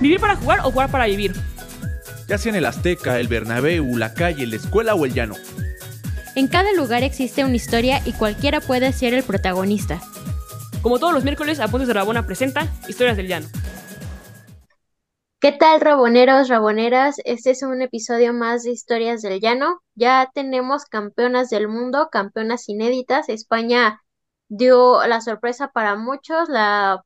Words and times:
¿Vivir 0.00 0.18
para 0.18 0.36
jugar 0.36 0.60
o 0.60 0.70
jugar 0.70 0.90
para 0.90 1.06
vivir? 1.06 1.32
Ya 2.26 2.38
sea 2.38 2.50
en 2.50 2.56
el 2.56 2.64
Azteca, 2.64 3.18
el 3.18 3.28
Bernabéu, 3.28 3.96
la 3.96 4.14
calle, 4.14 4.46
la 4.46 4.56
escuela 4.56 4.94
o 4.94 5.04
el 5.04 5.12
llano. 5.12 5.34
En 6.34 6.48
cada 6.48 6.72
lugar 6.72 7.02
existe 7.02 7.44
una 7.44 7.56
historia 7.56 8.00
y 8.06 8.12
cualquiera 8.12 8.60
puede 8.60 8.92
ser 8.92 9.14
el 9.14 9.24
protagonista. 9.24 10.00
Como 10.80 10.98
todos 10.98 11.12
los 11.12 11.24
miércoles, 11.24 11.60
Apuntes 11.60 11.88
de 11.88 11.94
Rabona 11.94 12.24
presenta 12.24 12.66
Historias 12.88 13.16
del 13.16 13.28
Llano. 13.28 13.48
¿Qué 15.40 15.52
tal, 15.52 15.80
raboneros, 15.80 16.48
raboneras? 16.48 17.16
Este 17.24 17.50
es 17.50 17.62
un 17.62 17.82
episodio 17.82 18.32
más 18.32 18.62
de 18.62 18.70
Historias 18.70 19.20
del 19.20 19.40
Llano. 19.40 19.80
Ya 19.94 20.30
tenemos 20.32 20.84
campeonas 20.84 21.50
del 21.50 21.68
mundo, 21.68 22.08
campeonas 22.10 22.68
inéditas. 22.68 23.28
España 23.28 24.00
dio 24.48 25.06
la 25.06 25.20
sorpresa 25.20 25.68
para 25.68 25.96
muchos, 25.96 26.48
la 26.48 27.02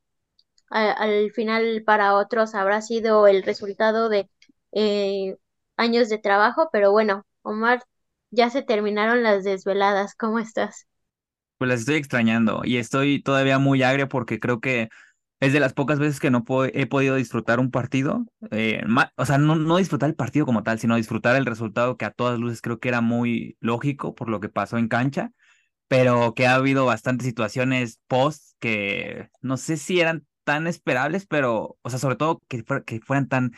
al 0.74 1.30
final 1.32 1.82
para 1.86 2.14
otros 2.14 2.54
habrá 2.54 2.82
sido 2.82 3.26
el 3.26 3.42
resultado 3.42 4.08
de 4.08 4.28
eh, 4.72 5.36
años 5.76 6.08
de 6.08 6.18
trabajo, 6.18 6.68
pero 6.72 6.90
bueno, 6.92 7.24
Omar, 7.42 7.82
ya 8.30 8.50
se 8.50 8.62
terminaron 8.62 9.22
las 9.22 9.44
desveladas, 9.44 10.14
¿cómo 10.16 10.38
estás? 10.38 10.86
Pues 11.58 11.68
las 11.68 11.80
estoy 11.80 11.96
extrañando 11.96 12.62
y 12.64 12.78
estoy 12.78 13.22
todavía 13.22 13.58
muy 13.58 13.82
agrio 13.82 14.08
porque 14.08 14.40
creo 14.40 14.60
que 14.60 14.88
es 15.40 15.52
de 15.52 15.60
las 15.60 15.72
pocas 15.72 15.98
veces 15.98 16.20
que 16.20 16.30
no 16.30 16.44
he 16.72 16.86
podido 16.86 17.16
disfrutar 17.16 17.60
un 17.60 17.70
partido, 17.70 18.26
eh, 18.50 18.82
o 19.16 19.26
sea, 19.26 19.38
no, 19.38 19.56
no 19.56 19.76
disfrutar 19.76 20.08
el 20.08 20.16
partido 20.16 20.46
como 20.46 20.62
tal, 20.62 20.78
sino 20.78 20.96
disfrutar 20.96 21.36
el 21.36 21.46
resultado 21.46 21.96
que 21.96 22.04
a 22.04 22.10
todas 22.10 22.38
luces 22.38 22.60
creo 22.62 22.78
que 22.80 22.88
era 22.88 23.00
muy 23.00 23.56
lógico 23.60 24.14
por 24.14 24.28
lo 24.28 24.40
que 24.40 24.48
pasó 24.48 24.78
en 24.78 24.88
cancha, 24.88 25.30
pero 25.88 26.34
que 26.34 26.46
ha 26.46 26.54
habido 26.56 26.86
bastantes 26.86 27.26
situaciones 27.26 28.00
post 28.08 28.54
que 28.58 29.28
no 29.42 29.56
sé 29.56 29.76
si 29.76 30.00
eran 30.00 30.26
tan 30.44 30.66
esperables, 30.66 31.26
pero, 31.26 31.78
o 31.82 31.90
sea, 31.90 31.98
sobre 31.98 32.16
todo 32.16 32.40
que, 32.48 32.62
fueran 33.00 33.28
tan 33.28 33.52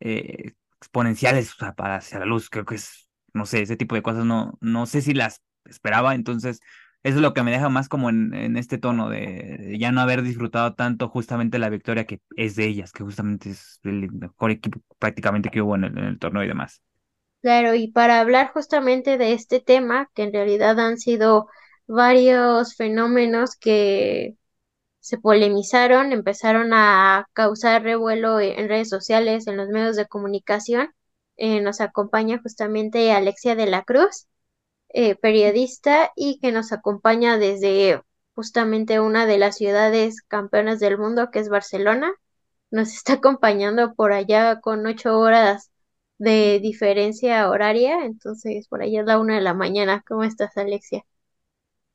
eh, 0.00 0.52
exponenciales 0.76 1.54
o 1.54 1.58
sea, 1.58 1.74
para 1.74 1.96
hacia 1.96 2.18
la 2.18 2.26
luz, 2.26 2.50
creo 2.50 2.64
que 2.64 2.74
es, 2.74 3.08
no 3.32 3.46
sé, 3.46 3.62
ese 3.62 3.76
tipo 3.76 3.94
de 3.94 4.02
cosas 4.02 4.24
no, 4.24 4.58
no 4.60 4.86
sé 4.86 5.00
si 5.00 5.14
las 5.14 5.42
esperaba, 5.64 6.14
entonces 6.14 6.60
eso 7.02 7.16
es 7.16 7.22
lo 7.22 7.34
que 7.34 7.42
me 7.42 7.50
deja 7.50 7.68
más 7.68 7.88
como 7.88 8.10
en, 8.10 8.56
este 8.56 8.78
tono 8.78 9.08
de, 9.08 9.76
ya 9.78 9.90
no 9.90 10.00
haber 10.00 10.22
disfrutado 10.22 10.74
tanto 10.74 11.08
justamente 11.08 11.58
la 11.58 11.68
victoria 11.68 12.04
que 12.04 12.20
es 12.36 12.54
de 12.54 12.66
ellas, 12.66 12.92
que 12.92 13.02
justamente 13.02 13.50
es 13.50 13.80
el 13.82 14.10
mejor 14.12 14.52
equipo 14.52 14.80
prácticamente 14.98 15.50
que 15.50 15.62
hubo 15.62 15.74
en 15.74 15.84
el 15.84 16.18
torneo 16.18 16.44
y 16.44 16.48
demás. 16.48 16.80
Claro, 17.40 17.74
y 17.74 17.88
para 17.90 18.20
hablar 18.20 18.52
justamente 18.52 19.18
de 19.18 19.32
este 19.32 19.60
tema, 19.60 20.08
que 20.14 20.22
en 20.22 20.32
realidad 20.32 20.78
han 20.78 20.96
sido 20.96 21.48
varios 21.88 22.76
fenómenos 22.76 23.56
que 23.56 24.36
se 25.02 25.18
polemizaron, 25.18 26.12
empezaron 26.12 26.72
a 26.74 27.26
causar 27.34 27.82
revuelo 27.82 28.40
en 28.40 28.68
redes 28.68 28.88
sociales, 28.88 29.46
en 29.48 29.56
los 29.56 29.68
medios 29.68 29.96
de 29.96 30.06
comunicación. 30.06 30.90
Eh, 31.36 31.60
nos 31.60 31.80
acompaña 31.80 32.40
justamente 32.42 33.12
Alexia 33.12 33.56
de 33.56 33.66
la 33.66 33.82
Cruz, 33.82 34.28
eh, 34.90 35.16
periodista 35.16 36.12
y 36.16 36.38
que 36.40 36.52
nos 36.52 36.72
acompaña 36.72 37.38
desde 37.38 38.02
justamente 38.34 39.00
una 39.00 39.26
de 39.26 39.38
las 39.38 39.56
ciudades 39.56 40.22
campeonas 40.22 40.80
del 40.80 40.98
mundo, 40.98 41.30
que 41.32 41.40
es 41.40 41.48
Barcelona. 41.48 42.12
Nos 42.70 42.90
está 42.94 43.14
acompañando 43.14 43.94
por 43.94 44.12
allá 44.12 44.60
con 44.60 44.86
ocho 44.86 45.18
horas 45.18 45.70
de 46.18 46.60
diferencia 46.62 47.50
horaria, 47.50 48.04
entonces 48.04 48.68
por 48.68 48.82
allá 48.82 49.00
es 49.00 49.06
la 49.06 49.18
una 49.18 49.36
de 49.36 49.42
la 49.42 49.54
mañana. 49.54 50.04
¿Cómo 50.08 50.24
estás, 50.24 50.56
Alexia? 50.56 51.04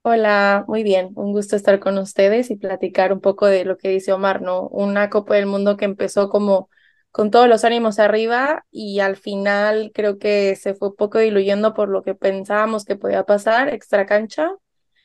Hola, 0.02 0.64
muy 0.67 0.84
bien, 0.84 1.12
un 1.16 1.34
gusto 1.34 1.56
estar 1.58 1.80
con 1.81 1.98
ustedes 1.98 2.50
y 2.50 2.56
platicar 2.56 3.12
un 3.12 3.20
poco 3.20 3.45
de 3.45 3.66
lo 3.66 3.78
que 3.78 3.90
dice 3.90 4.14
Omar, 4.14 4.42
¿no? 4.42 4.67
Una 4.70 5.09
Copa 5.09 5.36
del 5.36 5.48
Mundo 5.48 5.76
que 5.76 5.84
empezó 5.86 6.30
como 6.30 6.70
con 7.12 7.30
todos 7.30 7.50
los 7.50 7.66
ánimos 7.66 8.00
arriba 8.00 8.66
y 8.72 9.00
al 9.02 9.17
final 9.17 9.92
creo 9.94 10.17
que 10.17 10.56
se 10.56 10.76
fue 10.76 10.89
un 10.89 10.95
poco 10.95 11.20
diluyendo 11.20 11.73
por 11.73 11.89
lo 11.89 12.04
que 12.04 12.16
pensábamos 12.16 12.86
que 12.86 12.95
podía 12.95 13.26
pasar 13.26 13.67
extra 13.73 14.06
cancha, 14.06 14.50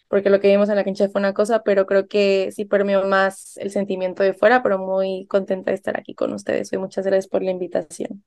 porque 0.08 0.30
lo 0.30 0.40
que 0.40 0.48
vimos 0.48 0.68
en 0.68 0.76
la 0.76 0.84
cancha 0.84 1.08
fue 1.08 1.20
una 1.20 1.34
cosa, 1.34 1.62
pero 1.64 1.86
creo 1.86 2.08
que 2.08 2.50
sí 2.52 2.64
permeó 2.64 3.04
más 3.06 3.56
el 3.58 3.70
sentimiento 3.72 4.22
de 4.22 4.34
fuera, 4.34 4.62
pero 4.62 4.78
muy 4.78 5.26
contenta 5.28 5.70
de 5.72 5.76
estar 5.76 5.98
aquí 5.98 6.14
con 6.14 6.32
ustedes 6.34 6.72
y 6.72 6.78
muchas 6.78 7.06
gracias 7.06 7.28
por 7.28 7.42
la 7.42 7.50
invitación. 7.52 8.24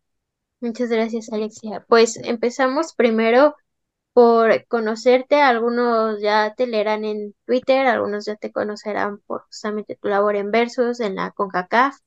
Muchas 0.60 0.90
gracias, 0.90 1.32
Alexia. 1.32 1.86
Pues 1.88 2.18
empezamos 2.18 2.94
primero 2.96 3.56
por 4.16 4.68
conocerte. 4.70 5.42
Algunos 5.44 6.22
ya 6.24 6.56
te 6.56 6.68
leerán 6.68 7.06
en 7.06 7.36
Twitter, 7.46 7.88
algunos 7.88 8.26
ya 8.26 8.38
te 8.38 8.52
conocerán 8.54 9.20
por 9.28 9.44
justamente 9.48 9.98
tu 10.02 10.10
labor 10.10 10.38
en 10.38 10.52
Versus, 10.52 11.02
en 11.02 11.18
la 11.18 11.32
CONCACAF. 11.34 11.98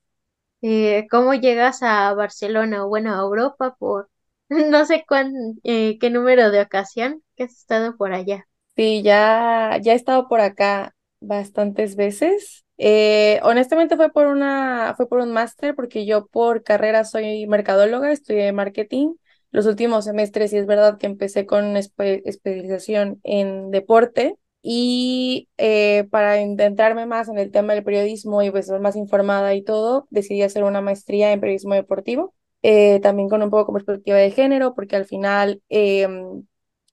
Eh, 0.63 1.07
¿Cómo 1.11 1.35
llegas 1.35 1.83
a 1.83 2.13
Barcelona 2.15 2.85
o 2.85 2.89
bueno, 2.89 3.15
a 3.15 3.21
Europa 3.21 3.77
por 3.79 4.11
no 4.51 4.85
sé 4.87 5.05
cuán, 5.09 5.33
eh, 5.65 5.99
qué 6.01 6.11
número 6.11 6.51
de 6.51 6.63
ocasión 6.63 7.23
que 7.37 7.45
has 7.45 7.53
estado 7.53 7.97
por 7.97 8.13
allá? 8.15 8.47
Sí, 8.77 9.03
ya, 9.03 9.79
ya 9.83 9.93
he 9.93 9.97
estado 9.97 10.29
por 10.29 10.41
acá 10.41 10.95
bastantes 11.21 11.97
veces. 11.97 12.65
Eh, 12.77 13.41
honestamente 13.43 13.97
fue 13.97 14.11
por 14.13 14.27
una, 14.29 14.95
fue 14.97 15.09
por 15.09 15.19
un 15.21 15.33
máster, 15.33 15.75
porque 15.75 16.07
yo 16.07 16.27
por 16.29 16.63
carrera 16.63 17.05
soy 17.05 17.47
mercadóloga, 17.49 18.13
estudié 18.13 18.53
marketing 18.53 19.15
los 19.51 19.67
últimos 19.67 20.05
semestres 20.05 20.53
y 20.53 20.59
es 20.59 20.67
verdad 20.67 20.99
que 20.99 21.07
empecé 21.07 21.47
con 21.47 21.77
especialización 21.77 23.21
en 23.25 23.71
deporte 23.71 24.37
y 24.63 25.49
eh, 25.57 26.07
para 26.11 26.41
intentarme 26.41 27.07
más 27.07 27.29
en 27.29 27.39
el 27.39 27.51
tema 27.51 27.75
del 27.75 27.85
periodismo 27.85 28.43
y 28.43 28.51
pues 28.51 28.67
ser 28.67 28.81
más 28.81 28.97
informada 28.97 29.55
y 29.55 29.63
todo, 29.63 30.07
decidí 30.11 30.43
hacer 30.43 30.65
una 30.65 30.81
maestría 30.81 31.33
en 31.33 31.41
periodismo 31.41 31.75
deportivo, 31.75 32.35
eh, 32.63 33.01
también 33.01 33.29
con 33.29 33.43
un 33.43 33.51
poco 33.51 33.67
con 33.67 33.75
perspectiva 33.75 34.19
de 34.19 34.31
género, 34.31 34.75
porque 34.75 34.97
al 34.97 35.07
final, 35.07 35.63
em, 35.69 36.45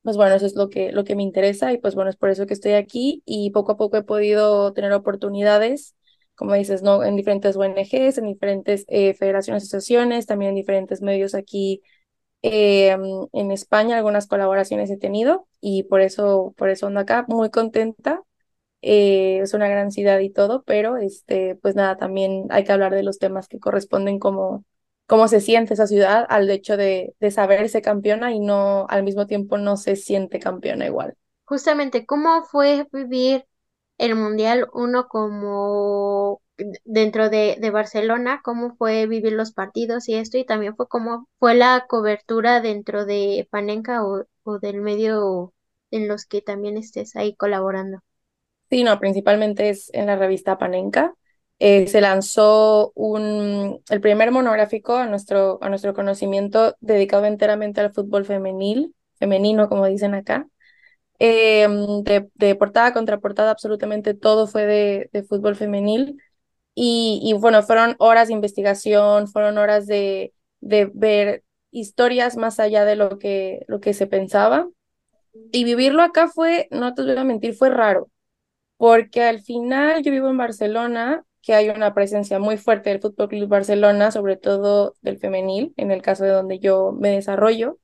pues 0.03 0.17
bueno, 0.17 0.35
eso 0.35 0.45
es 0.45 0.55
lo 0.55 0.69
que, 0.69 0.91
lo 0.91 1.03
que 1.03 1.15
me 1.15 1.23
interesa 1.23 1.73
y 1.73 1.77
pues 1.79 1.95
bueno, 1.95 2.09
es 2.09 2.15
por 2.15 2.29
eso 2.29 2.45
que 2.45 2.53
estoy 2.53 2.73
aquí 2.73 3.23
y 3.25 3.49
poco 3.51 3.73
a 3.73 3.77
poco 3.77 3.97
he 3.97 4.03
podido 4.03 4.73
tener 4.73 4.93
oportunidades 4.93 5.95
como 6.35 6.53
dices, 6.53 6.83
¿no? 6.83 7.03
En 7.03 7.15
diferentes 7.15 7.55
ONGs, 7.55 8.17
en 8.17 8.25
diferentes 8.25 8.83
eh, 8.89 9.13
federaciones, 9.13 9.63
asociaciones, 9.63 10.25
también 10.25 10.49
en 10.49 10.55
diferentes 10.55 11.01
medios 11.01 11.33
aquí 11.33 11.81
Em, 12.47 13.01
en 13.33 13.51
España 13.51 13.97
algunas 13.97 14.27
colaboraciones 14.27 14.91
he 14.91 14.97
tenido 14.97 15.47
y 15.61 15.81
por 15.83 16.01
eso, 16.01 16.53
por 16.57 16.69
eso 16.69 16.85
ando 16.85 16.99
acá 16.99 17.25
muy 17.27 17.49
contenta. 17.49 18.21
Eh, 18.83 19.39
es 19.41 19.53
una 19.55 19.67
gran 19.67 19.91
ciudad 19.91 20.19
y 20.19 20.29
todo, 20.29 20.63
pero 20.63 20.97
este, 20.97 21.55
pues 21.55 21.75
nada, 21.75 21.97
también 21.97 22.45
hay 22.51 22.63
que 22.63 22.71
hablar 22.71 22.93
de 22.93 23.03
los 23.03 23.17
temas 23.17 23.47
que 23.47 23.59
corresponden 23.59 24.19
como 24.19 24.63
cómo 25.07 25.27
se 25.27 25.41
siente 25.41 25.73
esa 25.73 25.87
ciudad 25.87 26.25
al 26.29 26.49
hecho 26.51 26.77
de, 26.77 27.15
de 27.19 27.31
saberse 27.31 27.81
campeona 27.81 28.31
y 28.31 28.39
no 28.39 28.85
al 28.89 29.03
mismo 29.03 29.25
tiempo 29.25 29.57
no 29.57 29.75
se 29.75 29.95
siente 29.95 30.39
campeona 30.39 30.85
igual. 30.85 31.15
Justamente, 31.45 32.05
¿cómo 32.05 32.43
fue 32.43 32.87
vivir 32.91 33.45
el 33.97 34.15
Mundial 34.15 34.67
uno 34.73 35.07
como 35.07 36.41
dentro 36.83 37.29
de, 37.29 37.57
de, 37.59 37.69
Barcelona, 37.69 38.41
cómo 38.43 38.75
fue 38.77 39.07
vivir 39.07 39.33
los 39.33 39.51
partidos 39.51 40.07
y 40.09 40.15
esto, 40.15 40.37
y 40.37 40.45
también 40.45 40.75
fue 40.75 40.87
cómo 40.87 41.27
fue 41.39 41.55
la 41.55 41.85
cobertura 41.87 42.61
dentro 42.61 43.05
de 43.05 43.47
Panenka 43.51 44.05
o, 44.05 44.25
o 44.43 44.59
del 44.59 44.81
medio 44.81 45.53
en 45.91 46.07
los 46.07 46.25
que 46.25 46.41
también 46.41 46.77
estés 46.77 47.15
ahí 47.15 47.35
colaborando. 47.35 47.99
Sí, 48.69 48.83
no, 48.83 48.99
principalmente 48.99 49.69
es 49.69 49.89
en 49.93 50.07
la 50.07 50.15
revista 50.15 50.57
Panenka. 50.57 51.13
Eh, 51.59 51.87
se 51.87 52.01
lanzó 52.01 52.91
un, 52.95 53.81
el 53.89 54.01
primer 54.01 54.31
monográfico 54.31 54.95
a 54.97 55.05
nuestro, 55.05 55.59
a 55.61 55.69
nuestro 55.69 55.93
conocimiento 55.93 56.75
dedicado 56.81 57.25
enteramente 57.25 57.79
al 57.79 57.93
fútbol 57.93 58.25
femenil, 58.25 58.93
femenino, 59.19 59.69
como 59.69 59.85
dicen 59.85 60.15
acá. 60.15 60.47
Eh, 61.19 61.67
de, 62.03 62.29
de, 62.33 62.55
portada 62.55 62.93
contra 62.93 63.19
portada, 63.19 63.51
absolutamente 63.51 64.13
todo 64.13 64.47
fue 64.47 64.65
de, 64.65 65.09
de 65.13 65.23
fútbol 65.23 65.55
femenil. 65.55 66.17
Y, 66.75 67.33
bueno, 67.39 67.63
fueron 67.63 67.95
horas 67.99 68.27
de 68.27 68.33
investigación, 68.33 69.27
fueron 69.29 69.57
horas 69.57 69.87
de, 69.87 70.33
de 70.61 70.91
ver 70.93 71.43
historias 71.71 72.37
más 72.37 72.59
allá 72.59 72.85
de 72.85 72.95
lo 72.97 73.17
que, 73.19 73.63
lo 73.67 73.79
que 73.79 73.93
se 73.93 74.07
pensaba. 74.07 74.67
Y 75.51 75.63
vivirlo 75.63 76.01
acá 76.03 76.27
fue, 76.27 76.67
no 76.71 76.93
te 76.93 77.03
voy 77.03 77.17
a 77.17 77.23
mentir, 77.23 77.55
fue 77.55 77.69
raro, 77.69 78.09
porque 78.77 79.23
al 79.23 79.41
final 79.41 80.03
yo 80.03 80.11
vivo 80.11 80.29
en 80.29 80.37
Barcelona, 80.37 81.25
que 81.41 81.53
hay 81.55 81.69
una 81.69 81.93
presencia 81.93 82.39
muy 82.39 82.57
fuerte 82.57 82.89
del 82.91 83.01
Fútbol 83.01 83.29
Club 83.29 83.49
Barcelona, 83.49 84.11
sobre 84.11 84.37
todo 84.37 84.95
del 85.01 85.17
femenil, 85.19 85.73
en 85.77 85.91
el 85.91 86.01
caso 86.01 86.23
de 86.25 86.31
donde 86.31 86.59
yo 86.59 86.93
me 86.93 87.09
desarrollo. 87.11 87.79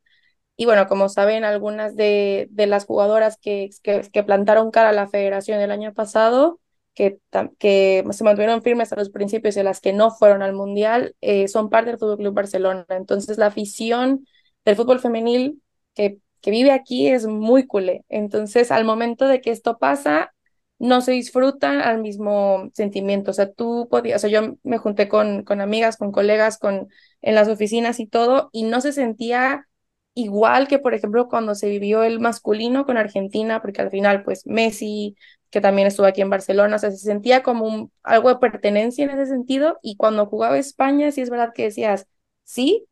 Y 0.58 0.66
bueno, 0.66 0.88
como 0.88 1.10
saben, 1.10 1.44
algunas 1.46 1.96
de, 1.96 2.48
de 2.52 2.68
las 2.68 2.86
jugadoras 2.86 3.38
que, 3.38 3.70
que, 3.84 4.02
que 4.12 4.24
plantaron 4.24 4.72
cara 4.72 4.90
a 4.90 4.94
la 4.94 5.08
federación 5.10 5.60
el 5.62 5.72
año 5.72 5.94
pasado 5.94 6.60
que, 6.94 7.20
que 7.58 8.04
se 8.12 8.24
mantuvieron 8.24 8.62
firmes 8.62 8.92
a 8.92 8.96
los 8.96 9.10
principios 9.10 9.58
y 9.58 9.64
las 9.64 9.82
que 9.82 9.94
no 9.94 10.12
fueron 10.12 10.42
al 10.42 10.54
Mundial, 10.54 11.16
eh, 11.22 11.48
son 11.48 11.70
parte 11.70 11.92
del 11.92 12.00
Fútbol 12.00 12.18
Club 12.18 12.34
Barcelona. 12.34 12.86
Entonces, 12.90 13.38
la 13.38 13.48
afición 13.48 14.28
del 14.66 14.76
fútbol 14.76 15.00
femenil 15.00 15.62
que, 15.96 16.20
que 16.42 16.52
vive 16.52 16.72
aquí 16.72 17.08
es 17.08 17.26
muy 17.28 17.66
culé. 17.66 18.06
Entonces, 18.10 18.72
al 18.72 18.86
momento 18.86 19.28
de 19.28 19.42
que 19.42 19.52
esto 19.52 19.78
pasa, 19.78 20.34
no 20.80 21.02
se 21.02 21.12
disfrutan 21.12 21.80
al 21.82 22.02
mismo 22.02 22.70
sentimiento. 22.74 23.32
O 23.32 23.34
sea, 23.34 23.52
tú 23.52 23.88
podías, 23.90 24.24
o 24.24 24.28
yo 24.28 24.56
me 24.64 24.78
junté 24.80 25.08
con, 25.08 25.44
con 25.44 25.62
amigas, 25.62 25.96
con 25.98 26.12
colegas, 26.12 26.58
con, 26.58 26.90
en 27.22 27.36
las 27.36 27.48
oficinas 27.48 28.00
y 28.00 28.08
todo, 28.08 28.50
y 28.52 28.64
no 28.64 28.82
se 28.82 28.92
sentía 28.92 29.68
igual 30.14 30.68
que, 30.68 30.80
por 30.80 30.94
ejemplo, 30.94 31.28
cuando 31.30 31.56
se 31.56 31.70
vivió 31.70 32.04
el 32.04 32.20
masculino 32.20 32.86
con 32.86 32.98
Argentina, 32.98 33.62
porque 33.62 33.82
al 33.82 33.92
final, 33.92 34.24
pues 34.24 34.46
Messi, 34.46 35.16
que 35.52 35.62
también 35.62 35.88
estuvo 35.88 36.08
aquí 36.08 36.22
en 36.22 36.30
Barcelona, 36.32 36.78
o 36.78 36.80
sea, 36.80 36.92
se 36.92 36.98
sentía 36.98 37.44
como 37.44 37.92
algo 38.04 38.30
de 38.30 38.38
pertenencia 38.40 39.06
en 39.06 39.12
ese 39.12 39.28
sentido, 39.28 39.80
y 39.84 39.98
cuando 39.98 40.26
jugaba 40.28 40.58
España, 40.58 41.12
sí 41.12 41.22
es 41.22 41.30
verdad 41.30 41.54
que 41.54 41.64
decías, 41.66 42.08
sí, 42.44 42.88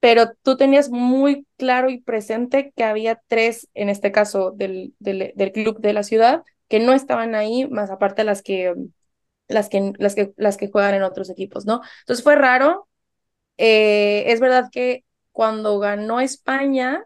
pero 0.00 0.32
tú 0.42 0.56
tenías 0.56 0.90
muy 0.90 1.46
claro 1.56 1.88
y 1.90 2.00
presente 2.00 2.72
que 2.74 2.84
había 2.84 3.22
tres, 3.28 3.68
en 3.74 3.88
este 3.88 4.12
caso 4.12 4.50
del, 4.52 4.94
del, 4.98 5.32
del 5.36 5.52
club 5.52 5.78
de 5.80 5.92
la 5.92 6.02
ciudad, 6.02 6.42
que 6.68 6.80
no 6.80 6.92
estaban 6.92 7.34
ahí, 7.34 7.68
más 7.68 7.90
aparte 7.90 8.24
las 8.24 8.42
que, 8.42 8.74
las 9.48 9.68
que, 9.68 9.92
las 9.98 10.14
que, 10.14 10.32
las 10.36 10.56
que 10.56 10.70
juegan 10.70 10.94
en 10.94 11.02
otros 11.02 11.30
equipos, 11.30 11.66
¿no? 11.66 11.82
Entonces 12.00 12.24
fue 12.24 12.36
raro. 12.36 12.88
Eh, 13.58 14.24
es 14.28 14.40
verdad 14.40 14.70
que 14.72 15.04
cuando 15.32 15.78
ganó 15.78 16.20
España, 16.20 17.04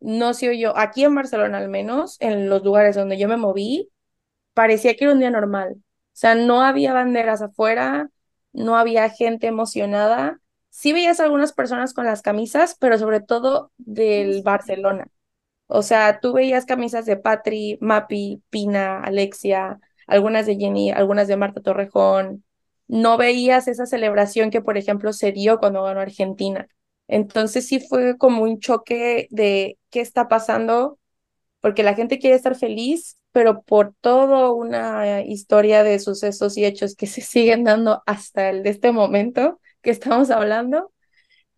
no 0.00 0.34
se 0.34 0.48
oyó, 0.48 0.76
aquí 0.76 1.04
en 1.04 1.14
Barcelona 1.14 1.58
al 1.58 1.68
menos, 1.68 2.16
en 2.20 2.48
los 2.48 2.62
lugares 2.64 2.96
donde 2.96 3.18
yo 3.18 3.28
me 3.28 3.36
moví, 3.36 3.90
parecía 4.54 4.94
que 4.96 5.04
era 5.04 5.14
un 5.14 5.20
día 5.20 5.30
normal. 5.30 5.76
O 5.78 5.82
sea, 6.12 6.34
no 6.34 6.62
había 6.62 6.92
banderas 6.92 7.42
afuera, 7.42 8.10
no 8.52 8.76
había 8.76 9.08
gente 9.10 9.46
emocionada. 9.46 10.40
Sí 10.70 10.92
veías 10.92 11.20
algunas 11.20 11.52
personas 11.52 11.94
con 11.94 12.06
las 12.06 12.22
camisas, 12.22 12.76
pero 12.78 12.98
sobre 12.98 13.20
todo 13.20 13.72
del 13.78 14.42
Barcelona. 14.42 15.08
O 15.66 15.82
sea, 15.82 16.20
tú 16.20 16.32
veías 16.32 16.66
camisas 16.66 17.06
de 17.06 17.16
Patri, 17.16 17.78
Mapi, 17.80 18.42
Pina, 18.50 19.00
Alexia, 19.02 19.80
algunas 20.06 20.46
de 20.46 20.56
Jenny, 20.56 20.90
algunas 20.90 21.28
de 21.28 21.36
Marta 21.36 21.60
Torrejón. 21.62 22.44
No 22.88 23.16
veías 23.16 23.68
esa 23.68 23.86
celebración 23.86 24.50
que, 24.50 24.62
por 24.62 24.76
ejemplo, 24.76 25.12
se 25.12 25.32
dio 25.32 25.58
cuando 25.58 25.84
ganó 25.84 26.00
Argentina. 26.00 26.68
Entonces 27.10 27.66
sí 27.66 27.80
fue 27.80 28.16
como 28.18 28.44
un 28.44 28.60
choque 28.60 29.26
de 29.30 29.78
qué 29.90 30.00
está 30.00 30.28
pasando, 30.28 30.98
porque 31.60 31.82
la 31.82 31.94
gente 31.94 32.18
quiere 32.20 32.36
estar 32.36 32.56
feliz, 32.56 33.18
pero 33.32 33.62
por 33.62 33.94
toda 34.00 34.52
una 34.52 35.22
historia 35.22 35.82
de 35.82 35.98
sucesos 35.98 36.56
y 36.56 36.64
hechos 36.64 36.96
que 36.96 37.06
se 37.08 37.20
siguen 37.22 37.64
dando 37.64 38.02
hasta 38.06 38.50
el 38.50 38.62
de 38.62 38.70
este 38.70 38.92
momento 38.92 39.60
que 39.82 39.90
estamos 39.90 40.30
hablando, 40.30 40.92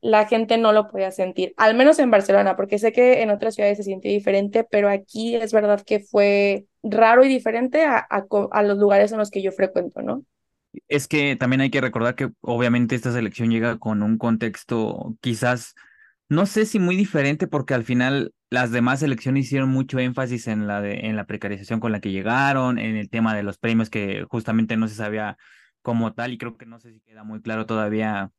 la 0.00 0.26
gente 0.26 0.58
no 0.58 0.72
lo 0.72 0.88
podía 0.88 1.10
sentir, 1.12 1.54
al 1.56 1.74
menos 1.76 1.98
en 1.98 2.10
Barcelona, 2.10 2.56
porque 2.56 2.78
sé 2.78 2.92
que 2.92 3.22
en 3.22 3.30
otras 3.30 3.54
ciudades 3.54 3.78
se 3.78 3.84
sintió 3.84 4.10
diferente, 4.10 4.64
pero 4.64 4.88
aquí 4.88 5.36
es 5.36 5.52
verdad 5.52 5.82
que 5.82 6.00
fue 6.00 6.66
raro 6.82 7.24
y 7.24 7.28
diferente 7.28 7.84
a, 7.84 7.98
a, 7.98 8.62
los 8.62 8.78
lugares 8.78 9.12
en 9.12 9.18
los 9.18 9.30
que 9.30 9.42
yo 9.42 9.52
frecuento, 9.52 10.02
¿no? 10.02 10.24
Es 10.88 11.06
que 11.08 11.36
también 11.36 11.60
hay 11.60 11.70
que 11.70 11.80
recordar 11.80 12.14
que 12.14 12.30
obviamente 12.40 12.94
esta 12.94 13.12
selección 13.12 13.50
llega 13.50 13.78
con 13.78 14.02
un 14.02 14.16
contexto 14.18 15.16
quizás, 15.20 15.74
no 16.28 16.46
sé 16.46 16.64
si 16.66 16.78
muy 16.78 16.96
diferente, 16.96 17.46
porque 17.46 17.74
al 17.74 17.84
final 17.84 18.32
las 18.50 18.70
demás 18.70 19.00
selecciones 19.00 19.46
hicieron 19.46 19.68
mucho 19.70 19.98
énfasis 19.98 20.48
en 20.48 20.66
la, 20.66 20.80
de, 20.80 21.06
en 21.06 21.16
la 21.16 21.26
precarización 21.26 21.80
con 21.80 21.92
la 21.92 22.00
que 22.00 22.10
llegaron, 22.10 22.78
en 22.78 22.96
el 22.96 23.10
tema 23.10 23.34
de 23.34 23.42
los 23.42 23.58
premios 23.58 23.90
que 23.90 24.24
justamente 24.30 24.76
no 24.76 24.88
se 24.88 24.94
sabía 24.94 25.36
como 25.82 26.14
tal, 26.14 26.32
y 26.32 26.38
creo 26.38 26.56
que 26.56 26.66
no 26.66 26.78
sé 26.78 26.92
si 26.92 27.00
queda 27.00 27.24
muy 27.24 27.42
claro 27.42 27.66
todavía 27.66 28.30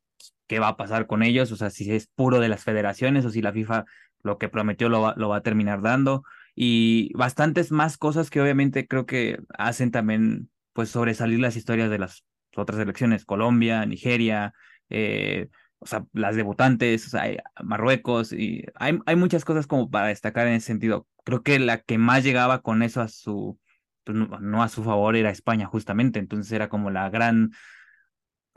qué 0.46 0.58
va 0.58 0.68
a 0.68 0.76
pasar 0.76 1.06
con 1.06 1.22
ellos, 1.22 1.52
o 1.52 1.56
sea, 1.56 1.70
si 1.70 1.90
es 1.92 2.08
puro 2.08 2.40
de 2.40 2.48
las 2.48 2.64
federaciones 2.64 3.24
o 3.24 3.30
si 3.30 3.42
la 3.42 3.52
FIFA 3.52 3.84
lo 4.22 4.38
que 4.38 4.48
prometió 4.48 4.88
lo 4.88 5.02
va, 5.02 5.14
lo 5.16 5.28
va 5.28 5.38
a 5.38 5.42
terminar 5.42 5.82
dando. 5.82 6.24
Y 6.54 7.12
bastantes 7.14 7.72
más 7.72 7.96
cosas 7.98 8.30
que 8.30 8.40
obviamente 8.40 8.86
creo 8.86 9.06
que 9.06 9.38
hacen 9.58 9.90
también 9.90 10.48
pues 10.74 10.90
sobresalir 10.90 11.40
las 11.40 11.56
historias 11.56 11.88
de 11.88 11.98
las 11.98 12.24
otras 12.56 12.78
elecciones, 12.78 13.24
Colombia, 13.24 13.86
Nigeria, 13.86 14.52
eh, 14.90 15.48
o 15.78 15.86
sea, 15.86 16.04
las 16.12 16.36
debutantes, 16.36 17.16
Marruecos, 17.62 18.32
y 18.32 18.64
hay, 18.74 18.98
hay 19.06 19.16
muchas 19.16 19.44
cosas 19.44 19.66
como 19.66 19.90
para 19.90 20.08
destacar 20.08 20.46
en 20.46 20.54
ese 20.54 20.66
sentido. 20.66 21.06
Creo 21.24 21.42
que 21.42 21.58
la 21.58 21.80
que 21.80 21.98
más 21.98 22.22
llegaba 22.22 22.60
con 22.60 22.82
eso 22.82 23.00
a 23.00 23.08
su, 23.08 23.58
pues 24.04 24.16
no 24.18 24.62
a 24.62 24.68
su 24.68 24.84
favor 24.84 25.16
era 25.16 25.30
España, 25.30 25.66
justamente, 25.66 26.18
entonces 26.18 26.52
era 26.52 26.68
como 26.68 26.90
la 26.90 27.08
gran 27.08 27.52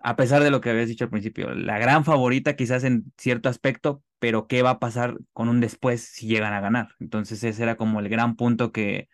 a 0.03 0.15
pesar 0.15 0.43
de 0.43 0.51
lo 0.51 0.61
que 0.61 0.69
habías 0.69 0.87
dicho 0.87 1.05
al 1.05 1.09
principio, 1.09 1.53
la 1.53 1.79
gran 1.79 2.05
favorita 2.05 2.55
quizás 2.55 2.83
en 2.83 3.11
cierto 3.17 3.49
aspecto, 3.49 4.03
pero 4.19 4.47
¿qué 4.47 4.61
va 4.61 4.71
a 4.71 4.79
pasar 4.79 5.17
con 5.33 5.49
un 5.49 5.59
después 5.59 6.01
si 6.01 6.27
llegan 6.27 6.53
a 6.53 6.61
ganar? 6.61 6.89
Entonces 6.99 7.43
ese 7.43 7.63
era 7.63 7.75
como 7.77 7.99
el 7.99 8.09
gran 8.09 8.35
punto 8.35 8.71
que, 8.71 9.09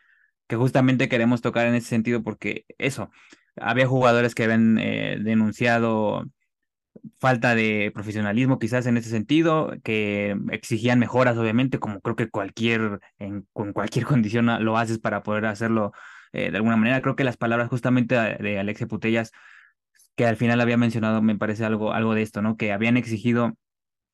que 0.47 0.55
justamente 0.55 1.09
queremos 1.09 1.41
tocar 1.41 1.67
en 1.67 1.75
ese 1.75 1.87
sentido, 1.87 2.23
porque 2.23 2.65
eso, 2.77 3.11
había 3.55 3.87
jugadores 3.87 4.35
que 4.35 4.43
habían 4.43 4.77
eh, 4.79 5.17
denunciado 5.21 6.25
falta 7.19 7.55
de 7.55 7.91
profesionalismo 7.93 8.59
quizás 8.59 8.85
en 8.85 8.97
ese 8.97 9.09
sentido, 9.09 9.73
que 9.83 10.37
exigían 10.51 10.99
mejoras 10.99 11.37
obviamente, 11.37 11.79
como 11.79 12.01
creo 12.01 12.15
que 12.15 12.29
cualquier, 12.29 12.99
en, 13.19 13.47
con 13.53 13.73
cualquier 13.73 14.05
condición 14.05 14.47
lo 14.63 14.77
haces 14.77 14.99
para 14.99 15.23
poder 15.23 15.45
hacerlo 15.45 15.91
eh, 16.33 16.51
de 16.51 16.57
alguna 16.57 16.77
manera. 16.77 17.01
Creo 17.01 17.15
que 17.15 17.23
las 17.23 17.37
palabras 17.37 17.69
justamente 17.69 18.15
de 18.15 18.59
Alexia 18.59 18.87
Putellas 18.87 19.31
que 20.15 20.25
al 20.25 20.37
final 20.37 20.61
había 20.61 20.77
mencionado, 20.77 21.21
me 21.21 21.37
parece 21.37 21.65
algo, 21.65 21.93
algo 21.93 22.13
de 22.13 22.21
esto, 22.21 22.41
¿no? 22.41 22.57
Que 22.57 22.71
habían 22.71 22.97
exigido 22.97 23.57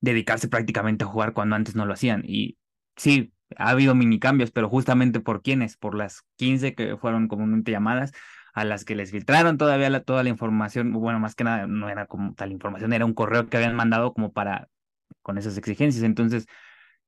dedicarse 0.02 0.48
prácticamente 0.48 1.04
a 1.04 1.08
jugar 1.08 1.34
cuando 1.34 1.56
antes 1.56 1.76
no 1.76 1.86
lo 1.86 1.94
hacían. 1.94 2.24
Y 2.26 2.58
sí, 2.96 3.34
ha 3.58 3.70
habido 3.70 3.96
mini 3.96 4.20
cambios, 4.20 4.52
pero 4.52 4.70
justamente 4.70 5.20
por 5.20 5.42
quiénes, 5.42 5.78
por 5.78 5.96
las 5.96 6.24
15 6.38 6.76
que 6.76 6.98
fueron 6.98 7.28
comúnmente 7.28 7.72
llamadas, 7.72 8.12
a 8.54 8.66
las 8.66 8.86
que 8.86 8.96
les 8.96 9.12
filtraron 9.12 9.58
todavía 9.58 10.04
toda 10.04 10.24
la 10.24 10.30
información, 10.30 10.92
bueno, 10.92 11.20
más 11.20 11.36
que 11.36 11.44
nada 11.44 11.68
no 11.68 11.90
era 11.90 12.06
como 12.08 12.34
tal 12.34 12.52
información, 12.52 12.94
era 12.94 13.06
un 13.06 13.14
correo 13.14 13.48
que 13.48 13.58
habían 13.58 13.76
mandado 13.76 14.14
como 14.14 14.32
para, 14.32 14.70
con 15.22 15.38
esas 15.38 15.58
exigencias. 15.58 16.04
Entonces, 16.04 16.48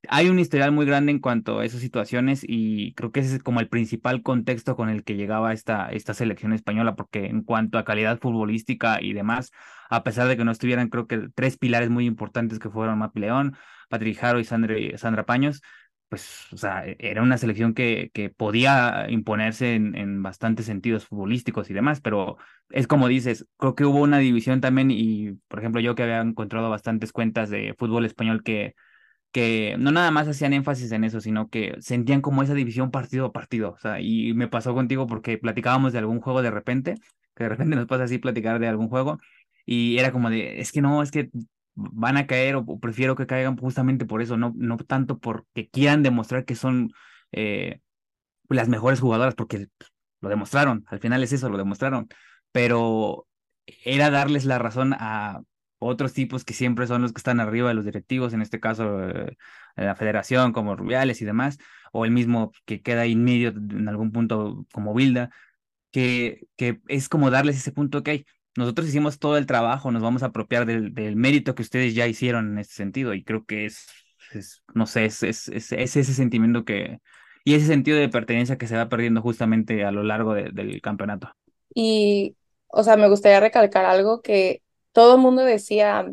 hay 0.09 0.29
un 0.29 0.39
historial 0.39 0.71
muy 0.71 0.85
grande 0.85 1.11
en 1.11 1.19
cuanto 1.19 1.59
a 1.59 1.65
esas 1.65 1.81
situaciones 1.81 2.43
y 2.47 2.93
creo 2.95 3.11
que 3.11 3.19
ese 3.19 3.35
es 3.35 3.43
como 3.43 3.59
el 3.59 3.69
principal 3.69 4.23
contexto 4.23 4.75
con 4.75 4.89
el 4.89 5.03
que 5.03 5.15
llegaba 5.15 5.53
esta, 5.53 5.89
esta 5.89 6.13
selección 6.13 6.53
española, 6.53 6.95
porque 6.95 7.25
en 7.25 7.43
cuanto 7.43 7.77
a 7.77 7.85
calidad 7.85 8.19
futbolística 8.19 9.01
y 9.01 9.13
demás, 9.13 9.51
a 9.89 10.03
pesar 10.03 10.27
de 10.27 10.37
que 10.37 10.45
no 10.45 10.51
estuvieran, 10.51 10.89
creo 10.89 11.07
que 11.07 11.29
tres 11.35 11.57
pilares 11.57 11.89
muy 11.89 12.05
importantes 12.05 12.59
que 12.59 12.69
fueron 12.69 12.99
Mapi 12.99 13.19
León, 13.19 13.55
Patrick 13.89 14.17
Jaro 14.17 14.39
y 14.39 14.43
Sandra, 14.43 14.75
Sandra 14.97 15.25
Paños, 15.25 15.61
pues, 16.11 16.51
o 16.53 16.57
sea, 16.57 16.85
e, 16.85 16.97
era 16.99 17.23
una 17.23 17.39
selección 17.39 17.73
que, 17.73 18.11
que 18.13 18.29
podía 18.29 19.07
imponerse 19.09 19.75
en, 19.75 19.95
en 19.95 20.21
bastantes 20.23 20.67
sentidos 20.67 21.07
futbolísticos 21.07 21.69
y 21.69 21.73
demás, 21.73 22.01
pero 22.01 22.37
es 22.69 22.87
como 22.87 23.07
dices, 23.07 23.47
creo 23.57 23.75
que 23.75 23.85
hubo 23.85 24.01
una 24.01 24.19
división 24.19 24.61
también 24.61 24.91
y, 24.91 25.33
por 25.47 25.59
ejemplo, 25.59 25.81
yo 25.81 25.95
que 25.95 26.03
había 26.03 26.21
encontrado 26.21 26.69
bastantes 26.69 27.13
cuentas 27.13 27.49
de 27.49 27.75
fútbol 27.79 28.05
español 28.05 28.43
que 28.43 28.75
que 29.31 29.75
no 29.79 29.91
nada 29.91 30.11
más 30.11 30.27
hacían 30.27 30.53
énfasis 30.53 30.91
en 30.91 31.03
eso, 31.03 31.21
sino 31.21 31.49
que 31.49 31.75
sentían 31.79 32.21
como 32.21 32.43
esa 32.43 32.53
división 32.53 32.91
partido 32.91 33.27
a 33.27 33.31
partido. 33.31 33.71
O 33.73 33.77
sea, 33.79 34.01
y 34.01 34.33
me 34.33 34.47
pasó 34.47 34.73
contigo 34.73 35.07
porque 35.07 35.37
platicábamos 35.37 35.93
de 35.93 35.99
algún 35.99 36.21
juego 36.21 36.41
de 36.41 36.51
repente, 36.51 36.95
que 37.35 37.45
de 37.45 37.49
repente 37.49 37.75
nos 37.75 37.87
pasa 37.87 38.03
así 38.05 38.17
platicar 38.17 38.59
de 38.59 38.67
algún 38.67 38.89
juego, 38.89 39.19
y 39.65 39.97
era 39.97 40.11
como 40.11 40.29
de, 40.29 40.59
es 40.59 40.71
que 40.71 40.81
no, 40.81 41.01
es 41.03 41.11
que 41.11 41.29
van 41.75 42.17
a 42.17 42.27
caer 42.27 42.55
o, 42.55 42.65
prefiero 42.79 43.15
que 43.15 43.27
caigan 43.27 43.57
justamente 43.57 44.05
por 44.05 44.21
eso, 44.21 44.37
no, 44.37 44.53
no 44.55 44.77
tanto 44.77 45.19
porque 45.19 45.69
quieran 45.69 46.03
demostrar 46.03 46.45
que 46.45 46.55
son 46.55 46.91
eh, 47.31 47.81
las 48.49 48.69
mejores 48.69 48.99
jugadoras, 48.99 49.35
porque 49.35 49.67
lo 50.21 50.29
demostraron, 50.29 50.85
al 50.87 50.99
final 50.99 51.23
es 51.23 51.33
eso, 51.33 51.49
lo 51.49 51.57
demostraron, 51.57 52.07
pero 52.51 53.27
era 53.85 54.09
darles 54.09 54.45
la 54.45 54.59
razón 54.59 54.93
a 54.93 55.41
otros 55.79 56.13
tipos 56.13 56.45
que 56.45 56.53
siempre 56.53 56.85
son 56.85 57.01
los 57.01 57.11
que 57.13 57.19
están 57.19 57.39
arriba 57.39 57.69
de 57.69 57.73
los 57.73 57.85
directivos, 57.85 58.33
en 58.33 58.41
este 58.41 58.59
caso 58.59 59.09
eh, 59.09 59.37
la 59.75 59.95
federación, 59.95 60.53
como 60.53 60.75
Rubiales 60.75 61.21
y 61.21 61.25
demás, 61.25 61.57
o 61.91 62.05
el 62.05 62.11
mismo 62.11 62.51
que 62.65 62.81
queda 62.81 63.01
ahí 63.01 63.13
en 63.13 63.23
medio 63.23 63.49
en 63.49 63.87
algún 63.87 64.11
punto 64.11 64.65
como 64.71 64.93
Bilda, 64.93 65.31
que, 65.91 66.47
que 66.55 66.81
es 66.87 67.09
como 67.09 67.31
darles 67.31 67.57
ese 67.57 67.71
punto, 67.71 67.99
ok, 67.99 68.09
nosotros 68.57 68.87
hicimos 68.87 69.19
todo 69.19 69.37
el 69.37 69.45
trabajo, 69.45 69.91
nos 69.91 70.01
vamos 70.01 70.23
a 70.23 70.27
apropiar 70.27 70.65
del, 70.65 70.93
del 70.93 71.15
mérito 71.15 71.55
que 71.55 71.61
ustedes 71.61 71.95
ya 71.95 72.07
hicieron 72.07 72.51
en 72.51 72.59
este 72.59 72.75
sentido, 72.75 73.13
y 73.13 73.23
creo 73.23 73.45
que 73.45 73.65
es, 73.65 73.87
no 74.73 74.85
sé, 74.85 75.05
es, 75.05 75.23
es, 75.23 75.47
es, 75.49 75.71
ese 75.71 76.03
sentimiento 76.03 76.65
que, 76.65 76.99
y 77.43 77.55
ese 77.55 77.67
sentido 77.67 77.97
de 77.97 78.09
pertenencia 78.09 78.57
que 78.57 78.67
se 78.67 78.75
va 78.75 78.89
perdiendo 78.89 79.21
justamente 79.21 79.85
a 79.85 79.91
lo 79.91 80.03
largo 80.03 80.33
del 80.33 80.81
campeonato. 80.81 81.31
Y, 81.73 82.35
o 82.67 82.83
sea, 82.83 82.97
me 82.97 83.09
gustaría 83.09 83.39
recalcar 83.39 83.85
algo 83.85 84.21
que 84.21 84.61
todo 84.91 85.15
el 85.15 85.21
mundo 85.21 85.43
decía, 85.43 86.05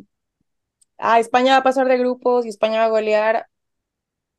ah, 0.98 1.20
España 1.20 1.52
va 1.52 1.58
a 1.58 1.62
pasar 1.62 1.88
de 1.88 1.98
grupos 1.98 2.46
y 2.46 2.48
España 2.48 2.80
va 2.80 2.84
a 2.86 2.90
golear. 2.90 3.48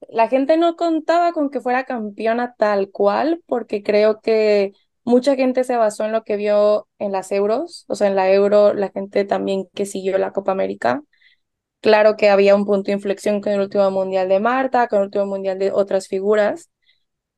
La 0.07 0.29
gente 0.29 0.57
no 0.57 0.75
contaba 0.75 1.33
con 1.33 1.49
que 1.49 1.59
fuera 1.59 1.83
campeona 1.83 2.55
tal 2.57 2.89
cual, 2.89 3.43
porque 3.45 3.83
creo 3.83 4.21
que 4.21 4.73
mucha 5.09 5.35
gente 5.35 5.63
se 5.63 5.75
basó 5.75 6.05
en 6.05 6.11
lo 6.11 6.23
que 6.23 6.37
vio 6.37 6.87
en 6.99 7.11
las 7.11 7.31
euros, 7.31 7.85
o 7.87 7.95
sea, 7.95 8.07
en 8.07 8.15
la 8.15 8.31
euro, 8.31 8.73
la 8.73 8.89
gente 8.91 9.25
también 9.25 9.67
que 9.73 9.85
siguió 9.85 10.17
la 10.17 10.31
Copa 10.33 10.51
América. 10.53 11.01
Claro 11.81 12.17
que 12.17 12.29
había 12.29 12.55
un 12.55 12.65
punto 12.65 12.87
de 12.87 12.93
inflexión 12.93 13.41
con 13.41 13.53
el 13.53 13.61
último 13.61 13.89
mundial 13.91 14.29
de 14.29 14.39
Marta, 14.41 14.87
con 14.89 14.99
el 14.99 15.05
último 15.05 15.25
mundial 15.27 15.59
de 15.59 15.71
otras 15.71 16.07
figuras, 16.09 16.69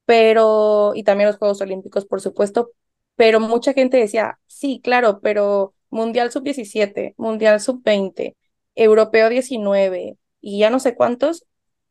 pero, 0.05 0.93
y 0.95 1.03
también 1.03 1.29
los 1.29 1.37
Juegos 1.37 1.61
Olímpicos, 1.61 2.05
por 2.05 2.21
supuesto, 2.21 2.71
pero 3.15 3.39
mucha 3.39 3.73
gente 3.73 3.97
decía, 3.97 4.39
sí, 4.47 4.81
claro, 4.83 5.21
pero 5.21 5.75
Mundial 5.91 6.31
Sub-17, 6.31 7.15
Mundial 7.17 7.61
Sub-20, 7.61 8.35
Europeo 8.75 9.29
19 9.29 10.17
y 10.41 10.59
ya 10.59 10.69
no 10.71 10.79
sé 10.79 10.95
cuántos, 10.95 11.45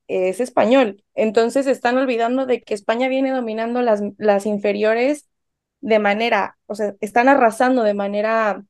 es 0.09 0.41
español. 0.41 1.05
Entonces 1.15 1.67
están 1.69 1.99
olvidando 1.99 2.47
de 2.47 2.63
que 2.63 2.75
España 2.75 3.09
viene 3.09 3.31
dominando 3.33 3.83
las, 3.83 4.03
las 4.19 4.47
inferiores 4.47 5.30
de 5.81 5.99
manera, 5.99 6.59
o 6.67 6.75
sea, 6.75 6.95
están 7.01 7.29
arrasando 7.29 7.83
de 7.83 7.95
manera, 7.95 8.65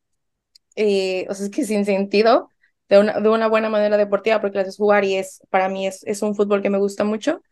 eh, 0.77 1.27
o 1.29 1.35
sea, 1.35 1.47
es 1.47 1.53
que 1.53 1.65
sin 1.65 1.85
sentido, 1.85 2.51
de 2.89 2.99
una, 3.01 3.21
de 3.21 3.29
una 3.29 3.49
buena 3.49 3.69
manera 3.71 3.97
deportiva, 3.97 4.41
porque 4.41 4.59
las 4.59 4.69
haces 4.69 4.77
jugar 4.79 5.05
y 5.05 5.17
es, 5.17 5.43
para 5.51 5.69
mí 5.69 5.87
es, 5.87 6.03
es 6.05 6.23
un 6.23 6.35
fútbol 6.35 6.63
que 6.63 6.71
me 6.71 6.79
gusta 6.79 7.05
mucho. 7.05 7.43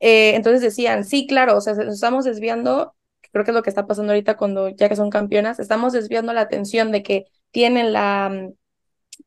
Eh, 0.00 0.34
entonces 0.36 0.62
decían, 0.62 1.04
sí, 1.04 1.26
claro, 1.26 1.56
o 1.56 1.60
sea, 1.60 1.74
nos 1.74 1.94
estamos 1.94 2.24
desviando, 2.24 2.94
creo 3.32 3.44
que 3.44 3.50
es 3.52 3.54
lo 3.54 3.62
que 3.62 3.70
está 3.70 3.86
pasando 3.86 4.12
ahorita 4.12 4.36
cuando 4.36 4.68
ya 4.70 4.88
que 4.88 4.96
son 4.96 5.10
campeonas, 5.10 5.60
estamos 5.60 5.92
desviando 5.92 6.32
la 6.32 6.42
atención 6.42 6.92
de 6.92 7.02
que 7.02 7.26
tienen 7.52 7.92
la, 7.92 8.50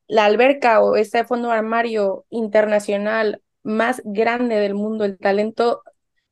la 0.08 0.26
alberca 0.26 0.82
o 0.82 0.96
ese 0.96 1.24
fondo 1.26 1.52
armario 1.52 2.26
internacional 2.30 3.42
más 3.64 4.02
grande 4.06 4.56
del 4.56 4.74
mundo, 4.76 5.06
el 5.06 5.18
talento 5.18 5.82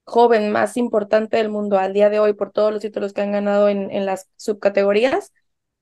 joven 0.05 0.51
más 0.51 0.77
importante 0.77 1.37
del 1.37 1.49
mundo 1.49 1.77
al 1.77 1.93
día 1.93 2.09
de 2.09 2.19
hoy 2.19 2.33
por 2.33 2.51
todos 2.51 2.71
los 2.71 2.81
títulos 2.81 3.13
que 3.13 3.21
han 3.21 3.31
ganado 3.31 3.69
en, 3.69 3.91
en 3.91 4.05
las 4.05 4.29
subcategorías. 4.37 5.33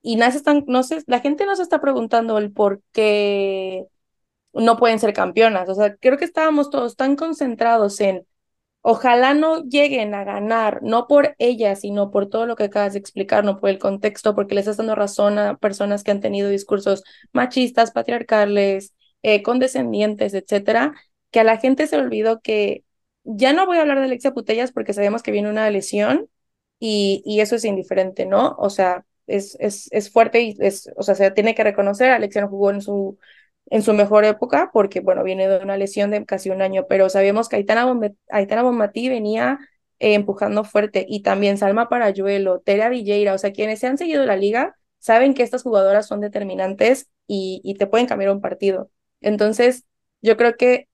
Y 0.01 0.17
no 0.17 0.25
están, 0.25 0.65
no 0.67 0.83
sé, 0.83 1.03
la 1.07 1.19
gente 1.21 1.45
no 1.45 1.55
se 1.55 1.63
está 1.63 1.79
preguntando 1.81 2.37
el 2.37 2.51
por 2.51 2.81
qué 2.91 3.85
no 4.53 4.77
pueden 4.77 4.99
ser 4.99 5.13
campeonas. 5.13 5.69
O 5.69 5.75
sea, 5.75 5.95
creo 5.97 6.17
que 6.17 6.25
estábamos 6.25 6.69
todos 6.69 6.95
tan 6.95 7.15
concentrados 7.15 7.99
en 8.01 8.25
ojalá 8.81 9.33
no 9.33 9.63
lleguen 9.63 10.13
a 10.13 10.23
ganar, 10.25 10.81
no 10.83 11.07
por 11.07 11.35
ellas, 11.39 11.81
sino 11.81 12.11
por 12.11 12.29
todo 12.29 12.45
lo 12.45 12.55
que 12.55 12.65
acabas 12.65 12.93
de 12.93 12.99
explicar, 12.99 13.43
no 13.45 13.59
por 13.59 13.69
el 13.69 13.79
contexto, 13.79 14.35
porque 14.35 14.55
les 14.55 14.63
estás 14.63 14.77
dando 14.77 14.95
razón 14.95 15.39
a 15.39 15.57
personas 15.57 16.03
que 16.03 16.11
han 16.11 16.19
tenido 16.21 16.49
discursos 16.49 17.03
machistas, 17.31 17.91
patriarcales, 17.91 18.93
eh, 19.23 19.41
condescendientes, 19.41 20.33
etcétera, 20.33 20.93
que 21.31 21.39
a 21.39 21.43
la 21.45 21.57
gente 21.57 21.87
se 21.87 21.97
olvidó 21.97 22.41
que 22.41 22.83
ya 23.23 23.53
no 23.53 23.65
voy 23.65 23.77
a 23.77 23.81
hablar 23.81 23.99
de 23.99 24.05
Alexia 24.05 24.33
Putellas 24.33 24.71
porque 24.71 24.93
sabemos 24.93 25.23
que 25.23 25.31
viene 25.31 25.49
una 25.49 25.69
lesión 25.69 26.29
y, 26.79 27.21
y 27.25 27.39
eso 27.41 27.55
es 27.55 27.65
indiferente, 27.65 28.25
¿no? 28.25 28.55
O 28.57 28.69
sea, 28.69 29.05
es, 29.27 29.55
es, 29.59 29.87
es 29.91 30.11
fuerte 30.11 30.41
y 30.41 30.55
es, 30.59 30.89
o 30.97 31.03
sea, 31.03 31.15
se 31.15 31.31
tiene 31.31 31.55
que 31.55 31.63
reconocer, 31.63 32.11
Alexia 32.11 32.41
no 32.41 32.49
jugó 32.49 32.71
en 32.71 32.81
su, 32.81 33.17
en 33.67 33.81
su 33.81 33.93
mejor 33.93 34.25
época 34.25 34.69
porque, 34.73 34.99
bueno, 34.99 35.23
viene 35.23 35.47
de 35.47 35.59
una 35.63 35.77
lesión 35.77 36.11
de 36.11 36.25
casi 36.25 36.49
un 36.49 36.61
año, 36.61 36.85
pero 36.89 37.09
sabemos 37.09 37.49
que 37.49 37.55
Aitana, 37.57 37.87
Aitana 38.29 38.63
Bonmatí 38.63 39.09
venía 39.09 39.59
empujando 39.99 40.63
fuerte 40.65 41.05
y 41.07 41.21
también 41.21 41.57
Salma 41.57 41.87
Parayuelo, 41.89 42.59
Tere 42.59 42.89
Villeira, 42.89 43.33
o 43.33 43.37
sea, 43.37 43.53
quienes 43.53 43.79
se 43.79 43.87
han 43.87 43.97
seguido 43.97 44.25
la 44.25 44.35
liga 44.35 44.75
saben 44.99 45.33
que 45.33 45.43
estas 45.43 45.63
jugadoras 45.63 46.07
son 46.07 46.19
determinantes 46.21 47.09
y, 47.27 47.61
y 47.63 47.75
te 47.75 47.87
pueden 47.87 48.07
cambiar 48.07 48.31
un 48.31 48.41
partido. 48.41 48.89
Entonces, 49.21 49.85
yo 50.21 50.35
creo 50.37 50.55
que 50.57 50.87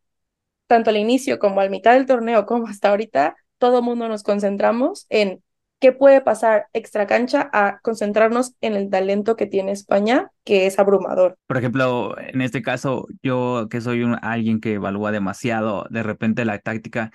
tanto 0.69 0.91
al 0.91 0.97
inicio 0.97 1.39
como 1.39 1.61
al 1.61 1.71
mitad 1.71 1.95
del 1.95 2.05
torneo 2.05 2.45
como 2.45 2.67
hasta 2.67 2.89
ahorita, 2.89 3.35
todo 3.57 3.81
mundo 3.81 4.07
nos 4.07 4.21
concentramos 4.21 5.07
en 5.09 5.41
qué 5.79 5.91
puede 5.91 6.21
pasar 6.21 6.67
extra 6.73 7.07
cancha 7.07 7.49
a 7.51 7.79
concentrarnos 7.79 8.53
en 8.61 8.75
el 8.75 8.89
talento 8.89 9.35
que 9.35 9.47
tiene 9.47 9.71
España, 9.71 10.29
que 10.43 10.67
es 10.67 10.77
abrumador. 10.77 11.37
Por 11.47 11.57
ejemplo, 11.57 12.15
en 12.19 12.41
este 12.41 12.61
caso, 12.61 13.07
yo 13.23 13.67
que 13.71 13.81
soy 13.81 14.05
alguien 14.21 14.61
que 14.61 14.73
evalúa 14.73 15.11
demasiado 15.11 15.87
de 15.89 16.03
repente 16.03 16.45
la 16.45 16.59
táctica, 16.59 17.11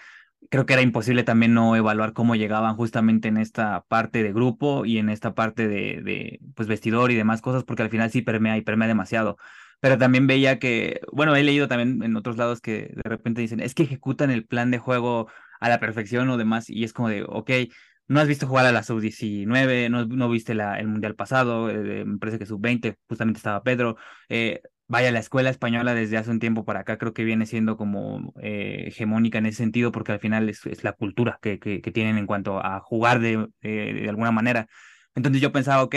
creo 0.51 0.67
que 0.67 0.73
era 0.73 0.83
imposible 0.83 1.23
también 1.23 1.55
no 1.55 1.77
evaluar 1.77 2.13
cómo 2.13 2.35
llegaban 2.35 2.75
justamente 2.75 3.29
en 3.29 3.37
esta 3.37 3.85
parte 3.87 4.25
de 4.25 4.33
grupo 4.33 4.85
y 4.85 4.99
en 4.99 5.11
esta 5.11 5.35
parte 5.35 5.69
de, 5.69 6.01
de 6.03 6.41
pues 6.57 6.67
vestidor 6.67 7.13
y 7.13 7.15
demás 7.15 7.41
cosas, 7.41 7.63
porque 7.63 7.85
al 7.85 7.91
final 7.91 8.11
sí 8.11 8.21
permea 8.21 8.57
y 8.57 8.63
permea 8.63 8.89
demasiado 8.89 9.37
pero 9.81 9.99
también 9.99 10.27
veía 10.27 10.59
que, 10.59 11.01
bueno, 11.13 11.35
he 11.37 11.43
leído 11.43 11.69
también 11.69 12.03
en 12.03 12.17
otros 12.17 12.37
lados 12.37 12.61
que 12.61 12.93
de 12.95 13.09
repente 13.09 13.41
dicen, 13.41 13.61
es 13.61 13.75
que 13.75 13.85
ejecutan 13.85 14.31
el 14.31 14.47
plan 14.47 14.71
de 14.71 14.79
juego 14.79 15.29
a 15.61 15.69
la 15.69 15.81
perfección 15.81 16.29
o 16.31 16.37
demás, 16.37 16.69
y 16.69 16.85
es 16.85 16.93
como 16.93 17.09
de, 17.09 17.25
ok, 17.27 17.51
no 18.07 18.21
has 18.21 18.29
visto 18.29 18.47
jugar 18.47 18.67
a 18.67 18.73
la 18.73 18.83
sub-19, 18.83 19.89
no, 19.91 20.05
no 20.07 20.29
viste 20.29 20.55
la, 20.55 20.79
el 20.79 20.89
mundial 20.89 21.15
pasado, 21.15 21.71
eh, 21.71 22.05
me 22.05 22.19
parece 22.19 22.39
que 22.39 22.47
sub-20, 22.47 22.97
justamente 23.09 23.39
estaba 23.39 23.63
Pedro, 23.63 23.97
eh, 24.29 24.63
vaya, 24.87 25.11
la 25.11 25.21
escuela 25.21 25.51
española 25.51 25.95
desde 25.95 26.19
hace 26.19 26.31
un 26.31 26.39
tiempo 26.39 26.65
para 26.65 26.81
acá 26.81 26.99
creo 26.99 27.15
que 27.15 27.25
viene 27.25 27.47
siendo 27.47 27.77
como 27.77 28.35
eh, 28.43 28.85
hegemónica 28.89 29.39
en 29.39 29.47
ese 29.47 29.59
sentido, 29.59 29.93
porque 29.93 30.13
al 30.13 30.21
final 30.21 30.49
es, 30.49 30.65
es 30.67 30.85
la 30.85 30.93
cultura 30.93 31.39
que, 31.41 31.59
que, 31.59 31.81
tienen 31.93 32.19
en 32.19 32.27
cuanto 32.27 32.59
a 32.65 32.81
jugar 32.81 33.21
de, 33.21 33.49
de 33.63 34.09
alguna 34.09 34.31
manera. 34.33 34.69
Entonces 35.15 35.41
yo 35.41 35.53
pensaba, 35.53 35.83
ok, 35.83 35.95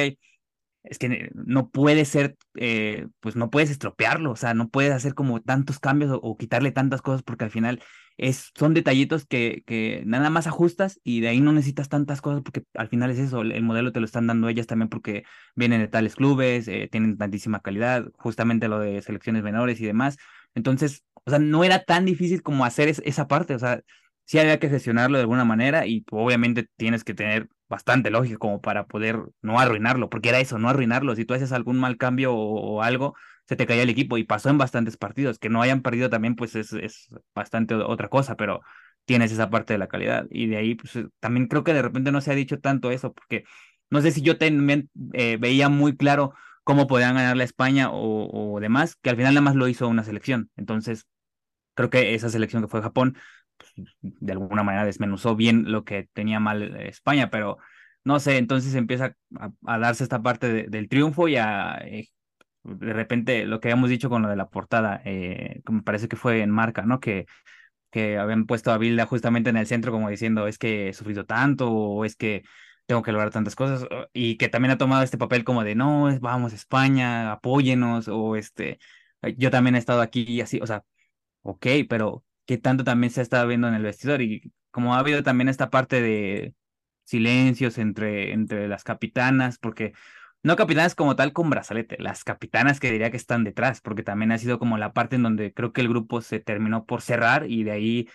es 0.90 1.00
que 1.00 1.30
no 1.34 1.70
puede 1.70 2.06
ser, 2.06 2.38
eh, 2.56 3.08
pues 3.20 3.36
no 3.36 3.50
puedes 3.50 3.70
estropearlo, 3.70 4.32
o 4.32 4.36
sea, 4.36 4.54
no 4.54 4.70
puedes 4.70 4.92
hacer 4.94 5.14
como 5.14 5.42
tantos 5.42 5.80
cambios 5.80 6.18
o, 6.22 6.38
quitarle 6.38 6.72
tantas 6.72 7.02
cosas 7.02 7.24
porque 7.24 7.46
al 7.46 7.52
final 7.52 7.82
es, 8.18 8.52
son 8.56 8.74
detallitos 8.74 9.26
que, 9.26 9.64
que, 9.66 10.04
nada 10.06 10.30
más 10.30 10.48
ajustas 10.48 11.00
y 11.04 11.22
de 11.22 11.30
ahí 11.30 11.42
no 11.42 11.52
necesitas 11.52 11.90
tantas 11.90 12.22
cosas 12.22 12.42
porque 12.42 12.64
al 12.74 12.90
final 12.90 13.12
es 13.12 13.20
eso, 13.20 13.42
el 13.42 13.64
modelo 13.64 13.92
te 13.92 14.00
lo 14.00 14.06
están 14.06 14.28
dando 14.28 14.50
ellas 14.50 14.68
también 14.68 14.90
porque 14.90 15.24
vienen 15.56 15.82
de 15.82 15.88
tales 15.88 16.16
clubes, 16.16 16.68
eh, 16.68 16.88
tienen 16.92 17.18
tantísima 17.18 17.62
calidad, 17.62 18.06
justamente 18.18 18.68
lo 18.68 18.80
de 18.80 19.02
selecciones 19.02 19.44
menores 19.44 19.80
y 19.82 19.86
demás. 19.86 20.18
Entonces, 20.56 21.04
o 21.26 21.30
sea, 21.30 21.40
no 21.40 21.64
era 21.64 21.84
tan 21.84 22.06
difícil 22.06 22.42
como 22.42 22.66
hacer 22.66 22.90
esa 22.90 23.28
parte, 23.28 23.54
o 23.54 23.60
sea, 23.60 23.82
sí 24.28 24.40
había 24.40 24.60
que 24.60 24.70
gestionarlo 24.70 25.18
de 25.18 25.22
alguna 25.22 25.46
manera 25.46 25.88
y 25.88 26.06
obviamente 26.12 26.68
tienes 26.76 27.04
que 27.06 27.14
tener 27.14 27.50
bastante 27.70 28.12
lógica 28.12 28.38
como 28.38 28.62
para 28.62 28.86
poder 28.86 29.20
no 29.42 29.60
arruinarlo, 29.60 30.10
porque 30.10 30.30
era 30.30 30.40
eso, 30.42 30.60
no 30.60 30.70
arruinarlo. 30.70 31.16
Si 31.16 31.26
tú 31.26 31.34
haces 31.34 31.54
algún 31.54 31.80
mal 31.80 31.98
cambio 31.98 32.34
o, 32.36 32.82
algo, 32.82 33.16
se 33.48 33.56
te 33.56 33.66
caía 33.66 33.84
el 33.84 33.90
equipo 33.90 34.18
y 34.18 34.26
pasó 34.26 34.50
en 34.50 34.58
bastantes 34.58 34.98
partidos. 34.98 35.40
Que 35.40 35.50
no 35.50 35.62
hayan 35.62 35.82
perdido 35.82 36.10
también, 36.10 36.36
pues 36.36 36.56
es, 36.56 36.74
es 36.74 37.10
bastante 37.34 37.76
otra 37.76 38.10
cosa, 38.10 38.36
pero 38.36 38.62
tienes 39.06 39.32
esa 39.32 39.50
parte 39.50 39.74
de 39.74 39.80
la 39.80 39.88
calidad. 39.88 40.28
Y 40.30 40.48
de 40.48 40.58
ahí, 40.58 40.76
pues 40.76 40.94
también 41.20 41.48
creo 41.48 41.64
que 41.64 41.74
de 41.74 41.82
repente 41.82 42.12
no 42.12 42.20
se 42.22 42.32
ha 42.32 42.36
dicho 42.36 42.60
tanto 42.60 42.92
eso, 42.92 43.14
porque 43.14 43.46
no 43.90 44.02
sé 44.02 44.12
si 44.12 44.22
yo 44.22 44.38
también 44.38 44.90
eh, 45.14 45.38
veía 45.40 45.70
muy 45.70 45.96
claro 45.96 46.34
cómo 46.66 46.88
podían 46.88 47.16
ganar 47.16 47.38
la 47.38 47.46
España 47.46 47.90
o, 47.92 48.56
o 48.56 48.60
demás, 48.60 48.98
que 48.98 49.10
al 49.10 49.16
final 49.16 49.34
nada 49.34 49.44
más 49.44 49.56
lo 49.56 49.70
hizo 49.70 49.88
una 49.88 50.04
selección. 50.04 50.52
Entonces, 50.58 51.08
creo 51.76 51.90
que 51.90 52.16
esa 52.16 52.30
selección 52.30 52.64
que 52.64 52.68
fue 52.70 52.82
Japón 52.82 53.18
pues, 53.58 53.74
de 54.02 54.32
alguna 54.32 54.64
manera 54.64 54.86
desmenuzó 54.86 55.36
bien 55.36 55.72
lo 55.72 55.84
que 55.84 56.10
tenía 56.14 56.40
mal 56.40 56.76
España, 56.82 57.30
pero 57.30 57.58
no 58.04 58.20
sé, 58.20 58.38
entonces 58.38 58.76
empieza 58.76 59.16
a, 59.66 59.80
darse 59.80 60.04
esta 60.04 60.22
parte 60.22 60.68
del 60.70 60.90
triunfo 60.90 61.28
y 61.28 61.36
a, 61.38 61.78
eh, 61.84 62.08
de 62.64 62.94
repente 62.94 63.46
lo 63.46 63.60
que 63.60 63.70
habíamos 63.70 63.90
dicho 63.90 64.10
con 64.10 64.22
lo 64.22 64.30
de 64.30 64.36
la 64.36 64.50
portada, 64.50 65.02
eh, 65.06 65.62
me 65.70 65.84
parece 65.84 66.08
que 66.08 66.16
fue 66.16 66.42
en 66.42 66.52
marca, 66.52 66.84
¿no? 66.84 67.00
Que, 67.00 67.26
que 67.92 68.18
habían 68.18 68.46
puesto 68.46 68.72
a 68.72 68.78
Bilda 68.78 69.06
justamente 69.06 69.50
en 69.50 69.58
el 69.58 69.68
centro 69.68 69.92
como 69.92 70.10
diciendo, 70.10 70.48
es 70.48 70.58
que 70.58 70.90
he 70.90 70.94
sufrido 70.94 71.26
tanto 71.26 71.72
o 71.72 72.06
es 72.06 72.16
que 72.16 72.44
tengo 72.86 73.04
que 73.04 73.12
lograr 73.12 73.32
tantas 73.32 73.56
cosas 73.56 73.88
y 74.14 74.38
que 74.38 74.50
también 74.50 74.72
ha 74.72 74.78
tomado 74.78 75.04
este 75.04 75.18
papel 75.18 75.44
como 75.44 75.64
de, 75.64 75.76
no, 75.76 76.10
vamos 76.22 76.54
España, 76.54 77.32
apóyenos 77.34 78.08
o 78.08 78.36
este, 78.36 78.80
yo 79.38 79.52
también 79.52 79.76
he 79.76 79.80
estado 79.80 80.02
aquí 80.02 80.24
y 80.24 80.42
así, 80.42 80.60
o 80.62 80.68
sea, 80.68 80.84
ok, 81.44 81.68
pero 81.90 82.24
que 82.48 82.60
tanto 82.60 82.86
también 82.86 83.12
se 83.14 83.22
ha 83.22 83.24
estado 83.24 83.48
viendo 83.48 83.70
en 83.70 83.76
el 83.76 83.84
vestidor 83.84 84.24
y 84.24 84.54
como 84.72 84.96
ha 84.96 85.00
habido 85.00 85.24
también 85.24 85.50
esta 85.50 85.72
parte 85.72 86.02
de 86.02 86.56
silencios 87.06 87.80
entre, 87.80 88.34
entre 88.34 88.70
las 88.70 88.86
capitanas, 88.86 89.60
porque 89.60 89.94
no 90.44 90.56
capitanas 90.58 90.96
como 90.96 91.16
tal 91.18 91.34
con 91.34 91.50
brazalete, 91.52 91.98
las 92.00 92.24
capitanas 92.26 92.80
que 92.82 92.92
diría 92.92 93.12
que 93.12 93.18
están 93.18 93.44
detrás, 93.46 93.82
porque 93.82 94.04
también 94.04 94.32
ha 94.34 94.40
sido 94.40 94.60
como 94.60 94.78
la 94.80 94.94
parte 94.94 95.18
en 95.18 95.24
donde 95.24 95.54
creo 95.54 95.74
que 95.74 95.82
el 95.82 95.90
grupo 95.90 96.22
se 96.22 96.40
terminó 96.42 96.86
por 96.86 97.02
cerrar 97.04 97.50
y 97.52 97.64
de 97.66 97.72
ahí 97.72 98.10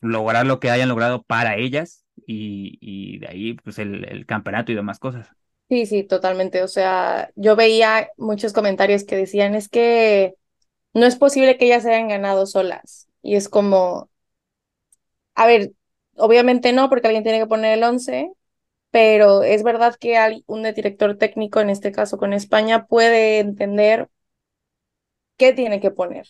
lograr 0.00 0.46
lo 0.46 0.60
que 0.60 0.70
hayan 0.70 0.88
logrado 0.90 1.22
para 1.24 1.56
ellas 1.56 2.06
y, 2.26 2.78
y 2.80 3.18
de 3.20 3.28
ahí 3.28 3.54
pues 3.54 3.78
el, 3.78 4.04
el 4.06 4.26
campeonato 4.26 4.72
y 4.72 4.74
demás 4.76 4.98
cosas. 4.98 5.28
Sí, 5.68 5.86
sí, 5.86 6.04
totalmente. 6.04 6.62
O 6.62 6.68
sea, 6.68 7.30
yo 7.34 7.56
veía 7.56 8.08
muchos 8.16 8.52
comentarios 8.52 9.02
que 9.04 9.16
decían 9.16 9.54
es 9.56 9.68
que 9.68 10.34
no 10.94 11.06
es 11.06 11.16
posible 11.16 11.58
que 11.58 11.66
ellas 11.66 11.86
hayan 11.86 12.08
ganado 12.08 12.46
solas. 12.46 13.08
Y 13.26 13.34
es 13.36 13.48
como, 13.48 14.08
a 15.34 15.46
ver, 15.46 15.72
obviamente 16.16 16.72
no, 16.72 16.88
porque 16.88 17.06
alguien 17.08 17.22
tiene 17.24 17.38
que 17.38 17.46
poner 17.46 17.76
el 17.78 17.84
11, 17.84 18.32
pero 18.90 19.42
es 19.42 19.62
verdad 19.62 19.96
que 20.00 20.16
hay 20.18 20.44
un 20.46 20.62
director 20.64 21.16
técnico, 21.18 21.60
en 21.60 21.70
este 21.70 21.92
caso 21.92 22.18
con 22.18 22.32
España, 22.32 22.86
puede 22.86 23.40
entender 23.40 24.08
qué 25.36 25.52
tiene 25.52 25.80
que 25.80 25.90
poner, 25.90 26.26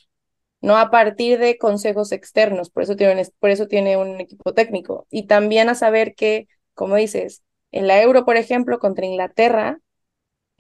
no 0.61 0.77
a 0.79 0.91
partir 0.91 1.39
de 1.39 1.59
consejos 1.59 2.13
externos, 2.13 2.71
por 2.71 2.83
eso 2.85 2.97
tiene, 2.97 3.25
por 3.41 3.51
eso 3.51 3.67
tiene 3.69 3.97
un 3.97 4.21
equipo 4.21 4.55
técnico. 4.55 5.07
Y 5.11 5.27
también 5.27 5.69
a 5.69 5.75
saber 5.75 6.15
que, 6.15 6.49
como 6.75 6.97
dices, 6.97 7.43
en 7.73 7.87
la 7.89 8.03
Euro, 8.03 8.25
por 8.25 8.37
ejemplo, 8.37 8.79
contra 8.79 9.07
Inglaterra, 9.07 9.81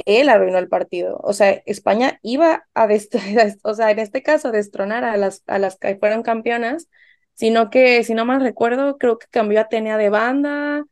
él 0.05 0.29
arruinó 0.29 0.59
el 0.59 0.69
partido. 0.69 1.21
O 1.23 1.33
sea, 1.33 1.51
España 1.67 2.19
iba 2.23 2.67
a, 2.75 2.87
o 3.63 3.75
sea, 3.75 3.91
en 3.91 3.99
este 3.99 4.23
caso, 4.23 4.53
destronar 4.53 5.05
a 5.05 5.17
las, 5.17 5.43
a 5.47 5.59
las 5.59 5.77
que 5.79 5.97
fueron 5.97 6.23
campeonas, 6.23 6.89
sino 7.35 7.71
que, 7.71 8.03
si 8.05 8.15
no 8.15 8.25
mal 8.25 8.41
recuerdo, 8.41 8.99
creo 8.99 9.19
que 9.19 9.27
cambió 9.31 9.59
a 9.61 9.63
Atenea 9.63 9.97
de 9.99 10.11
banda 10.11 10.85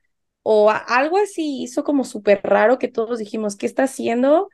o 0.43 0.71
algo 0.71 1.19
así, 1.19 1.63
hizo 1.63 1.85
como 1.85 2.05
súper 2.05 2.41
raro 2.43 2.79
que 2.79 2.89
todos 2.89 3.19
dijimos, 3.19 3.57
¿qué 3.57 3.67
está 3.67 3.85
haciendo? 3.85 4.49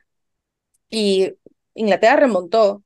Y 0.89 1.33
Inglaterra 1.73 2.17
remontó, 2.17 2.83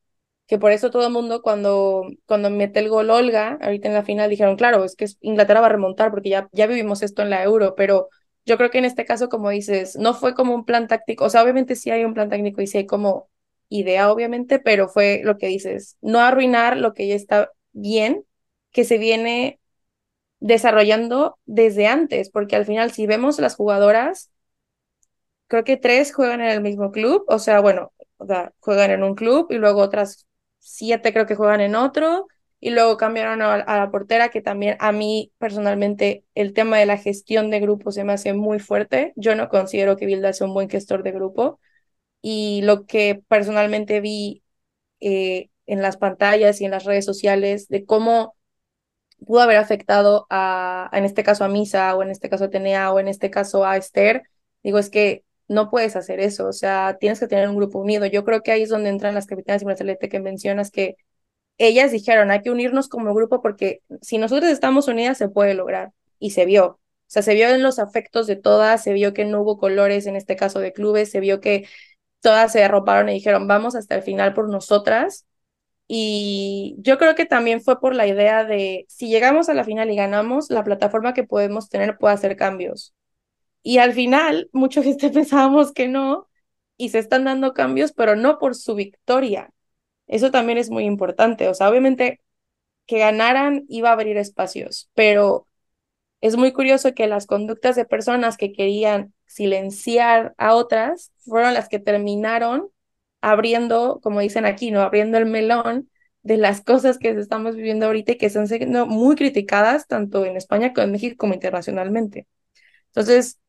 que 0.48 0.60
por 0.60 0.72
eso 0.72 0.92
todo 0.92 1.08
el 1.08 1.14
mundo 1.14 1.42
cuando, 1.42 2.08
cuando 2.26 2.50
mete 2.50 2.80
el 2.80 2.90
gol 2.90 3.10
Olga, 3.10 3.58
ahorita 3.62 3.88
en 3.88 3.94
la 3.96 4.04
final 4.04 4.30
dijeron, 4.30 4.58
claro, 4.58 4.84
es 4.84 4.96
que 4.96 5.08
Inglaterra 5.22 5.62
va 5.62 5.68
a 5.68 5.70
remontar 5.70 6.12
porque 6.12 6.30
ya, 6.30 6.50
ya 6.52 6.68
vivimos 6.68 7.02
esto 7.04 7.22
en 7.24 7.30
la 7.32 7.44
Euro, 7.44 7.76
pero 7.76 8.10
yo 8.46 8.58
creo 8.58 8.70
que 8.72 8.78
en 8.80 8.86
este 8.86 9.06
caso, 9.06 9.30
como 9.30 9.50
dices, 9.50 9.96
no 9.98 10.14
fue 10.14 10.34
como 10.36 10.54
un 10.56 10.66
plan 10.66 10.88
táctico, 10.88 11.26
o 11.26 11.30
sea, 11.30 11.44
obviamente 11.44 11.76
sí 11.76 11.92
hay 11.92 12.04
un 12.06 12.14
plan 12.14 12.30
técnico 12.30 12.62
y 12.62 12.68
sí 12.68 12.78
hay 12.80 12.86
como 12.88 13.30
idea, 13.70 14.12
obviamente, 14.12 14.60
pero 14.60 14.88
fue 14.90 15.22
lo 15.24 15.38
que 15.38 15.48
dices, 15.48 15.98
no 16.02 16.20
arruinar 16.20 16.78
lo 16.78 16.94
que 16.94 17.08
ya 17.08 17.16
está 17.16 17.52
bien, 17.74 18.26
que 18.72 18.84
se 18.86 18.98
viene 18.98 19.60
desarrollando 20.40 21.40
desde 21.46 21.88
antes, 21.88 22.30
porque 22.30 22.56
al 22.56 22.66
final 22.66 22.92
si 22.92 23.08
vemos 23.08 23.40
las 23.40 23.56
jugadoras, 23.56 24.32
creo 25.48 25.64
que 25.64 25.78
tres 25.78 26.14
juegan 26.14 26.42
en 26.42 26.50
el 26.50 26.62
mismo 26.62 26.92
club, 26.92 27.24
o 27.28 27.40
sea, 27.40 27.60
bueno, 27.62 27.92
o 28.18 28.26
sea, 28.26 28.54
juegan 28.60 28.92
en 28.92 29.04
un 29.04 29.16
club 29.16 29.48
y 29.52 29.56
luego 29.58 29.82
otras 29.82 30.28
siete 30.60 31.14
creo 31.14 31.26
que 31.26 31.36
juegan 31.36 31.62
en 31.62 31.76
otro, 31.76 32.28
y 32.60 32.72
luego 32.72 32.98
cambiaron 32.98 33.42
a, 33.42 33.58
la 33.58 33.92
portera, 33.92 34.30
que 34.30 34.42
también 34.42 34.78
a 34.80 34.92
mí 34.92 35.32
personalmente 35.38 36.26
el 36.36 36.54
tema 36.54 36.78
de 36.78 36.86
la 36.86 36.98
gestión 36.98 37.52
de 37.52 37.60
grupo 37.60 37.92
se 37.92 38.04
me 38.04 38.14
hace 38.14 38.34
muy 38.34 38.60
fuerte. 38.60 39.14
Yo 39.16 39.36
no 39.36 39.50
considero 39.50 39.98
que 39.98 40.06
Vilda 40.06 40.34
sea 40.34 40.48
un 40.48 40.54
buen 40.54 40.70
gestor 40.70 41.04
de 41.04 41.12
grupo, 41.12 41.60
y 42.22 42.62
lo 42.64 42.88
que 42.88 43.22
personalmente 43.28 44.02
vi 44.02 44.44
eh, 45.00 45.50
en 45.68 45.82
las 45.84 45.98
pantallas 45.98 46.60
y 46.62 46.66
en 46.66 46.72
las 46.72 46.84
redes 46.86 47.06
sociales 47.06 47.68
de 47.68 47.86
cómo 47.86 48.36
pudo 49.26 49.42
haber 49.42 49.58
afectado 49.58 50.28
a, 50.30 50.90
en 50.94 51.06
este 51.06 51.24
caso 51.24 51.44
a 51.46 51.50
Misa, 51.50 51.96
o 51.96 52.04
en 52.04 52.12
este 52.12 52.30
caso 52.30 52.46
a 52.46 52.50
Tenea, 52.50 52.92
o 52.92 53.00
en 53.00 53.08
este 53.08 53.30
caso 53.30 53.66
a 53.66 53.78
Esther, 53.78 54.24
digo, 54.64 54.80
es 54.80 54.90
que 54.90 55.24
no 55.48 55.70
puedes 55.70 55.96
hacer 55.96 56.20
eso, 56.20 56.48
o 56.48 56.54
sea, 56.54 56.98
tienes 57.00 57.20
que 57.20 57.28
tener 57.28 57.48
un 57.50 57.58
grupo 57.58 57.80
unido. 57.80 58.06
Yo 58.08 58.26
creo 58.26 58.42
que 58.42 58.52
ahí 58.52 58.64
es 58.64 58.70
donde 58.70 58.90
entran 58.90 59.14
las 59.16 59.28
capitanas 59.28 59.62
y 59.62 59.66
brazalete 59.66 60.10
que 60.10 60.20
mencionas, 60.20 60.72
que 60.72 60.96
ellas 61.58 61.92
dijeron, 61.92 62.32
hay 62.32 62.42
que 62.42 62.52
unirnos 62.52 62.90
como 62.90 63.14
grupo 63.14 63.42
porque 63.42 63.82
si 64.02 64.18
nosotros 64.18 64.50
estamos 64.52 64.88
unidas 64.88 65.18
se 65.18 65.30
puede 65.30 65.54
lograr, 65.54 65.92
y 66.20 66.32
se 66.32 66.46
vio. 66.46 66.66
O 66.68 66.80
sea, 67.08 67.22
se 67.22 67.36
vio 67.36 67.50
en 67.50 67.64
los 67.64 67.80
afectos 67.80 68.28
de 68.28 68.36
todas, 68.36 68.84
se 68.84 68.94
vio 68.94 69.14
que 69.14 69.26
no 69.26 69.42
hubo 69.42 69.58
colores 69.58 70.08
en 70.08 70.16
este 70.16 70.36
caso 70.36 70.60
de 70.60 70.74
clubes, 70.74 71.12
se 71.12 71.20
vio 71.20 71.40
que 71.40 71.68
todas 72.22 72.52
se 72.52 72.64
arroparon 72.64 73.10
y 73.10 73.14
dijeron, 73.14 73.48
vamos 73.48 73.76
hasta 73.76 73.96
el 73.96 74.04
final 74.04 74.34
por 74.34 74.50
nosotras. 74.50 75.26
Y 75.88 76.76
yo 76.80 76.98
creo 76.98 77.16
que 77.16 77.26
también 77.26 77.62
fue 77.62 77.80
por 77.80 77.96
la 77.96 78.08
idea 78.08 78.44
de, 78.44 78.86
si 78.90 79.08
llegamos 79.10 79.50
a 79.50 79.54
la 79.54 79.64
final 79.64 79.92
y 79.92 79.96
ganamos, 79.96 80.50
la 80.50 80.64
plataforma 80.64 81.14
que 81.14 81.24
podemos 81.24 81.70
tener 81.70 81.98
puede 81.98 82.16
hacer 82.16 82.36
cambios. 82.36 82.94
Y 83.64 83.80
al 83.80 83.94
final, 83.94 84.50
muchos 84.54 84.86
gente 84.86 85.10
pensábamos 85.12 85.74
que 85.74 85.88
no, 85.88 86.28
y 86.78 86.90
se 86.90 87.00
están 87.00 87.26
dando 87.26 87.54
cambios, 87.54 87.94
pero 87.94 88.16
no 88.16 88.40
por 88.40 88.56
su 88.56 88.76
victoria. 88.76 89.52
Eso 90.08 90.32
también 90.32 90.58
es 90.58 90.70
muy 90.70 90.86
importante. 90.86 91.48
O 91.50 91.54
sea, 91.54 91.70
obviamente 91.70 92.22
que 92.88 93.00
ganaran 93.00 93.66
iba 93.70 93.90
a 93.90 93.94
abrir 93.94 94.18
espacios, 94.18 94.90
pero 94.96 95.48
es 96.22 96.38
muy 96.38 96.54
curioso 96.54 96.94
que 96.94 97.08
las 97.08 97.28
conductas 97.28 97.76
de 97.76 97.86
personas 97.86 98.38
que 98.38 98.54
querían 98.54 99.14
silenciar 99.28 100.34
a 100.38 100.56
otras 100.56 101.12
fueron 101.20 101.54
las 101.54 101.70
que 101.70 101.80
terminaron 101.80 102.70
abriendo, 103.22 104.00
como 104.04 104.20
dicen 104.20 104.46
aquí, 104.46 104.72
¿no? 104.72 104.82
Abriendo 104.82 105.18
el 105.18 105.26
melón 105.26 105.90
de 106.24 106.38
las 106.38 106.62
cosas 106.62 106.98
que 106.98 107.10
estamos 107.12 107.56
viviendo 107.56 107.86
ahorita 107.88 108.14
y 108.14 108.18
que 108.18 108.28
están 108.28 108.48
siendo 108.48 108.86
muy 108.88 109.16
criticadas 109.16 109.88
tanto 109.88 110.26
en 110.26 110.38
España 110.38 110.74
como 110.74 110.86
en 110.86 110.92
México 110.92 111.16
como 111.18 111.34
internacionalmente. 111.34 112.28
Entonces, 112.88 113.40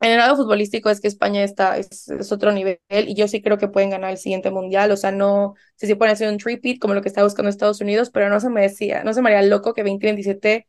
en 0.00 0.10
el 0.12 0.18
lado 0.18 0.36
futbolístico 0.36 0.90
es 0.90 1.00
que 1.00 1.08
España 1.08 1.42
está, 1.42 1.78
es, 1.78 2.10
otro 2.32 2.52
nivel 2.52 2.78
y 2.90 3.14
yo 3.14 3.28
sí 3.28 3.42
creo 3.42 3.58
que 3.58 3.68
pueden 3.68 3.90
ganar 3.90 4.10
el 4.10 4.18
siguiente 4.18 4.50
mundial, 4.50 4.90
o 4.92 4.96
sea, 4.96 5.12
no 5.12 5.54
sé 5.76 5.86
si 5.86 5.94
pueden 5.94 6.12
hacer 6.12 6.30
un 6.32 6.38
repeat 6.38 6.78
como 6.78 6.94
lo 6.94 7.02
que 7.02 7.08
está 7.08 7.22
buscando 7.22 7.48
Estados 7.50 7.80
Unidos, 7.80 8.10
pero 8.10 8.28
no 8.28 8.40
se 8.40 8.50
me 8.50 8.62
decía, 8.62 9.04
no 9.04 9.12
se 9.14 9.22
me 9.22 9.30
haría 9.30 9.48
loco 9.48 9.74
que 9.74 9.82
2027 9.82 10.66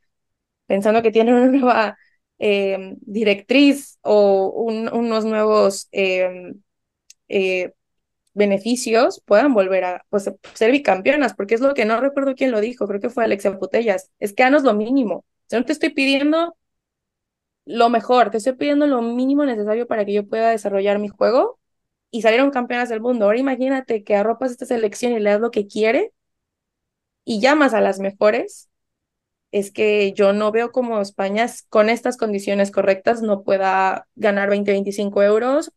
pensando 0.68 1.02
que 1.02 1.12
tienen 1.12 1.36
una 1.36 1.48
nueva 1.48 1.98
eh, 2.40 2.96
directriz 3.02 4.00
o 4.02 4.50
unos 4.50 5.26
nuevos 5.26 5.88
eh, 5.92 6.54
eh, 7.30 7.74
beneficios, 8.34 9.22
puedan 9.26 9.54
volver 9.54 9.84
a 9.86 10.06
pues, 10.10 10.30
ser 10.54 10.72
bicampeonas, 10.72 11.34
porque 11.34 11.56
es 11.56 11.62
lo 11.62 11.74
que 11.74 11.86
no 11.86 12.00
recuerdo 12.02 12.36
quién 12.36 12.52
lo 12.52 12.62
dijo, 12.62 12.88
creo 12.88 13.02
que 13.02 13.10
fue 13.10 13.24
Alexia 13.24 13.58
Putellas, 13.58 14.12
es 14.20 14.34
que 14.34 14.44
danos 14.44 14.64
lo 14.64 14.74
mínimo. 14.74 15.26
Yo 15.50 15.60
no 15.60 15.66
te 15.66 15.74
estoy 15.74 15.90
pidiendo 15.90 16.57
lo 17.68 17.90
mejor, 17.90 18.32
te 18.32 18.38
estoy 18.38 18.54
pidiendo 18.54 18.88
lo 18.88 19.02
mínimo 19.02 19.46
necesario 19.46 19.88
para 19.88 20.06
que 20.06 20.14
yo 20.14 20.28
pueda 20.28 20.52
desarrollar 20.52 21.00
mi 21.00 21.10
juego 21.10 21.60
y 22.12 22.22
salieron 22.24 22.52
campeonas 22.52 22.90
del 22.90 23.02
mundo. 23.02 23.26
Ahora 23.26 23.40
imagínate 23.40 24.04
que 24.04 24.16
arropas 24.16 24.52
esta 24.52 24.66
selección 24.66 25.14
y 25.14 25.20
le 25.20 25.32
das 25.32 25.42
lo 25.42 25.52
que 25.52 25.68
quiere 25.68 26.14
y 27.26 27.40
llamas 27.42 27.74
a 27.74 27.82
las 27.82 28.00
mejores 28.00 28.70
es 29.52 29.72
que 29.72 30.14
yo 30.14 30.34
no 30.34 30.52
veo 30.52 30.72
como 30.72 31.02
España 31.02 31.48
con 31.70 31.90
estas 31.90 32.18
condiciones 32.18 32.72
correctas 32.72 33.22
no 33.22 33.44
pueda 33.44 34.08
ganar 34.16 34.50
20, 34.50 34.72
25 34.72 35.24
euros. 35.24 35.72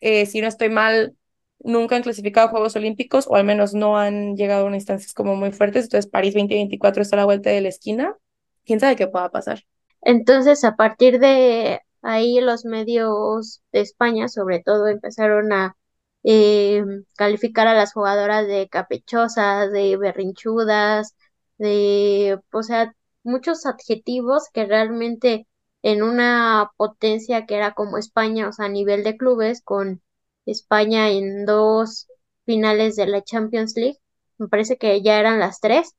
Eh, 0.00 0.26
si 0.26 0.40
no 0.40 0.48
estoy 0.48 0.70
mal, 0.70 1.16
nunca 1.60 1.96
han 1.96 2.02
clasificado 2.02 2.48
Juegos 2.48 2.76
Olímpicos 2.76 3.26
o 3.28 3.36
al 3.36 3.44
menos 3.44 3.74
no 3.74 3.98
han 3.98 4.36
llegado 4.36 4.64
a 4.64 4.68
unas 4.68 4.78
instancias 4.82 5.14
como 5.14 5.36
muy 5.36 5.52
fuertes. 5.52 5.84
Entonces 5.84 6.10
París 6.10 6.34
2024 6.34 7.02
está 7.02 7.16
a 7.16 7.20
la 7.20 7.24
vuelta 7.26 7.50
de 7.50 7.60
la 7.62 7.68
esquina. 7.68 8.16
¿Quién 8.64 8.80
sabe 8.80 8.96
qué 8.96 9.08
pueda 9.08 9.30
pasar? 9.30 9.64
Entonces, 10.02 10.64
a 10.64 10.76
partir 10.76 11.18
de 11.20 11.80
ahí, 12.02 12.40
los 12.40 12.64
medios 12.64 13.62
de 13.72 13.80
España, 13.80 14.28
sobre 14.28 14.60
todo, 14.62 14.88
empezaron 14.88 15.52
a 15.52 15.76
eh, 16.24 16.84
calificar 17.16 17.66
a 17.68 17.74
las 17.74 17.92
jugadoras 17.92 18.46
de 18.46 18.68
capechosas, 18.68 19.70
de 19.72 19.96
berrinchudas, 19.96 21.14
de, 21.58 22.38
o 22.52 22.62
sea, 22.62 22.94
muchos 23.22 23.66
adjetivos 23.66 24.48
que 24.52 24.66
realmente 24.66 25.46
en 25.82 26.02
una 26.02 26.70
potencia 26.76 27.46
que 27.46 27.56
era 27.56 27.74
como 27.74 27.98
España, 27.98 28.48
o 28.48 28.52
sea, 28.52 28.66
a 28.66 28.68
nivel 28.68 29.02
de 29.04 29.16
clubes, 29.16 29.62
con 29.62 30.02
España 30.46 31.10
en 31.10 31.44
dos 31.46 32.08
finales 32.46 32.96
de 32.96 33.06
la 33.06 33.22
Champions 33.22 33.74
League, 33.76 33.98
me 34.38 34.48
parece 34.48 34.76
que 34.78 35.02
ya 35.02 35.18
eran 35.18 35.38
las 35.40 35.60
tres, 35.60 35.94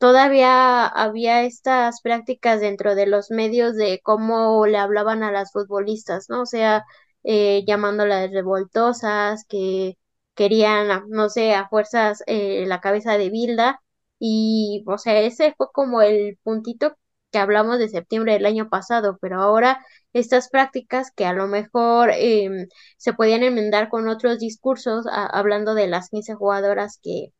todavía 0.00 0.86
había 0.88 1.44
estas 1.44 2.02
prácticas 2.02 2.60
dentro 2.60 2.96
de 2.96 3.06
los 3.06 3.30
medios 3.30 3.76
de 3.76 4.00
cómo 4.02 4.66
le 4.66 4.78
hablaban 4.78 5.22
a 5.22 5.32
las 5.32 5.52
futbolistas, 5.52 6.26
¿no? 6.30 6.42
O 6.42 6.46
sea, 6.46 6.84
eh, 7.24 7.64
llamándolas 7.66 8.30
revoltosas, 8.32 9.44
que 9.48 9.96
querían, 10.34 11.04
no 11.10 11.28
sé, 11.30 11.54
a 11.54 11.68
fuerzas 11.68 12.22
eh, 12.26 12.64
la 12.66 12.80
cabeza 12.80 13.18
de 13.18 13.30
Bilda, 13.30 13.80
y, 14.18 14.84
o 14.86 14.98
sea, 14.98 15.20
ese 15.20 15.54
fue 15.56 15.68
como 15.72 16.02
el 16.02 16.38
puntito 16.42 16.96
que 17.30 17.38
hablamos 17.38 17.78
de 17.78 17.88
septiembre 17.88 18.32
del 18.34 18.46
año 18.46 18.68
pasado, 18.68 19.18
pero 19.20 19.40
ahora 19.40 19.84
estas 20.12 20.48
prácticas 20.50 21.12
que 21.12 21.26
a 21.26 21.32
lo 21.32 21.46
mejor 21.46 22.10
em, 22.14 22.66
se 22.96 23.12
podían 23.14 23.42
enmendar 23.44 23.88
con 23.88 24.08
otros 24.08 24.38
discursos, 24.40 25.06
hablando 25.10 25.74
de 25.74 25.86
las 25.88 26.08
15 26.10 26.34
jugadoras 26.34 26.98
que, 27.02 27.32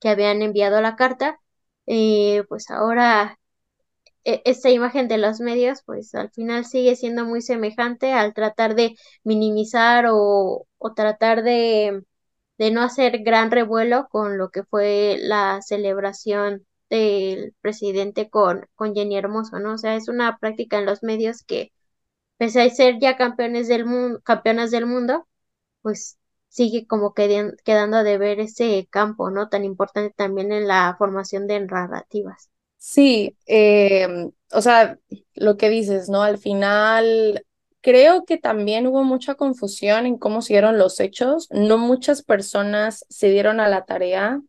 que 0.00 0.08
habían 0.08 0.42
enviado 0.42 0.80
la 0.80 0.96
carta, 0.96 1.40
eh, 1.86 2.44
pues 2.48 2.70
ahora 2.70 3.38
e, 4.24 4.42
esta 4.44 4.70
imagen 4.70 5.08
de 5.08 5.18
los 5.18 5.40
medios, 5.40 5.82
pues 5.84 6.14
al 6.14 6.30
final 6.30 6.64
sigue 6.64 6.96
siendo 6.96 7.24
muy 7.24 7.42
semejante 7.42 8.12
al 8.12 8.34
tratar 8.34 8.74
de 8.74 8.96
minimizar 9.24 10.06
o, 10.10 10.66
o 10.78 10.94
tratar 10.94 11.42
de 11.42 12.02
de 12.58 12.70
no 12.72 12.82
hacer 12.82 13.20
gran 13.24 13.50
revuelo 13.50 14.08
con 14.10 14.38
lo 14.38 14.50
que 14.50 14.64
fue 14.64 15.18
la 15.20 15.60
celebración 15.62 16.66
del 16.90 17.54
presidente 17.60 18.30
con, 18.30 18.66
con 18.76 18.94
Jenny 18.94 19.16
Hermoso, 19.18 19.58
¿no? 19.60 19.74
O 19.74 19.78
sea, 19.78 19.96
es 19.96 20.08
una 20.08 20.38
práctica 20.38 20.78
en 20.78 20.86
los 20.86 21.02
medios 21.02 21.42
que, 21.44 21.72
pese 22.38 22.62
a 22.62 22.70
ser 22.70 22.98
ya 23.00 23.16
campeones 23.16 23.68
del 23.68 23.86
mundo, 23.86 24.20
campeonas 24.24 24.70
del 24.70 24.86
mundo, 24.86 25.26
pues 25.82 26.18
sigue 26.54 26.86
como 26.86 27.14
quedando 27.14 28.04
de 28.04 28.16
ver 28.16 28.38
ese 28.38 28.86
campo, 28.90 29.28
¿no? 29.30 29.48
Tan 29.48 29.64
importante 29.64 30.14
también 30.16 30.52
en 30.52 30.68
la 30.68 30.94
formación 30.96 31.48
de 31.48 31.60
narrativas. 31.60 32.48
Sí, 32.78 33.36
eh, 33.46 34.30
o 34.52 34.60
sea, 34.60 34.98
lo 35.34 35.56
que 35.56 35.68
dices, 35.68 36.08
¿no? 36.08 36.22
Al 36.22 36.38
final 36.38 37.44
Creo 37.80 38.24
que 38.24 38.38
también 38.38 38.86
hubo 38.86 39.04
mucha 39.04 39.34
confusión 39.34 40.06
en 40.06 40.16
cómo 40.16 40.40
se 40.40 40.54
dieron 40.54 40.78
los 40.78 41.00
hechos. 41.00 41.48
No 41.50 41.76
muchas 41.76 42.22
personas 42.22 43.04
se 43.10 43.28
dieron 43.28 43.60
a 43.60 43.68
la 43.68 43.84
tarea 43.84 44.40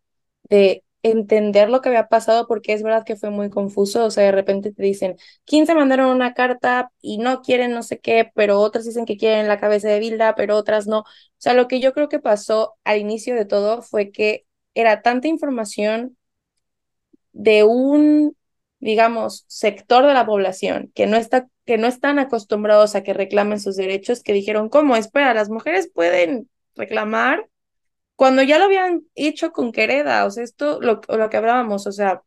de 0.44 0.85
entender 1.10 1.70
lo 1.70 1.82
que 1.82 1.89
había 1.89 2.08
pasado 2.08 2.48
porque 2.48 2.74
es 2.74 2.84
verdad 2.84 3.06
que 3.06 3.15
fue 3.15 3.30
muy 3.30 3.50
confuso. 3.50 4.06
O 4.06 4.12
sea, 4.12 4.24
de 4.24 4.32
repente 4.32 4.72
te 4.72 4.84
dicen, 4.84 5.18
15 5.46 5.76
mandaron 5.76 6.10
una 6.10 6.34
carta 6.34 6.91
y 7.02 7.18
no 7.20 7.41
quieren 7.41 7.72
no 7.74 7.84
sé 7.84 8.00
qué, 8.00 8.32
pero 8.36 8.60
otras 8.60 8.86
dicen 8.86 9.06
que 9.06 9.18
quieren 9.18 9.48
la 9.48 9.60
cabeza 9.60 9.88
de 9.89 10.00
Bilda, 10.00 10.36
pero 10.36 10.56
otras 10.58 10.88
no. 10.88 11.00
O 11.02 11.06
sea, 11.38 11.54
lo 11.54 11.68
que 11.68 11.80
yo 11.80 11.94
creo 11.94 12.10
que 12.10 12.20
pasó 12.20 12.76
al 12.84 13.00
inicio 13.00 13.36
de 13.36 13.46
todo 13.46 13.82
fue 13.82 14.12
que 14.12 14.46
era 14.74 15.02
tanta 15.02 15.28
información 15.28 16.18
de 17.34 17.63
un 17.63 18.36
digamos, 18.80 19.46
sector 19.48 20.06
de 20.06 20.13
la 20.13 20.26
población 20.26 20.91
que 20.94 21.08
no 21.08 21.18
está 21.18 21.48
que 21.65 21.78
no 21.80 21.88
están 21.88 22.20
acostumbrados 22.20 22.96
a 22.96 23.02
que 23.02 23.13
reclamen 23.13 23.60
sus 23.60 23.76
derechos, 23.76 24.22
que 24.22 24.34
dijeron, 24.34 24.70
¿cómo? 24.70 24.96
Espera, 24.96 25.34
las 25.34 25.50
mujeres 25.50 25.89
pueden 25.91 26.48
reclamar 26.76 27.50
cuando 28.15 28.43
ya 28.43 28.60
lo 28.60 28.65
habían 28.65 29.04
hecho 29.15 29.51
con 29.51 29.71
Quereda, 29.71 30.25
o 30.25 30.32
sea, 30.32 30.43
esto, 30.43 30.80
lo, 30.82 31.01
lo 31.10 31.30
que 31.30 31.38
hablábamos, 31.38 31.88
o 31.88 31.91
sea, 31.91 32.21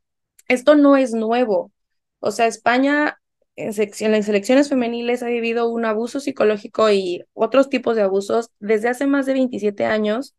esto 0.49 0.75
no 0.77 0.97
es 0.97 1.13
nuevo. 1.15 1.73
O 2.21 2.31
sea, 2.31 2.47
España 2.47 3.19
en, 3.57 3.73
en 4.01 4.13
las 4.13 4.27
selecciones 4.27 4.69
femeniles 4.69 5.23
ha 5.23 5.29
vivido 5.29 5.69
un 5.69 5.85
abuso 5.85 6.21
psicológico 6.21 6.91
y 6.91 7.25
otros 7.35 7.69
tipos 7.69 7.97
de 7.97 8.03
abusos 8.03 8.51
desde 8.61 8.89
hace 8.89 9.07
más 9.07 9.27
de 9.27 9.35
27 9.35 9.85
años, 9.87 10.37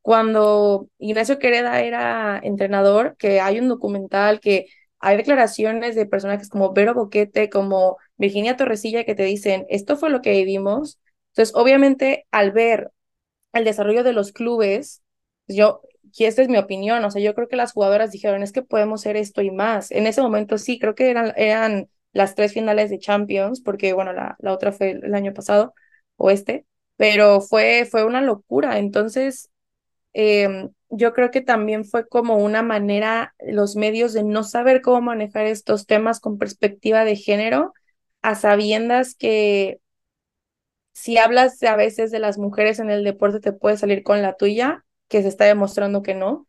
cuando 0.00 0.88
Ignacio 0.98 1.38
Quereda 1.38 1.80
era 1.80 2.40
entrenador, 2.42 3.16
que 3.18 3.40
hay 3.40 3.60
un 3.60 3.68
documental 3.68 4.40
que 4.40 4.66
hay 4.98 5.16
declaraciones 5.16 5.94
de 5.94 6.06
personajes 6.06 6.48
como 6.48 6.72
Vero 6.72 6.94
Boquete, 6.94 7.50
como 7.50 7.98
Virginia 8.16 8.56
Torresilla, 8.56 9.04
que 9.04 9.14
te 9.14 9.24
dicen, 9.24 9.66
esto 9.68 9.96
fue 9.96 10.10
lo 10.10 10.22
que 10.22 10.32
vivimos. 10.32 11.00
Entonces, 11.32 11.54
obviamente, 11.56 12.26
al 12.30 12.52
ver 12.52 12.90
el 13.52 13.64
desarrollo 13.64 14.04
de 14.04 14.12
los 14.12 14.32
clubes, 14.32 15.02
yo, 15.48 15.82
y 16.16 16.24
esta 16.24 16.42
es 16.42 16.48
mi 16.48 16.58
opinión, 16.58 17.04
o 17.04 17.10
sea, 17.10 17.22
yo 17.22 17.34
creo 17.34 17.48
que 17.48 17.56
las 17.56 17.72
jugadoras 17.72 18.10
dijeron, 18.12 18.42
es 18.42 18.52
que 18.52 18.62
podemos 18.62 19.00
hacer 19.02 19.16
esto 19.16 19.42
y 19.42 19.50
más. 19.50 19.90
En 19.90 20.06
ese 20.06 20.22
momento 20.22 20.58
sí, 20.58 20.78
creo 20.78 20.94
que 20.94 21.10
eran, 21.10 21.32
eran 21.36 21.88
las 22.12 22.34
tres 22.34 22.52
finales 22.52 22.90
de 22.90 22.98
Champions, 22.98 23.60
porque 23.62 23.92
bueno, 23.92 24.12
la, 24.12 24.36
la 24.40 24.52
otra 24.52 24.72
fue 24.72 24.92
el 24.92 25.14
año 25.14 25.32
pasado, 25.34 25.74
o 26.16 26.30
este, 26.30 26.66
pero 26.96 27.40
fue, 27.40 27.86
fue 27.90 28.04
una 28.04 28.20
locura. 28.22 28.78
Entonces, 28.78 29.50
eh, 30.14 30.68
yo 30.90 31.12
creo 31.14 31.30
que 31.30 31.40
también 31.40 31.84
fue 31.84 32.06
como 32.08 32.36
una 32.36 32.62
manera, 32.62 33.34
los 33.40 33.76
medios, 33.76 34.12
de 34.12 34.24
no 34.24 34.44
saber 34.44 34.82
cómo 34.82 35.00
manejar 35.00 35.46
estos 35.46 35.86
temas 35.86 36.20
con 36.20 36.38
perspectiva 36.38 37.04
de 37.04 37.16
género, 37.16 37.72
a 38.22 38.34
sabiendas 38.34 39.14
que 39.14 39.80
si 40.92 41.18
hablas 41.18 41.62
a 41.62 41.76
veces 41.76 42.10
de 42.10 42.18
las 42.18 42.38
mujeres 42.38 42.78
en 42.78 42.90
el 42.90 43.04
deporte 43.04 43.40
te 43.40 43.52
puede 43.52 43.76
salir 43.76 44.02
con 44.02 44.22
la 44.22 44.34
tuya, 44.34 44.84
que 45.08 45.22
se 45.22 45.28
está 45.28 45.44
demostrando 45.44 46.02
que 46.02 46.14
no. 46.14 46.46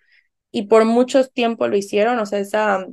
Y 0.51 0.63
por 0.67 0.85
mucho 0.85 1.27
tiempo 1.27 1.67
lo 1.67 1.77
hicieron, 1.77 2.19
o 2.19 2.25
sea, 2.25 2.39
esa, 2.39 2.85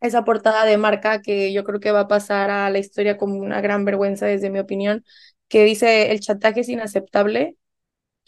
esa 0.00 0.24
portada 0.24 0.64
de 0.64 0.78
marca 0.78 1.22
que 1.22 1.52
yo 1.52 1.64
creo 1.64 1.80
que 1.80 1.92
va 1.92 2.00
a 2.00 2.08
pasar 2.08 2.50
a 2.50 2.70
la 2.70 2.78
historia 2.78 3.16
como 3.18 3.36
una 3.38 3.60
gran 3.60 3.84
vergüenza 3.84 4.26
desde 4.26 4.50
mi 4.50 4.58
opinión, 4.60 5.04
que 5.48 5.64
dice 5.64 6.12
el 6.12 6.20
chantaje 6.20 6.60
es 6.60 6.68
inaceptable. 6.68 7.56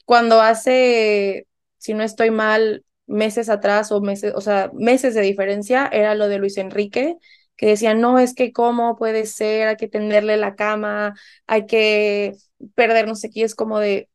Cuando 0.05 0.40
hace, 0.42 1.46
si 1.79 1.94
no 1.94 2.03
estoy 2.03 2.31
mal, 2.31 2.85
meses 3.07 3.48
atrás 3.48 3.92
o 3.92 4.00
meses, 4.00 4.35
o 4.37 4.40
sea, 4.40 4.70
meses 4.74 5.14
de 5.14 5.22
diferencia, 5.22 5.88
era 5.92 6.14
lo 6.14 6.29
de 6.29 6.38
Luis 6.38 6.59
Enrique, 6.59 7.16
que 7.57 7.67
decía, 7.67 7.95
no, 7.95 8.19
es 8.19 8.35
que 8.35 8.53
cómo 8.53 8.97
puede 8.97 9.27
ser, 9.27 9.69
hay 9.69 9.77
que 9.77 9.88
tenderle 9.88 10.37
la 10.37 10.55
cama, 10.57 11.14
hay 11.47 11.67
que 11.67 12.35
perder 12.75 13.07
no 13.09 13.14
sé 13.17 13.31
qué, 13.31 13.43
es 13.45 13.55
como 13.55 13.79
de 13.81 14.09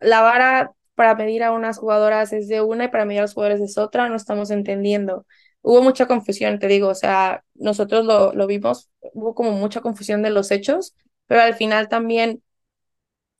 la 0.00 0.22
vara 0.22 0.72
para 0.94 1.14
medir 1.14 1.42
a 1.42 1.52
unas 1.52 1.78
jugadoras 1.78 2.32
es 2.32 2.48
de 2.48 2.60
una 2.62 2.84
y 2.84 2.88
para 2.88 3.04
medir 3.04 3.20
a 3.20 3.22
los 3.22 3.34
jugadores 3.34 3.60
es 3.60 3.78
otra, 3.78 4.08
no 4.08 4.16
estamos 4.16 4.50
entendiendo. 4.50 5.26
Hubo 5.62 5.82
mucha 5.82 6.06
confusión, 6.06 6.58
te 6.58 6.68
digo, 6.68 6.88
o 6.88 6.94
sea, 6.94 7.44
nosotros 7.54 8.04
lo, 8.04 8.32
lo 8.34 8.46
vimos, 8.46 8.90
hubo 9.14 9.34
como 9.34 9.52
mucha 9.52 9.80
confusión 9.80 10.22
de 10.22 10.30
los 10.30 10.50
hechos, 10.50 10.94
pero 11.26 11.42
al 11.42 11.54
final 11.54 11.88
también, 11.88 12.42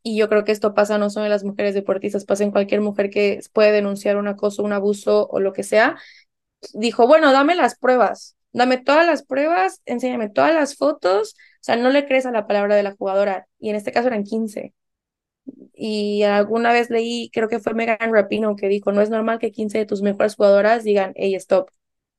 y 0.02 0.16
yo 0.18 0.28
creo 0.28 0.44
que 0.44 0.52
esto 0.52 0.74
pasa 0.74 0.98
no 0.98 1.10
solo 1.10 1.26
en 1.26 1.30
las 1.32 1.44
mujeres 1.44 1.74
deportistas, 1.74 2.24
pasa 2.24 2.44
en 2.44 2.50
cualquier 2.52 2.80
mujer 2.80 3.10
que 3.10 3.40
puede 3.52 3.72
denunciar 3.72 4.16
un 4.16 4.28
acoso, 4.28 4.62
un 4.62 4.72
abuso 4.72 5.26
o 5.28 5.40
lo 5.40 5.52
que 5.52 5.62
sea, 5.62 5.96
dijo, 6.74 7.06
bueno, 7.06 7.32
dame 7.32 7.56
las 7.56 7.76
pruebas, 7.78 8.36
dame 8.52 8.78
todas 8.78 9.06
las 9.06 9.24
pruebas, 9.24 9.82
enséñame 9.86 10.28
todas 10.30 10.54
las 10.54 10.76
fotos, 10.76 11.34
o 11.34 11.62
sea, 11.62 11.76
no 11.76 11.90
le 11.90 12.06
crees 12.06 12.26
a 12.26 12.32
la 12.32 12.46
palabra 12.46 12.76
de 12.76 12.82
la 12.82 12.92
jugadora, 12.96 13.46
y 13.58 13.70
en 13.70 13.76
este 13.76 13.92
caso 13.92 14.08
eran 14.08 14.24
15. 14.24 14.74
Y 15.74 16.22
alguna 16.24 16.72
vez 16.72 16.90
leí, 16.90 17.30
creo 17.32 17.48
que 17.48 17.58
fue 17.60 17.74
Megan 17.74 18.12
Rapino, 18.12 18.56
que 18.56 18.68
dijo, 18.68 18.92
no 18.92 19.00
es 19.00 19.10
normal 19.10 19.38
que 19.38 19.50
15 19.52 19.78
de 19.78 19.86
tus 19.86 20.02
mejores 20.02 20.36
jugadoras 20.36 20.84
digan, 20.84 21.12
hey, 21.16 21.34
stop. 21.36 21.70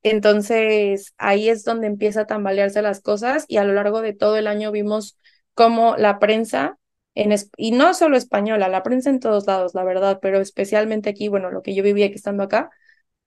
Entonces, 0.03 1.13
ahí 1.17 1.49
es 1.49 1.63
donde 1.63 1.87
empieza 1.87 2.21
a 2.21 2.27
tambalearse 2.27 2.81
las 2.81 3.01
cosas 3.01 3.45
y 3.47 3.57
a 3.57 3.63
lo 3.63 3.73
largo 3.73 4.01
de 4.01 4.13
todo 4.13 4.37
el 4.37 4.47
año 4.47 4.71
vimos 4.71 5.17
cómo 5.53 5.95
la 5.97 6.17
prensa, 6.19 6.77
en 7.13 7.35
y 7.57 7.71
no 7.71 7.93
solo 7.93 8.17
española, 8.17 8.67
la 8.67 8.83
prensa 8.83 9.09
en 9.09 9.19
todos 9.19 9.45
lados, 9.45 9.75
la 9.75 9.83
verdad, 9.83 10.19
pero 10.21 10.39
especialmente 10.39 11.09
aquí, 11.09 11.27
bueno, 11.27 11.51
lo 11.51 11.61
que 11.61 11.75
yo 11.75 11.83
vivía 11.83 12.07
aquí 12.07 12.15
estando 12.15 12.43
acá, 12.43 12.71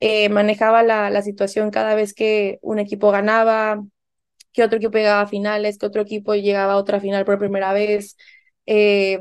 eh, 0.07 0.29
manejaba 0.29 0.83
la, 0.83 1.09
la 1.11 1.23
situación 1.23 1.71
cada 1.71 1.95
vez 1.95 2.13
que 2.15 2.59
un 2.63 2.79
equipo 2.79 3.11
ganaba, 3.11 3.83
que 4.53 4.65
otro 4.65 4.79
equipo 4.79 4.99
llegaba 4.99 5.23
a 5.23 5.27
finales, 5.29 5.79
que 5.79 5.87
otro 5.87 6.03
equipo 6.03 6.35
llegaba 6.35 6.75
a 6.75 6.79
otra 6.79 7.01
final 7.01 7.25
por 7.25 7.39
primera 7.39 7.73
vez. 7.73 8.17
Eh, 8.67 9.21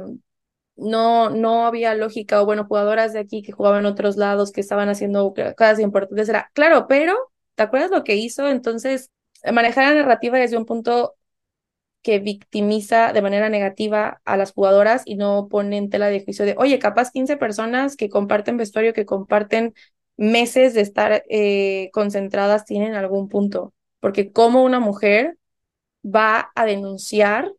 no, 0.75 1.29
no 1.29 1.65
había 1.67 1.95
lógica, 1.95 2.41
o 2.41 2.45
bueno, 2.45 2.65
jugadoras 2.65 3.13
de 3.13 3.19
aquí 3.19 3.43
que 3.43 3.51
jugaban 3.53 3.81
en 3.81 3.85
otros 3.87 4.17
lados, 4.17 4.51
que 4.51 4.61
estaban 4.61 4.89
haciendo 4.89 5.33
cosas 5.57 5.79
importantes. 5.79 6.29
Era, 6.29 6.51
claro, 6.53 6.87
pero, 6.87 7.15
¿te 7.55 7.63
acuerdas 7.63 7.91
lo 7.91 8.03
que 8.03 8.15
hizo? 8.15 8.49
Entonces, 8.49 9.11
manejar 9.53 9.85
la 9.93 10.01
narrativa 10.01 10.39
desde 10.39 10.57
un 10.57 10.65
punto 10.65 11.15
que 12.01 12.19
victimiza 12.19 13.13
de 13.13 13.21
manera 13.21 13.47
negativa 13.49 14.21
a 14.25 14.35
las 14.37 14.51
jugadoras 14.51 15.03
y 15.05 15.15
no 15.15 15.47
pone 15.49 15.77
en 15.77 15.89
tela 15.89 16.07
de 16.09 16.23
juicio 16.23 16.43
de, 16.45 16.55
oye, 16.57 16.77
capaz 16.79 17.11
15 17.11 17.37
personas 17.37 17.95
que 17.95 18.09
comparten 18.09 18.57
vestuario, 18.57 18.93
que 18.93 19.05
comparten 19.05 19.73
meses 20.17 20.73
de 20.73 20.81
estar 20.81 21.23
eh, 21.29 21.89
concentradas 21.93 22.65
tienen 22.65 22.95
algún 22.95 23.29
punto, 23.29 23.73
porque 23.99 24.31
como 24.31 24.63
una 24.63 24.79
mujer 24.79 25.37
va 26.03 26.51
a 26.55 26.65
denunciar 26.65 27.51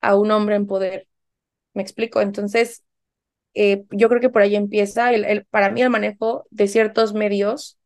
a 0.00 0.16
un 0.16 0.30
hombre 0.30 0.56
en 0.56 0.66
poder. 0.66 1.08
¿Me 1.74 1.82
explico? 1.82 2.20
Entonces, 2.20 2.84
eh, 3.54 3.84
yo 3.90 4.08
creo 4.08 4.20
que 4.20 4.30
por 4.30 4.42
ahí 4.42 4.56
empieza 4.56 5.12
el, 5.12 5.24
el, 5.24 5.44
para 5.46 5.70
mí 5.70 5.82
el 5.82 5.90
manejo 5.90 6.46
de 6.50 6.68
ciertos 6.68 7.14
medios 7.14 7.78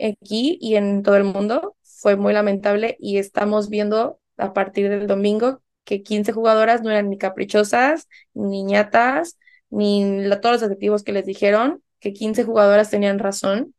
aquí 0.00 0.58
y 0.60 0.76
en 0.76 1.02
todo 1.02 1.16
el 1.16 1.24
mundo 1.24 1.76
fue 1.82 2.16
muy 2.16 2.32
lamentable 2.32 2.96
y 3.00 3.18
estamos 3.18 3.68
viendo 3.68 4.20
a 4.36 4.52
partir 4.52 4.88
del 4.88 5.06
domingo 5.06 5.62
que 5.84 6.02
15 6.02 6.32
jugadoras 6.32 6.82
no 6.82 6.90
eran 6.90 7.10
ni 7.10 7.18
caprichosas, 7.18 8.08
ni 8.34 8.64
niñatas, 8.64 9.38
ni 9.70 10.24
todos 10.40 10.56
los 10.56 10.62
adjetivos 10.62 11.02
que 11.02 11.12
les 11.12 11.26
dijeron, 11.26 11.81
que 12.02 12.12
15 12.12 12.44
jugadoras 12.44 12.90
tenían 12.90 13.18
razón. 13.18 13.74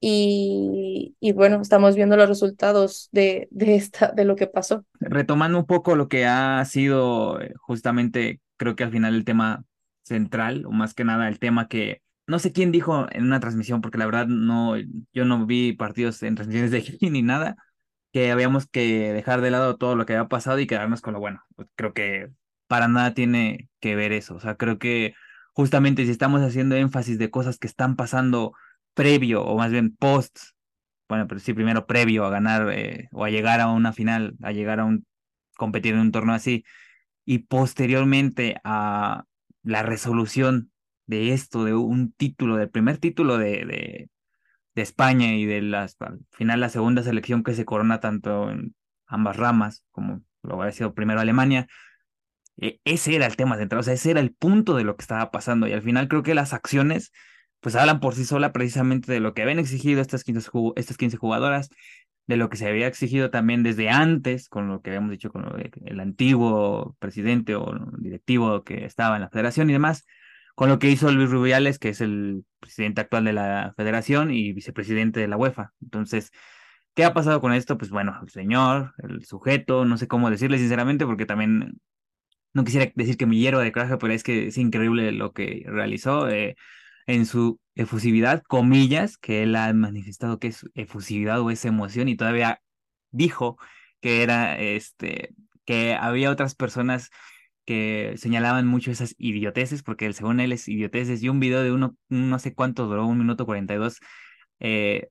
Y, 0.00 1.16
y, 1.18 1.32
bueno, 1.32 1.62
estamos 1.62 1.94
viendo 1.94 2.16
los 2.18 2.28
resultados 2.28 3.08
de, 3.12 3.48
de, 3.50 3.76
esta, 3.76 4.08
de 4.08 4.26
lo 4.26 4.36
que 4.36 4.46
pasó. 4.46 4.84
Retomando 5.00 5.58
un 5.58 5.64
poco 5.64 5.96
lo 5.96 6.08
que 6.08 6.26
ha 6.26 6.62
sido 6.66 7.40
eh, 7.40 7.54
justamente, 7.56 8.40
creo 8.58 8.76
que 8.76 8.84
al 8.84 8.90
final 8.90 9.14
el 9.14 9.24
tema 9.24 9.64
central, 10.02 10.66
o 10.66 10.72
más 10.72 10.92
que 10.92 11.04
nada 11.04 11.28
el 11.28 11.38
tema 11.38 11.68
que 11.68 12.02
no 12.26 12.38
sé 12.38 12.52
quién 12.52 12.72
dijo 12.72 13.06
en 13.12 13.24
una 13.24 13.40
transmisión, 13.40 13.80
porque 13.80 13.96
la 13.96 14.06
verdad 14.06 14.26
no, 14.26 14.74
yo 15.12 15.24
no 15.24 15.46
vi 15.46 15.72
partidos 15.72 16.22
en 16.22 16.34
transmisiones 16.34 16.70
de 16.70 16.78
aquí 16.78 16.98
ni 17.10 17.22
nada, 17.22 17.56
que 18.12 18.30
habíamos 18.30 18.66
que 18.66 19.12
dejar 19.12 19.40
de 19.40 19.50
lado 19.50 19.76
todo 19.76 19.96
lo 19.96 20.04
que 20.04 20.14
había 20.14 20.28
pasado 20.28 20.58
y 20.58 20.66
quedarnos 20.66 21.00
con 21.00 21.14
lo 21.14 21.20
bueno. 21.20 21.42
Pues 21.56 21.68
creo 21.76 21.94
que 21.94 22.30
para 22.66 22.88
nada 22.88 23.14
tiene 23.14 23.70
que 23.80 23.96
ver 23.96 24.12
eso. 24.12 24.34
O 24.34 24.40
sea, 24.40 24.56
creo 24.56 24.78
que 24.78 25.14
justamente 25.54 26.04
si 26.04 26.10
estamos 26.10 26.42
haciendo 26.42 26.76
énfasis 26.76 27.18
de 27.18 27.30
cosas 27.30 27.58
que 27.58 27.66
están 27.66 27.96
pasando 27.96 28.52
previo 28.92 29.44
o 29.44 29.56
más 29.56 29.70
bien 29.70 29.96
post, 29.96 30.38
bueno, 31.08 31.26
pero 31.26 31.40
sí 31.40 31.54
primero 31.54 31.86
previo 31.86 32.24
a 32.26 32.30
ganar 32.30 32.70
eh, 32.72 33.08
o 33.12 33.24
a 33.24 33.30
llegar 33.30 33.60
a 33.60 33.68
una 33.68 33.92
final, 33.92 34.36
a 34.42 34.52
llegar 34.52 34.80
a 34.80 34.84
un 34.84 35.06
competir 35.56 35.94
en 35.94 36.00
un 36.00 36.12
torneo 36.12 36.34
así 36.34 36.64
y 37.24 37.38
posteriormente 37.40 38.56
a 38.64 39.24
la 39.62 39.82
resolución 39.82 40.72
de 41.06 41.32
esto, 41.32 41.64
de 41.64 41.74
un 41.74 42.12
título, 42.12 42.56
del 42.56 42.70
primer 42.70 42.98
título 42.98 43.38
de, 43.38 43.64
de, 43.64 44.10
España 44.74 45.34
y 45.36 45.46
de 45.46 45.58
al 46.00 46.18
final 46.32 46.58
la 46.60 46.68
segunda 46.68 47.04
selección 47.04 47.44
que 47.44 47.54
se 47.54 47.64
corona 47.64 48.00
tanto 48.00 48.50
en 48.50 48.74
ambas 49.06 49.36
ramas, 49.36 49.84
como 49.92 50.22
lo 50.42 50.60
había 50.60 50.72
sido 50.72 50.94
primero 50.94 51.20
Alemania, 51.20 51.68
ese 52.56 53.16
era 53.16 53.26
el 53.26 53.36
tema 53.36 53.56
central, 53.56 53.80
o 53.80 53.82
sea, 53.82 53.94
ese 53.94 54.10
era 54.12 54.20
el 54.20 54.32
punto 54.32 54.74
de 54.76 54.84
lo 54.84 54.96
que 54.96 55.02
estaba 55.02 55.30
pasando 55.30 55.66
y 55.66 55.72
al 55.72 55.82
final 55.82 56.08
creo 56.08 56.22
que 56.22 56.34
las 56.34 56.52
acciones 56.52 57.12
pues 57.60 57.76
hablan 57.76 57.98
por 58.00 58.14
sí 58.14 58.24
sola 58.24 58.52
precisamente 58.52 59.10
de 59.10 59.20
lo 59.20 59.32
que 59.34 59.42
habían 59.42 59.58
exigido 59.58 60.02
estas 60.02 60.22
15, 60.22 60.50
estas 60.76 60.96
15 60.98 61.16
jugadoras, 61.16 61.70
de 62.26 62.36
lo 62.36 62.48
que 62.48 62.56
se 62.56 62.68
había 62.68 62.86
exigido 62.86 63.30
también 63.30 63.62
desde 63.62 63.90
antes, 63.90 64.48
con 64.48 64.68
lo 64.68 64.80
que 64.82 64.90
habíamos 64.90 65.10
dicho 65.10 65.30
con 65.30 65.46
el 65.84 66.00
antiguo 66.00 66.96
presidente 66.98 67.54
o 67.54 67.74
directivo 67.98 68.64
que 68.64 68.84
estaba 68.84 69.16
en 69.16 69.22
la 69.22 69.30
federación 69.30 69.70
y 69.70 69.74
demás, 69.74 70.04
con 70.54 70.68
lo 70.68 70.78
que 70.78 70.90
hizo 70.90 71.10
Luis 71.10 71.30
Rubiales, 71.30 71.78
que 71.78 71.90
es 71.90 72.00
el 72.00 72.44
presidente 72.60 73.00
actual 73.00 73.24
de 73.24 73.32
la 73.32 73.74
federación 73.76 74.30
y 74.30 74.52
vicepresidente 74.52 75.20
de 75.20 75.28
la 75.28 75.36
UEFA. 75.36 75.72
Entonces, 75.82 76.30
¿qué 76.94 77.04
ha 77.04 77.14
pasado 77.14 77.40
con 77.40 77.52
esto? 77.52 77.78
Pues 77.78 77.90
bueno, 77.90 78.18
el 78.22 78.30
señor, 78.30 78.94
el 79.02 79.24
sujeto, 79.24 79.84
no 79.84 79.98
sé 79.98 80.08
cómo 80.08 80.30
decirle 80.30 80.58
sinceramente, 80.58 81.06
porque 81.06 81.26
también 81.26 81.80
no 82.54 82.64
quisiera 82.64 82.90
decir 82.94 83.16
que 83.16 83.26
me 83.26 83.36
hiero 83.36 83.58
de 83.60 83.72
coraje, 83.72 83.98
pero 83.98 84.12
es 84.12 84.22
que 84.22 84.48
es 84.48 84.58
increíble 84.58 85.12
lo 85.12 85.32
que 85.32 85.64
realizó. 85.66 86.28
Eh, 86.28 86.56
en 87.06 87.26
su 87.26 87.60
efusividad, 87.74 88.42
comillas, 88.48 89.18
que 89.18 89.42
él 89.42 89.56
ha 89.56 89.72
manifestado 89.74 90.38
que 90.38 90.48
es 90.48 90.66
efusividad 90.74 91.40
o 91.40 91.50
es 91.50 91.64
emoción 91.64 92.08
y 92.08 92.16
todavía 92.16 92.60
dijo 93.10 93.58
que 94.00 94.22
era 94.22 94.58
este 94.58 95.34
que 95.66 95.94
había 95.94 96.30
otras 96.30 96.54
personas 96.54 97.10
que 97.64 98.14
señalaban 98.18 98.66
mucho 98.66 98.90
esas 98.90 99.14
idioteces, 99.18 99.82
porque 99.82 100.12
según 100.12 100.40
él 100.40 100.52
es 100.52 100.68
idioteces, 100.68 101.22
y 101.22 101.28
un 101.30 101.40
video 101.40 101.62
de 101.62 101.72
uno, 101.72 101.96
no 102.08 102.38
sé 102.38 102.54
cuánto 102.54 102.86
duró, 102.86 103.06
un 103.06 103.18
minuto 103.18 103.46
cuarenta 103.46 103.74
y 103.74 103.78
dos, 103.78 104.00
eh, 104.60 105.08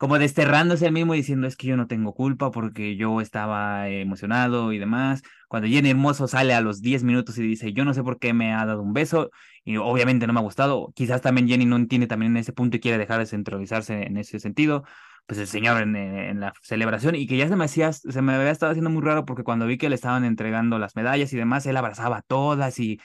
como 0.00 0.18
desterrándose 0.18 0.86
al 0.86 0.92
mismo 0.92 1.12
diciendo 1.12 1.46
es 1.46 1.56
que 1.56 1.66
yo 1.66 1.76
no 1.76 1.86
tengo 1.86 2.14
culpa 2.14 2.50
porque 2.50 2.96
yo 2.96 3.20
estaba 3.20 3.86
emocionado 3.90 4.72
y 4.72 4.78
demás. 4.78 5.20
Cuando 5.46 5.68
Jenny 5.68 5.90
Hermoso 5.90 6.26
sale 6.26 6.54
a 6.54 6.62
los 6.62 6.80
10 6.80 7.04
minutos 7.04 7.36
y 7.36 7.42
dice 7.42 7.74
yo 7.74 7.84
no 7.84 7.92
sé 7.92 8.02
por 8.02 8.18
qué 8.18 8.32
me 8.32 8.54
ha 8.54 8.64
dado 8.64 8.80
un 8.80 8.94
beso 8.94 9.30
y 9.62 9.76
obviamente 9.76 10.26
no 10.26 10.32
me 10.32 10.40
ha 10.40 10.42
gustado, 10.42 10.90
quizás 10.94 11.20
también 11.20 11.48
Jenny 11.48 11.66
no 11.66 11.76
entiende 11.76 12.06
también 12.06 12.32
en 12.32 12.38
ese 12.38 12.54
punto 12.54 12.78
y 12.78 12.80
quiere 12.80 12.96
dejar 12.96 13.18
de 13.18 13.26
centralizarse 13.26 14.06
en 14.06 14.16
ese 14.16 14.40
sentido 14.40 14.84
pues 15.26 15.38
el 15.38 15.46
señor 15.46 15.82
en, 15.82 15.94
en, 15.94 16.40
la 16.40 16.54
celebración 16.62 17.14
y 17.14 17.26
que 17.26 17.36
ya 17.36 17.46
se 17.46 17.54
me 17.54 17.66
hacía, 17.66 17.92
se 17.92 18.22
me 18.22 18.32
había 18.34 18.50
estado 18.50 18.72
haciendo 18.72 18.88
muy 18.88 19.02
raro 19.02 19.26
porque 19.26 19.44
cuando 19.44 19.66
vi 19.66 19.76
que 19.76 19.90
le 19.90 19.96
estaban 19.96 20.24
entregando 20.24 20.78
las 20.78 20.96
medallas 20.96 21.30
y 21.34 21.36
demás, 21.36 21.66
él 21.66 21.76
abrazaba 21.76 22.16
a 22.18 22.22
todas 22.22 22.78
y 22.80 22.98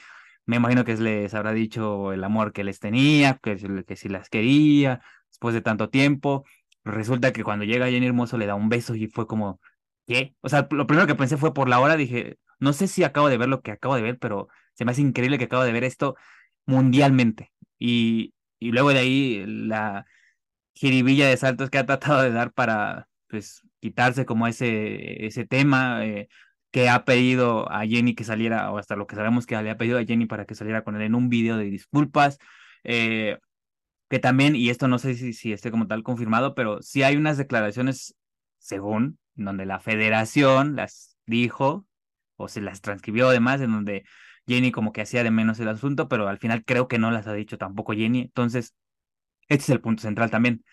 me 0.45 0.55
imagino 0.55 0.85
que 0.85 0.95
les 0.95 1.33
habrá 1.33 1.51
dicho 1.51 2.13
el 2.13 2.23
amor 2.23 2.53
que 2.53 2.63
les 2.63 2.79
tenía, 2.79 3.37
que, 3.43 3.57
que 3.85 3.95
si 3.97 4.07
las 4.07 4.29
quería, 4.29 5.01
después 5.35 5.53
de 5.53 5.61
tanto 5.61 5.89
tiempo. 5.89 6.45
Resulta 6.85 7.33
que 7.33 7.43
cuando 7.43 7.65
llega 7.65 7.89
Jenny 7.89 8.05
Hermoso 8.07 8.37
le 8.37 8.45
da 8.45 8.55
un 8.55 8.69
beso 8.69 8.95
y 8.95 9.07
fue 9.07 9.27
como, 9.27 9.59
¿qué? 10.07 10.35
O 10.41 10.49
sea, 10.49 10.67
lo 10.71 10.87
primero 10.87 11.07
que 11.07 11.15
pensé 11.15 11.37
fue 11.37 11.53
por 11.53 11.67
la 11.67 11.79
hora, 11.79 11.97
dije, 11.97 12.37
no 12.59 12.73
sé 12.73 12.87
si 12.87 13.03
acabo 13.03 13.29
de 13.29 13.37
ver 13.37 13.49
lo 13.49 13.61
que 13.61 13.71
acabo 13.71 13.95
de 13.95 14.01
ver, 14.03 14.19
pero 14.19 14.47
se 14.73 14.85
me 14.85 14.91
hace 14.91 15.01
increíble 15.01 15.37
que 15.37 15.45
acabo 15.45 15.63
de 15.63 15.71
ver 15.71 15.83
esto 15.83 16.15
mundialmente. 16.65 17.51
Y, 17.79 18.33
y 18.59 18.71
luego 18.71 18.89
de 18.89 18.99
ahí 18.99 19.43
la 19.47 20.05
jiribilla 20.75 21.27
de 21.27 21.37
saltos 21.37 21.69
que 21.69 21.77
ha 21.79 21.85
tratado 21.85 22.21
de 22.21 22.31
dar 22.31 22.53
para 22.53 23.07
pues 23.27 23.61
quitarse 23.79 24.25
como 24.25 24.47
ese, 24.47 25.25
ese 25.25 25.45
tema 25.45 26.05
eh, 26.05 26.27
que 26.71 26.89
ha 26.89 27.05
pedido 27.05 27.71
a 27.71 27.85
Jenny 27.85 28.15
que 28.15 28.23
saliera, 28.23 28.71
o 28.71 28.77
hasta 28.77 28.95
lo 28.95 29.07
que 29.07 29.15
sabemos 29.15 29.45
que 29.45 29.61
le 29.61 29.71
ha 29.71 29.77
pedido 29.77 29.97
a 29.97 30.05
Jenny 30.05 30.25
para 30.25 30.45
que 30.45 30.55
saliera 30.55 30.83
con 30.83 30.95
él 30.95 31.03
en 31.03 31.15
un 31.15 31.29
video 31.29 31.57
de 31.57 31.65
disculpas. 31.65 32.37
Eh, 32.83 33.37
que 34.09 34.19
también, 34.19 34.55
y 34.55 34.69
esto 34.69 34.87
no 34.87 34.99
sé 34.99 35.15
si, 35.15 35.33
si 35.33 35.53
esté 35.53 35.71
como 35.71 35.87
tal 35.87 36.03
confirmado, 36.03 36.55
pero 36.55 36.81
sí 36.81 37.03
hay 37.03 37.17
unas 37.17 37.37
declaraciones, 37.37 38.15
según, 38.59 39.19
donde 39.35 39.65
la 39.65 39.79
federación 39.79 40.75
las 40.75 41.17
dijo 41.25 41.87
o 42.37 42.47
se 42.47 42.61
las 42.61 42.81
transcribió 42.81 43.29
además, 43.29 43.61
en 43.61 43.71
donde 43.71 44.05
Jenny 44.47 44.71
como 44.71 44.91
que 44.91 45.01
hacía 45.01 45.23
de 45.23 45.31
menos 45.31 45.59
el 45.59 45.69
asunto, 45.69 46.07
pero 46.07 46.27
al 46.27 46.37
final 46.39 46.63
creo 46.65 46.87
que 46.87 46.99
no 46.99 47.11
las 47.11 47.27
ha 47.27 47.33
dicho 47.33 47.57
tampoco 47.57 47.93
Jenny. 47.93 48.21
Entonces, 48.21 48.75
este 49.47 49.63
es 49.63 49.69
el 49.69 49.81
punto 49.81 50.03
central 50.03 50.31
también 50.31 50.63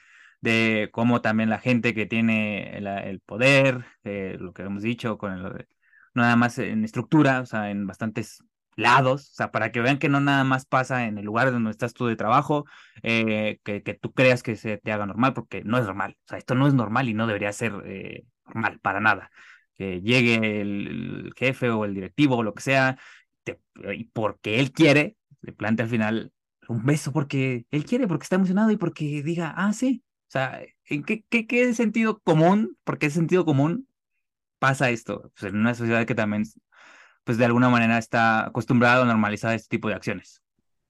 de 0.40 0.90
cómo 0.92 1.20
también 1.22 1.50
la 1.50 1.60
gente 1.60 1.94
que 1.94 2.06
tiene 2.06 2.76
el, 2.78 3.20
poder, 3.20 3.84
eh, 4.04 4.36
lo 4.40 4.52
que 4.52 4.62
hemos 4.62 4.82
dicho, 4.82 5.18
con 5.18 5.32
el, 5.32 5.42
no 6.14 6.22
nada 6.22 6.36
más 6.36 6.58
en 6.58 6.84
estructura, 6.84 7.40
o 7.40 7.46
sea, 7.46 7.70
en 7.70 7.86
bastantes 7.86 8.42
lados, 8.76 9.30
o 9.30 9.34
sea, 9.34 9.52
para 9.52 9.72
que 9.72 9.80
vean 9.80 9.98
que 9.98 10.08
no 10.08 10.20
nada 10.20 10.44
más 10.44 10.66
pasa 10.66 11.06
en 11.06 11.18
el 11.18 11.24
lugar 11.24 11.52
donde 11.52 11.70
estás 11.70 11.94
tú 11.94 12.06
de 12.06 12.16
trabajo, 12.16 12.64
eh, 13.02 13.60
que, 13.64 13.82
que, 13.82 13.94
tú 13.94 14.12
creas 14.12 14.42
que 14.42 14.56
se 14.56 14.78
te 14.78 14.92
haga 14.92 15.06
normal, 15.06 15.34
porque 15.34 15.62
no 15.64 15.78
es 15.78 15.84
normal, 15.84 16.16
o 16.24 16.28
sea, 16.28 16.38
esto 16.38 16.54
no 16.54 16.66
es 16.66 16.74
normal 16.74 17.08
y 17.08 17.14
no 17.14 17.26
debería 17.26 17.52
ser 17.52 17.72
eh, 17.84 18.24
normal 18.46 18.80
para 18.80 19.00
nada. 19.00 19.30
Que 19.74 20.00
llegue 20.00 20.60
el, 20.60 21.32
jefe 21.36 21.70
o 21.70 21.84
el 21.84 21.94
directivo 21.94 22.36
o 22.36 22.42
lo 22.42 22.54
que 22.54 22.62
sea, 22.62 22.98
y 23.94 24.04
porque 24.04 24.60
él 24.60 24.72
quiere, 24.72 25.16
le 25.40 25.52
plantea 25.52 25.84
al 25.84 25.90
final 25.90 26.32
un 26.68 26.84
beso 26.84 27.12
porque 27.12 27.66
él 27.70 27.84
quiere, 27.84 28.06
porque 28.06 28.24
está 28.24 28.36
emocionado 28.36 28.70
y 28.70 28.76
porque 28.76 29.22
diga, 29.22 29.52
ah, 29.56 29.72
sí. 29.72 30.02
O 30.28 30.32
sea, 30.32 30.62
¿en 30.86 31.02
qué, 31.04 31.24
qué, 31.28 31.46
qué 31.46 31.74
sentido 31.74 32.20
común, 32.20 32.78
porque 32.84 33.06
es 33.06 33.12
sentido 33.14 33.44
común 33.44 33.88
pasa 34.58 34.90
esto? 34.90 35.32
Pues 35.38 35.52
en 35.52 35.58
una 35.60 35.74
sociedad 35.74 36.06
que 36.06 36.14
también, 36.14 36.44
pues 37.24 37.38
de 37.38 37.44
alguna 37.44 37.68
manera 37.68 37.98
está 37.98 38.46
acostumbrada 38.46 39.02
a 39.02 39.06
normalizar 39.06 39.54
este 39.54 39.68
tipo 39.68 39.88
de 39.88 39.94
acciones. 39.94 40.42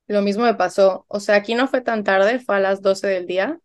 Lo 0.07 0.23
mismo 0.23 0.45
me 0.45 0.55
pasó. 0.55 1.05
O 1.09 1.21
sea, 1.21 1.37
aquí 1.37 1.55
no 1.55 1.69
fue 1.69 1.81
tan 1.81 2.05
tarde, 2.05 2.41
fue 2.41 2.57
a 2.57 2.61
las 2.61 2.83
12 2.83 3.07
del 3.07 3.27
día 3.27 3.59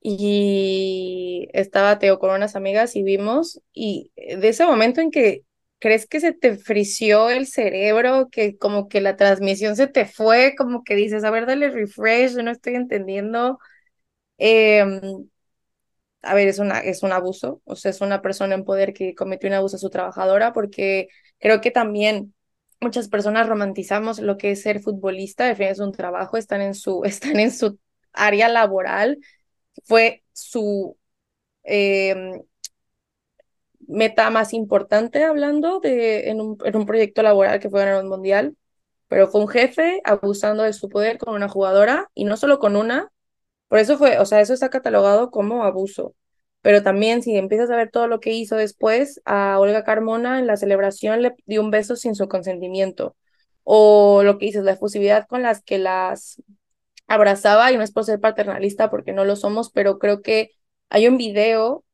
y 0.00 1.48
estaba 1.52 1.98
Teo 1.98 2.18
con 2.18 2.30
unas 2.30 2.56
amigas 2.56 2.96
y 2.96 3.02
vimos 3.02 3.60
y 3.72 4.12
de 4.16 4.48
ese 4.48 4.66
momento 4.66 5.00
en 5.00 5.10
que 5.10 5.44
¿Crees 5.80 6.06
que 6.08 6.18
se 6.20 6.32
te 6.32 6.56
frició 6.56 7.30
el 7.30 7.46
cerebro, 7.46 8.28
que 8.30 8.58
como 8.58 8.88
que 8.88 9.00
la 9.00 9.16
transmisión 9.16 9.76
se 9.76 9.86
te 9.86 10.06
fue, 10.06 10.54
como 10.56 10.82
que 10.82 10.96
dices, 10.96 11.22
a 11.22 11.30
ver, 11.30 11.46
dale 11.46 11.70
refresh, 11.70 12.34
no 12.36 12.50
estoy 12.50 12.74
entendiendo? 12.74 13.58
Em, 14.38 15.28
a 16.22 16.34
ver, 16.34 16.48
es, 16.48 16.58
una, 16.58 16.80
es 16.80 17.02
un 17.02 17.12
abuso, 17.12 17.62
o 17.64 17.76
sea, 17.76 17.90
es 17.90 18.00
una 18.00 18.22
persona 18.22 18.54
en 18.54 18.64
poder 18.64 18.92
que 18.92 19.14
cometió 19.14 19.48
un 19.48 19.54
abuso 19.54 19.76
a 19.76 19.78
su 19.78 19.90
trabajadora, 19.90 20.52
porque 20.52 21.08
creo 21.38 21.60
que 21.60 21.70
también 21.70 22.34
muchas 22.80 23.08
personas 23.08 23.48
romantizamos 23.48 24.20
lo 24.20 24.36
que 24.36 24.52
es 24.52 24.62
ser 24.62 24.80
futbolista, 24.80 25.48
al 25.48 25.56
final 25.56 25.72
es 25.72 25.80
un 25.80 25.92
trabajo, 25.92 26.36
están 26.36 26.62
en 26.62 26.74
su, 26.74 27.02
están 27.06 27.38
en 27.40 27.50
su 27.52 27.78
área 28.12 28.48
laboral, 28.48 29.18
fue 29.84 30.24
su 30.32 30.96
eh, 31.64 32.42
meta 33.86 34.30
más 34.30 34.52
importante 34.52 35.24
hablando 35.24 35.80
de 35.80 36.30
en 36.30 36.40
un, 36.40 36.58
en 36.64 36.76
un 36.76 36.86
proyecto 36.86 37.22
laboral 37.22 37.60
que 37.60 37.70
fue 37.70 37.80
ganar 37.80 38.02
un 38.02 38.08
mundial, 38.10 38.56
pero 39.08 39.28
fue 39.28 39.40
un 39.42 39.48
jefe 39.48 40.00
abusando 40.04 40.62
de 40.64 40.72
su 40.72 40.88
poder 40.88 41.18
con 41.18 41.34
una 41.34 41.48
jugadora 41.48 42.10
y 42.14 42.24
no 42.24 42.36
solo 42.36 42.58
con 42.58 42.76
una, 42.76 43.10
por 43.68 43.80
eso 43.80 43.98
fue, 43.98 44.18
o 44.20 44.26
sea, 44.26 44.40
eso 44.40 44.54
está 44.54 44.70
catalogado 44.70 45.30
como 45.32 45.64
abuso. 45.64 46.14
Pero 46.68 46.82
también 46.82 47.22
si 47.22 47.34
empiezas 47.34 47.70
a 47.70 47.76
ver 47.76 47.90
todo 47.90 48.08
lo 48.08 48.20
que 48.20 48.32
hizo 48.34 48.54
después, 48.56 49.22
a 49.24 49.58
Olga 49.58 49.84
Carmona 49.84 50.38
en 50.38 50.46
la 50.46 50.58
celebración 50.58 51.22
le 51.22 51.34
dio 51.46 51.62
un 51.62 51.70
beso 51.70 51.96
sin 51.96 52.14
su 52.14 52.28
consentimiento. 52.28 53.16
O 53.64 54.22
lo 54.22 54.36
que 54.36 54.44
dices, 54.44 54.64
la 54.64 54.72
efusividad 54.72 55.26
con 55.26 55.42
las 55.42 55.62
que 55.62 55.78
las 55.78 56.42
abrazaba, 57.06 57.72
y 57.72 57.78
no 57.78 57.82
es 57.82 57.92
por 57.92 58.04
ser 58.04 58.20
paternalista 58.20 58.90
porque 58.90 59.14
no 59.14 59.24
lo 59.24 59.34
somos, 59.34 59.70
pero 59.70 59.98
creo 59.98 60.20
que 60.20 60.50
hay 60.90 61.08
un 61.08 61.16
video 61.16 61.86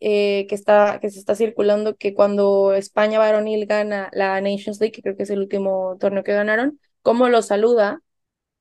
eh, 0.00 0.46
que, 0.48 0.54
está, 0.54 0.98
que 1.02 1.10
se 1.10 1.18
está 1.18 1.34
circulando 1.34 1.96
que 1.96 2.14
cuando 2.14 2.72
España 2.72 3.18
varonil 3.18 3.66
gana 3.66 4.08
la 4.14 4.40
Nations 4.40 4.80
League, 4.80 4.92
que 4.92 5.02
creo 5.02 5.14
que 5.14 5.24
es 5.24 5.30
el 5.30 5.40
último 5.40 5.98
torneo 6.00 6.24
que 6.24 6.32
ganaron, 6.32 6.80
cómo 7.02 7.28
los 7.28 7.48
saluda. 7.48 8.00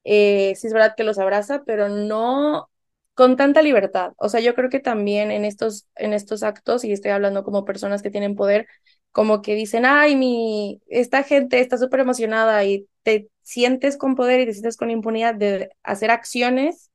Eh, 0.03 0.53
sí 0.57 0.67
es 0.67 0.73
verdad 0.73 0.95
que 0.97 1.05
los 1.05 1.17
abraza, 1.17 1.63
pero 1.65 1.87
no 1.87 2.70
con 3.13 3.35
tanta 3.37 3.61
libertad. 3.61 4.13
O 4.17 4.29
sea, 4.29 4.39
yo 4.41 4.55
creo 4.55 4.69
que 4.69 4.79
también 4.79 5.31
en 5.31 5.45
estos, 5.45 5.87
en 5.95 6.13
estos 6.13 6.43
actos, 6.43 6.83
y 6.83 6.91
estoy 6.93 7.11
hablando 7.11 7.43
como 7.43 7.65
personas 7.65 8.01
que 8.01 8.09
tienen 8.11 8.35
poder, 8.35 8.67
como 9.11 9.41
que 9.41 9.55
dicen, 9.55 9.85
ay, 9.85 10.15
mi, 10.15 10.81
esta 10.87 11.23
gente 11.23 11.59
está 11.59 11.77
súper 11.77 11.99
emocionada 12.01 12.63
y 12.65 12.87
te 13.03 13.29
sientes 13.43 13.97
con 13.97 14.15
poder 14.15 14.39
y 14.41 14.45
te 14.45 14.53
sientes 14.53 14.77
con 14.77 14.89
impunidad 14.91 15.35
de 15.35 15.69
hacer 15.83 16.11
acciones 16.11 16.89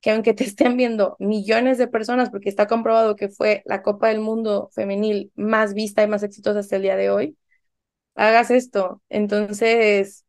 que 0.00 0.10
aunque 0.12 0.34
te 0.34 0.44
estén 0.44 0.76
viendo 0.76 1.16
millones 1.18 1.78
de 1.78 1.88
personas, 1.88 2.30
porque 2.30 2.48
está 2.48 2.66
comprobado 2.66 3.16
que 3.16 3.28
fue 3.28 3.62
la 3.66 3.82
Copa 3.82 4.08
del 4.08 4.20
Mundo 4.20 4.70
femenil 4.74 5.32
más 5.36 5.74
vista 5.74 6.02
y 6.02 6.08
más 6.08 6.22
exitosa 6.22 6.60
hasta 6.60 6.76
el 6.76 6.82
día 6.82 6.96
de 6.96 7.10
hoy, 7.10 7.36
hagas 8.14 8.50
esto. 8.50 9.02
Entonces, 9.08 10.24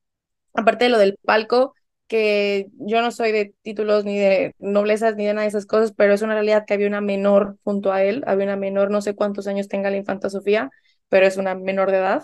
aparte 0.53 0.85
de 0.85 0.91
lo 0.91 0.99
del 0.99 1.17
palco, 1.25 1.75
que 2.11 2.67
yo 2.73 3.01
no 3.01 3.09
soy 3.11 3.31
de 3.31 3.55
títulos 3.61 4.03
ni 4.03 4.19
de 4.19 4.53
noblezas 4.59 5.15
ni 5.15 5.25
de 5.25 5.33
nada 5.33 5.43
de 5.43 5.47
esas 5.47 5.65
cosas, 5.65 5.93
pero 5.95 6.13
es 6.13 6.21
una 6.21 6.33
realidad 6.33 6.65
que 6.67 6.73
había 6.73 6.87
una 6.87 6.99
menor 6.99 7.57
junto 7.63 7.93
a 7.93 8.03
él, 8.03 8.21
había 8.27 8.43
una 8.47 8.57
menor, 8.57 8.91
no 8.91 9.01
sé 9.01 9.15
cuántos 9.15 9.47
años 9.47 9.69
tenga 9.69 9.89
la 9.89 9.95
infanta 9.97 10.29
Sofía, 10.29 10.69
pero 11.07 11.25
es 11.25 11.37
una 11.37 11.55
menor 11.55 11.89
de 11.91 11.99
edad. 11.99 12.23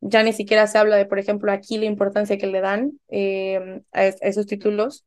Ya 0.00 0.22
ni 0.22 0.32
siquiera 0.32 0.66
se 0.66 0.78
habla 0.78 0.96
de, 0.96 1.04
por 1.04 1.18
ejemplo, 1.18 1.52
aquí 1.52 1.76
la 1.76 1.84
importancia 1.84 2.38
que 2.38 2.46
le 2.46 2.62
dan 2.62 2.98
eh, 3.08 3.82
a 3.92 4.06
esos 4.06 4.46
títulos. 4.46 5.04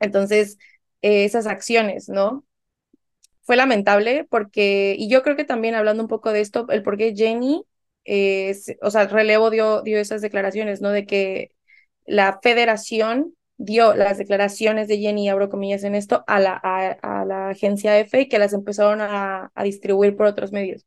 Entonces, 0.00 0.58
eh, 1.02 1.24
esas 1.24 1.46
acciones, 1.46 2.08
¿no? 2.08 2.44
Fue 3.42 3.56
lamentable 3.56 4.24
porque, 4.30 4.94
y 4.98 5.08
yo 5.08 5.22
creo 5.22 5.36
que 5.36 5.44
también 5.44 5.74
hablando 5.74 6.02
un 6.02 6.08
poco 6.08 6.32
de 6.32 6.40
esto, 6.42 6.66
el 6.70 6.82
por 6.84 6.96
qué 6.98 7.14
Jenny, 7.16 7.64
eh, 8.04 8.54
o 8.82 8.90
sea, 8.90 9.02
el 9.02 9.10
relevo 9.10 9.50
dio, 9.50 9.82
dio 9.82 9.98
esas 9.98 10.20
declaraciones, 10.22 10.80
¿no? 10.82 10.90
De 10.90 11.06
que 11.06 11.50
la 12.06 12.40
federación 12.42 13.34
dio 13.58 13.94
las 13.94 14.18
declaraciones 14.18 14.88
de 14.88 14.98
Jenny, 14.98 15.28
abro 15.28 15.50
comillas 15.50 15.84
en 15.84 15.94
esto, 15.94 16.24
a 16.26 16.40
la, 16.40 16.54
a, 16.54 17.24
la 17.26 17.50
agencia 17.50 17.98
F 17.98 18.20
y 18.20 18.28
que 18.28 18.38
las 18.38 18.52
empezaron 18.52 19.00
a, 19.00 19.52
a 19.54 19.64
distribuir 19.64 20.16
por 20.16 20.26
otros 20.26 20.52
medios. 20.52 20.86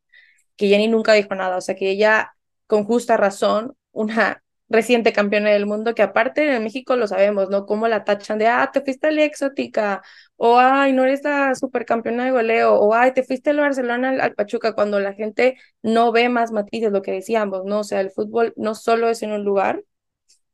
Que 0.56 0.68
Jenny 0.70 0.88
nunca 0.88 1.14
dijo 1.14 1.36
nada, 1.36 1.58
o 1.58 1.62
sea, 1.62 1.76
que 1.76 1.90
ella, 1.92 2.36
con 2.68 2.86
justa 2.86 3.18
razón, 3.18 3.76
una 3.92 4.44
reciente 4.72 5.14
campeona 5.14 5.50
del 5.52 5.66
mundo, 5.66 5.94
que 5.94 6.02
aparte 6.02 6.56
en 6.56 6.64
México 6.64 6.96
lo 6.96 7.08
sabemos, 7.08 7.50
¿no? 7.50 7.66
Cómo 7.66 7.88
la 7.88 8.04
tachan 8.06 8.40
de, 8.40 8.48
ah, 8.48 8.70
te 8.74 8.82
fuiste 8.82 9.08
a 9.08 9.12
la 9.12 9.24
exótica, 9.26 10.02
o 10.38 10.58
ay, 10.60 10.94
no 10.94 11.04
eres 11.04 11.24
la 11.24 11.54
supercampeona 11.56 12.26
de 12.26 12.32
goleo, 12.32 12.76
o 12.76 12.94
ay, 12.94 13.14
te 13.14 13.24
fuiste 13.24 13.50
al 13.52 13.58
Barcelona 13.58 14.12
al, 14.24 14.34
Pachuca, 14.34 14.74
cuando 14.74 15.00
la 15.00 15.14
gente 15.14 15.58
no 15.84 16.12
ve 16.12 16.30
más 16.30 16.52
matices, 16.52 16.92
lo 16.92 17.02
que 17.02 17.12
decíamos, 17.12 17.66
¿no? 17.66 17.80
O 17.80 17.84
sea, 17.84 18.02
el 18.02 18.12
fútbol 18.12 18.54
no 18.56 18.76
solo 18.76 19.10
es 19.10 19.22
en 19.24 19.32
un 19.34 19.44
lugar, 19.44 19.84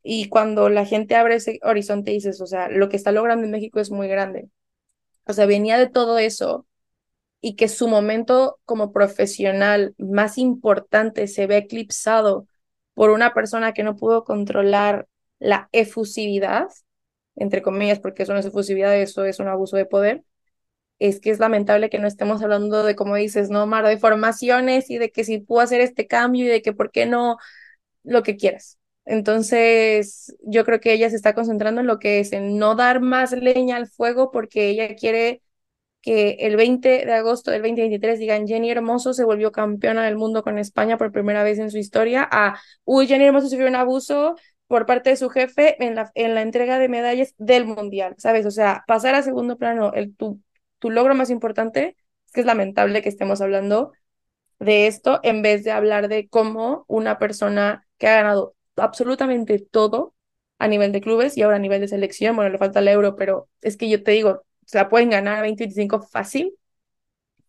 y 0.09 0.29
cuando 0.29 0.69
la 0.69 0.85
gente 0.85 1.15
abre 1.15 1.35
ese 1.35 1.59
horizonte 1.63 2.11
dices, 2.11 2.39
o 2.39 2.47
sea, 2.47 2.69
lo 2.69 2.87
que 2.87 2.95
está 2.95 3.11
logrando 3.11 3.43
en 3.43 3.51
México 3.51 3.81
es 3.81 3.91
muy 3.91 4.07
grande. 4.07 4.49
O 5.25 5.33
sea, 5.33 5.45
venía 5.45 5.77
de 5.77 5.89
todo 5.89 6.17
eso 6.17 6.65
y 7.41 7.57
que 7.57 7.67
su 7.67 7.89
momento 7.89 8.57
como 8.63 8.93
profesional 8.93 9.95
más 9.97 10.37
importante 10.37 11.27
se 11.27 11.45
ve 11.47 11.57
eclipsado 11.57 12.47
por 12.93 13.09
una 13.09 13.33
persona 13.33 13.73
que 13.73 13.83
no 13.83 13.97
pudo 13.97 14.23
controlar 14.23 15.09
la 15.39 15.67
efusividad, 15.73 16.67
entre 17.35 17.61
comillas, 17.61 17.99
porque 17.99 18.23
eso 18.23 18.33
no 18.33 18.39
es 18.39 18.45
efusividad, 18.45 18.97
eso 18.97 19.25
es 19.25 19.39
un 19.39 19.49
abuso 19.49 19.75
de 19.75 19.85
poder, 19.85 20.23
es 20.99 21.19
que 21.19 21.31
es 21.31 21.39
lamentable 21.39 21.89
que 21.89 21.99
no 21.99 22.07
estemos 22.07 22.41
hablando 22.41 22.83
de, 22.83 22.95
como 22.95 23.15
dices, 23.15 23.49
no, 23.49 23.67
Mar, 23.67 23.85
de 23.85 23.97
formaciones 23.97 24.89
y 24.89 24.99
de 24.99 25.11
que 25.11 25.25
si 25.25 25.39
puedo 25.39 25.61
hacer 25.61 25.81
este 25.81 26.07
cambio 26.07 26.45
y 26.45 26.47
de 26.47 26.61
que 26.61 26.73
por 26.73 26.91
qué 26.91 27.05
no, 27.05 27.37
lo 28.03 28.23
que 28.23 28.37
quieras. 28.37 28.76
Entonces, 29.09 30.35
yo 30.41 30.65
creo 30.65 30.81
que 30.81 30.91
ella 30.93 31.09
se 31.09 31.15
está 31.15 31.33
concentrando 31.33 31.79
en 31.81 31.87
lo 31.87 31.97
que 31.97 32.19
es, 32.19 32.33
en 32.33 32.57
no 32.57 32.75
dar 32.75 32.99
más 33.01 33.31
leña 33.31 33.77
al 33.77 33.87
fuego 33.87 34.31
porque 34.31 34.69
ella 34.69 34.95
quiere 34.95 35.41
que 36.01 36.31
el 36.41 36.57
20 36.57 37.05
de 37.05 37.13
agosto 37.13 37.51
del 37.51 37.61
2023 37.61 38.19
digan 38.19 38.47
Jenny 38.47 38.69
Hermoso 38.71 39.13
se 39.13 39.23
volvió 39.23 39.51
campeona 39.51 40.05
del 40.05 40.17
mundo 40.17 40.43
con 40.43 40.57
España 40.57 40.97
por 40.97 41.11
primera 41.13 41.43
vez 41.43 41.57
en 41.59 41.71
su 41.71 41.77
historia, 41.77 42.27
a, 42.29 42.59
uy, 42.85 43.07
Jenny 43.07 43.25
Hermoso 43.25 43.49
sufrió 43.49 43.67
un 43.67 43.75
abuso 43.75 44.35
por 44.67 44.85
parte 44.85 45.11
de 45.11 45.15
su 45.15 45.29
jefe 45.29 45.81
en 45.83 45.95
la, 45.95 46.11
en 46.15 46.35
la 46.35 46.41
entrega 46.41 46.77
de 46.77 46.89
medallas 46.89 47.33
del 47.37 47.65
mundial, 47.65 48.15
¿sabes? 48.17 48.45
O 48.45 48.51
sea, 48.51 48.83
pasar 48.87 49.15
a 49.15 49.23
segundo 49.23 49.57
plano, 49.57 49.93
el, 49.93 50.15
tu, 50.15 50.41
tu 50.79 50.91
logro 50.91 51.15
más 51.15 51.29
importante, 51.29 51.95
es 52.25 52.31
que 52.33 52.41
es 52.41 52.45
lamentable 52.45 53.01
que 53.01 53.09
estemos 53.09 53.39
hablando 53.39 53.93
de 54.59 54.87
esto 54.87 55.21
en 55.23 55.41
vez 55.41 55.63
de 55.63 55.71
hablar 55.71 56.09
de 56.09 56.27
cómo 56.27 56.83
una 56.87 57.19
persona 57.19 57.87
que 57.97 58.07
ha 58.07 58.15
ganado 58.15 58.56
absolutamente 58.77 59.59
todo 59.59 60.15
a 60.59 60.67
nivel 60.67 60.91
de 60.91 61.01
clubes 61.01 61.37
y 61.37 61.41
ahora 61.43 61.57
a 61.57 61.59
nivel 61.59 61.81
de 61.81 61.87
selección, 61.87 62.35
bueno, 62.35 62.51
le 62.51 62.57
falta 62.57 62.79
el 62.79 62.87
euro, 62.87 63.15
pero 63.15 63.49
es 63.61 63.77
que 63.77 63.89
yo 63.89 64.03
te 64.03 64.11
digo, 64.11 64.43
se 64.65 64.77
la 64.77 64.89
pueden 64.89 65.09
ganar 65.09 65.39
a 65.39 65.41
20-25 65.41 66.01
fácil. 66.01 66.57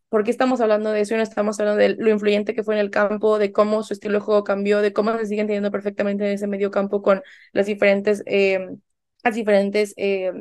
¿Por 0.09 0.25
qué 0.25 0.31
estamos 0.31 0.61
hablando 0.63 0.91
de 0.91 1.03
eso 1.03 1.15
y 1.15 1.19
no 1.19 1.23
estamos 1.23 1.61
hablando 1.61 1.81
de 1.81 1.91
lo 1.91 2.09
influyente 2.11 2.55
que 2.55 2.63
fue 2.63 2.75
en 2.75 2.81
el 2.81 2.91
campo, 2.91 3.39
de 3.39 3.53
cómo 3.53 3.83
su 3.83 3.93
estilo 3.93 4.15
de 4.15 4.21
juego 4.21 4.43
cambió, 4.43 4.81
de 4.81 4.93
cómo 4.95 5.17
se 5.19 5.27
siguen 5.27 5.47
teniendo 5.47 5.71
perfectamente 5.71 6.25
en 6.25 6.33
ese 6.33 6.47
medio 6.47 6.71
campo 6.71 7.03
con 7.03 7.23
las 7.53 7.67
diferentes, 7.67 8.23
eh, 8.27 8.59
las 9.23 9.35
diferentes 9.35 9.93
eh, 9.99 10.33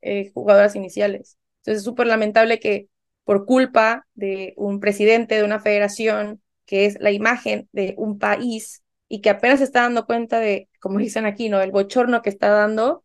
eh, 0.00 0.30
jugadoras 0.34 0.74
iniciales? 0.74 1.38
Entonces 1.58 1.78
es 1.78 1.84
súper 1.84 2.08
lamentable 2.08 2.58
que 2.58 2.88
por 3.24 3.44
culpa 3.46 4.06
de 4.14 4.54
un 4.56 4.80
presidente 4.80 5.36
de 5.36 5.44
una 5.44 5.60
federación, 5.60 6.42
que 6.64 6.86
es 6.86 6.98
la 7.00 7.12
imagen 7.12 7.68
de 7.72 7.94
un 7.98 8.18
país, 8.18 8.82
y 9.08 9.20
que 9.20 9.30
apenas 9.30 9.58
se 9.60 9.64
está 9.64 9.82
dando 9.82 10.06
cuenta 10.06 10.40
de, 10.40 10.68
como 10.80 10.98
dicen 10.98 11.26
aquí, 11.26 11.48
¿no? 11.48 11.60
El 11.60 11.72
bochorno 11.72 12.22
que 12.22 12.30
está 12.30 12.48
dando, 12.50 13.04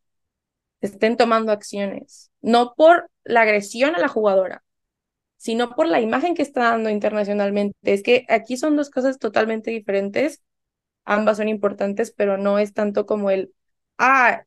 estén 0.81 1.17
tomando 1.17 1.51
acciones. 1.51 2.31
No 2.41 2.73
por 2.75 3.09
la 3.23 3.41
agresión 3.41 3.95
a 3.95 3.99
la 3.99 4.07
jugadora, 4.09 4.63
sino 5.37 5.75
por 5.75 5.87
la 5.87 6.01
imagen 6.01 6.35
que 6.35 6.43
está 6.43 6.61
dando 6.71 6.89
internacionalmente. 6.91 7.77
Es 7.83 8.03
que 8.03 8.25
aquí 8.29 8.57
son 8.57 8.77
dos 8.77 8.91
cosas 8.91 9.19
totalmente 9.19 9.71
diferentes. 9.71 10.43
Ambas 11.05 11.37
son 11.37 11.49
importantes, 11.49 12.11
pero 12.11 12.37
no 12.37 12.59
es 12.59 12.73
tanto 12.73 13.05
como 13.07 13.31
el, 13.31 13.53
ah, 13.99 14.43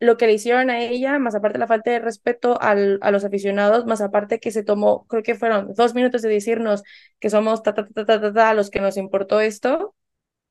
lo 0.00 0.16
que 0.16 0.26
le 0.26 0.34
hicieron 0.34 0.70
a 0.70 0.80
ella, 0.80 1.18
más 1.18 1.34
aparte 1.34 1.58
la 1.58 1.66
falta 1.66 1.90
de 1.90 2.00
respeto 2.00 2.60
al, 2.60 2.98
a 3.02 3.10
los 3.10 3.24
aficionados, 3.24 3.86
más 3.86 4.00
aparte 4.02 4.40
que 4.40 4.50
se 4.50 4.62
tomó, 4.62 5.06
creo 5.08 5.22
que 5.22 5.34
fueron 5.34 5.72
dos 5.74 5.94
minutos 5.94 6.22
de 6.22 6.28
decirnos 6.28 6.82
que 7.18 7.30
somos 7.30 7.62
ta, 7.62 7.74
ta, 7.74 7.86
ta, 7.88 8.04
ta, 8.04 8.20
ta, 8.20 8.32
ta, 8.32 8.54
los 8.54 8.70
que 8.70 8.80
nos 8.80 8.96
importó 8.98 9.40
esto. 9.40 9.94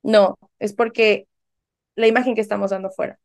No, 0.06 0.38
es 0.60 0.74
porque 0.74 1.28
la 1.96 2.08
imagen 2.08 2.36
que 2.36 2.42
estamos 2.42 2.72
dando 2.72 2.92
fuera. 2.92 3.20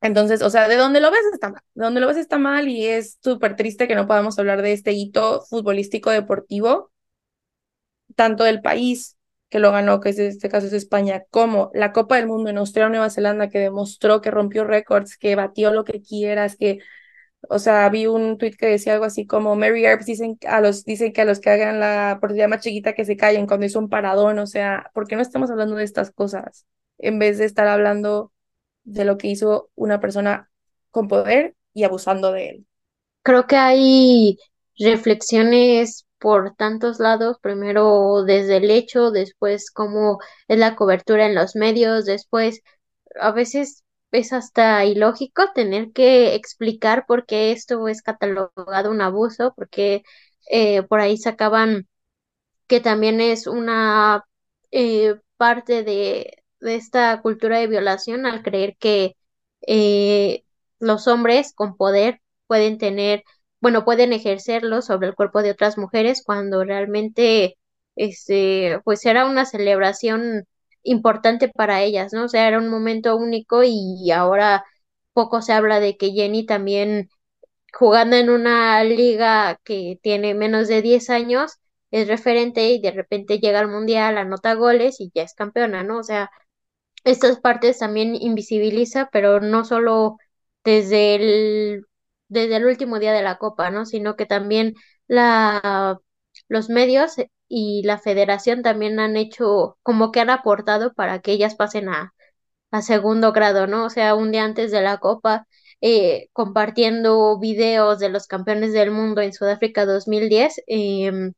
Entonces, 0.00 0.42
o 0.42 0.50
sea, 0.50 0.68
de 0.68 0.76
donde 0.76 1.00
lo 1.00 1.10
ves 1.10 1.22
está 1.32 1.48
mal, 1.50 1.62
de 1.74 1.84
donde 1.84 2.00
lo 2.00 2.06
ves 2.06 2.18
está 2.18 2.38
mal 2.38 2.68
y 2.68 2.86
es 2.86 3.18
súper 3.22 3.56
triste 3.56 3.88
que 3.88 3.94
no 3.96 4.06
podamos 4.06 4.38
hablar 4.38 4.62
de 4.62 4.72
este 4.72 4.92
hito 4.92 5.42
futbolístico 5.48 6.10
deportivo, 6.10 6.92
tanto 8.14 8.44
del 8.44 8.60
país 8.62 9.16
que 9.48 9.58
lo 9.58 9.72
ganó, 9.72 10.00
que 10.00 10.10
en 10.10 10.20
este 10.20 10.48
caso 10.48 10.66
es 10.68 10.72
España, 10.74 11.24
como 11.30 11.70
la 11.74 11.92
Copa 11.92 12.16
del 12.16 12.28
Mundo 12.28 12.50
en 12.50 12.58
Australia 12.58 12.90
Nueva 12.90 13.10
Zelanda, 13.10 13.48
que 13.48 13.58
demostró 13.58 14.20
que 14.20 14.30
rompió 14.30 14.64
récords, 14.64 15.16
que 15.16 15.36
batió 15.36 15.72
lo 15.72 15.84
que 15.84 16.02
quieras, 16.02 16.56
que, 16.56 16.78
o 17.48 17.58
sea, 17.58 17.88
vi 17.88 18.06
un 18.06 18.38
tweet 18.38 18.52
que 18.58 18.66
decía 18.66 18.94
algo 18.94 19.04
así 19.04 19.26
como 19.26 19.56
Mary 19.56 19.84
Earps 19.84 20.06
dicen 20.06 20.38
a 20.46 20.60
los, 20.60 20.84
dicen 20.84 21.12
que 21.12 21.22
a 21.22 21.24
los 21.24 21.40
que 21.40 21.50
hagan 21.50 21.80
la 21.80 22.14
oportunidad 22.16 22.48
más 22.48 22.62
chiquita 22.62 22.94
que 22.94 23.04
se 23.04 23.16
callen 23.16 23.46
cuando 23.46 23.66
hizo 23.66 23.78
un 23.78 23.88
paradón, 23.88 24.38
o 24.38 24.46
sea, 24.46 24.90
¿por 24.94 25.06
qué 25.06 25.16
no 25.16 25.22
estamos 25.22 25.50
hablando 25.50 25.76
de 25.76 25.84
estas 25.84 26.10
cosas? 26.10 26.66
En 26.98 27.18
vez 27.18 27.38
de 27.38 27.44
estar 27.44 27.68
hablando 27.68 28.32
de 28.84 29.04
lo 29.04 29.18
que 29.18 29.28
hizo 29.28 29.70
una 29.74 30.00
persona 30.00 30.50
con 30.90 31.08
poder 31.08 31.56
y 31.72 31.84
abusando 31.84 32.32
de 32.32 32.48
él. 32.50 32.66
Creo 33.22 33.46
que 33.46 33.56
hay 33.56 34.38
reflexiones 34.78 36.06
por 36.18 36.54
tantos 36.56 37.00
lados, 37.00 37.38
primero 37.40 38.24
desde 38.24 38.56
el 38.58 38.70
hecho, 38.70 39.10
después 39.10 39.70
cómo 39.70 40.18
es 40.48 40.58
la 40.58 40.76
cobertura 40.76 41.26
en 41.26 41.34
los 41.34 41.54
medios, 41.56 42.06
después 42.06 42.62
a 43.20 43.32
veces 43.32 43.83
es 44.14 44.32
hasta 44.32 44.84
ilógico 44.84 45.52
tener 45.54 45.92
que 45.92 46.34
explicar 46.34 47.06
por 47.06 47.26
qué 47.26 47.52
esto 47.52 47.88
es 47.88 48.02
catalogado 48.02 48.90
un 48.90 49.00
abuso, 49.02 49.52
porque 49.56 50.02
eh, 50.50 50.82
por 50.84 51.00
ahí 51.00 51.16
sacaban 51.18 51.88
que 52.66 52.80
también 52.80 53.20
es 53.20 53.46
una 53.46 54.24
eh, 54.72 55.16
parte 55.36 55.82
de, 55.84 56.42
de, 56.60 56.76
esta 56.76 57.20
cultura 57.22 57.58
de 57.58 57.68
violación 57.68 58.26
al 58.26 58.42
creer 58.42 58.76
que 58.78 59.16
eh, 59.66 60.44
los 60.80 61.08
hombres 61.08 61.52
con 61.54 61.76
poder 61.76 62.20
pueden 62.46 62.78
tener 62.78 63.24
bueno, 63.60 63.84
pueden 63.86 64.12
ejercerlo 64.12 64.82
sobre 64.82 65.08
el 65.08 65.14
cuerpo 65.14 65.42
de 65.42 65.50
otras 65.52 65.78
mujeres 65.78 66.22
cuando 66.24 66.64
realmente, 66.64 67.56
este, 67.96 68.78
pues 68.84 69.06
era 69.06 69.24
una 69.26 69.46
celebración 69.46 70.46
importante 70.84 71.48
para 71.48 71.82
ellas, 71.82 72.12
¿no? 72.12 72.24
O 72.26 72.28
sea, 72.28 72.48
era 72.48 72.58
un 72.58 72.68
momento 72.70 73.16
único 73.16 73.62
y 73.64 74.10
ahora 74.12 74.64
poco 75.12 75.42
se 75.42 75.52
habla 75.52 75.80
de 75.80 75.96
que 75.96 76.12
Jenny 76.12 76.46
también 76.46 77.08
jugando 77.72 78.16
en 78.16 78.30
una 78.30 78.82
liga 78.84 79.58
que 79.64 79.98
tiene 80.02 80.34
menos 80.34 80.68
de 80.68 80.82
10 80.82 81.10
años 81.10 81.58
es 81.90 82.08
referente 82.08 82.70
y 82.70 82.80
de 82.80 82.90
repente 82.92 83.38
llega 83.40 83.60
al 83.60 83.68
mundial, 83.68 84.18
anota 84.18 84.54
goles 84.54 85.00
y 85.00 85.10
ya 85.14 85.22
es 85.24 85.34
campeona, 85.34 85.82
¿no? 85.84 85.98
O 86.00 86.02
sea, 86.04 86.30
estas 87.04 87.40
partes 87.40 87.78
también 87.78 88.14
invisibiliza, 88.16 89.08
pero 89.12 89.40
no 89.40 89.64
solo 89.64 90.18
desde 90.64 91.14
el 91.16 91.86
desde 92.28 92.56
el 92.56 92.64
último 92.66 92.98
día 92.98 93.12
de 93.12 93.22
la 93.22 93.38
Copa, 93.38 93.70
¿no? 93.70 93.86
Sino 93.86 94.16
que 94.16 94.26
también 94.26 94.74
la, 95.06 95.98
los 96.48 96.68
medios 96.70 97.14
y 97.48 97.82
la 97.84 97.98
federación 97.98 98.62
también 98.62 98.98
han 99.00 99.16
hecho, 99.16 99.78
como 99.82 100.12
que 100.12 100.20
han 100.20 100.30
aportado 100.30 100.92
para 100.94 101.20
que 101.20 101.32
ellas 101.32 101.54
pasen 101.56 101.88
a, 101.88 102.14
a 102.70 102.82
segundo 102.82 103.32
grado, 103.32 103.66
¿no? 103.66 103.84
O 103.86 103.90
sea, 103.90 104.14
un 104.14 104.32
día 104.32 104.44
antes 104.44 104.70
de 104.72 104.82
la 104.82 104.98
Copa, 104.98 105.46
eh, 105.80 106.28
compartiendo 106.32 107.38
videos 107.38 107.98
de 107.98 108.08
los 108.10 108.26
campeones 108.26 108.72
del 108.72 108.90
mundo 108.90 109.20
en 109.22 109.32
Sudáfrica 109.32 109.86
2010, 109.86 110.58
eh, 110.66 111.06
em, 111.06 111.34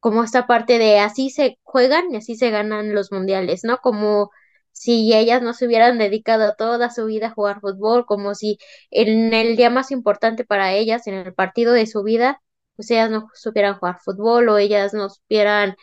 como 0.00 0.24
esta 0.24 0.46
parte 0.46 0.78
de 0.78 0.98
así 0.98 1.30
se 1.30 1.58
juegan 1.62 2.04
y 2.12 2.16
así 2.16 2.34
se 2.36 2.50
ganan 2.50 2.94
los 2.94 3.12
mundiales, 3.12 3.62
¿no? 3.64 3.78
Como 3.78 4.30
si 4.72 5.12
ellas 5.14 5.42
no 5.42 5.52
se 5.54 5.66
hubieran 5.66 5.98
dedicado 5.98 6.54
toda 6.58 6.90
su 6.90 7.06
vida 7.06 7.28
a 7.28 7.30
jugar 7.34 7.60
fútbol, 7.60 8.04
como 8.06 8.34
si 8.34 8.58
en 8.90 9.32
el 9.34 9.56
día 9.56 9.70
más 9.70 9.90
importante 9.90 10.44
para 10.44 10.72
ellas, 10.74 11.06
en 11.06 11.14
el 11.14 11.34
partido 11.34 11.72
de 11.72 11.86
su 11.86 12.02
vida, 12.02 12.40
pues 12.76 12.90
ellas 12.90 13.10
no 13.10 13.28
supieran 13.34 13.78
jugar 13.78 13.98
fútbol 14.00 14.48
o 14.48 14.58
ellas 14.58 14.94
no 14.94 15.08
supieran 15.10 15.76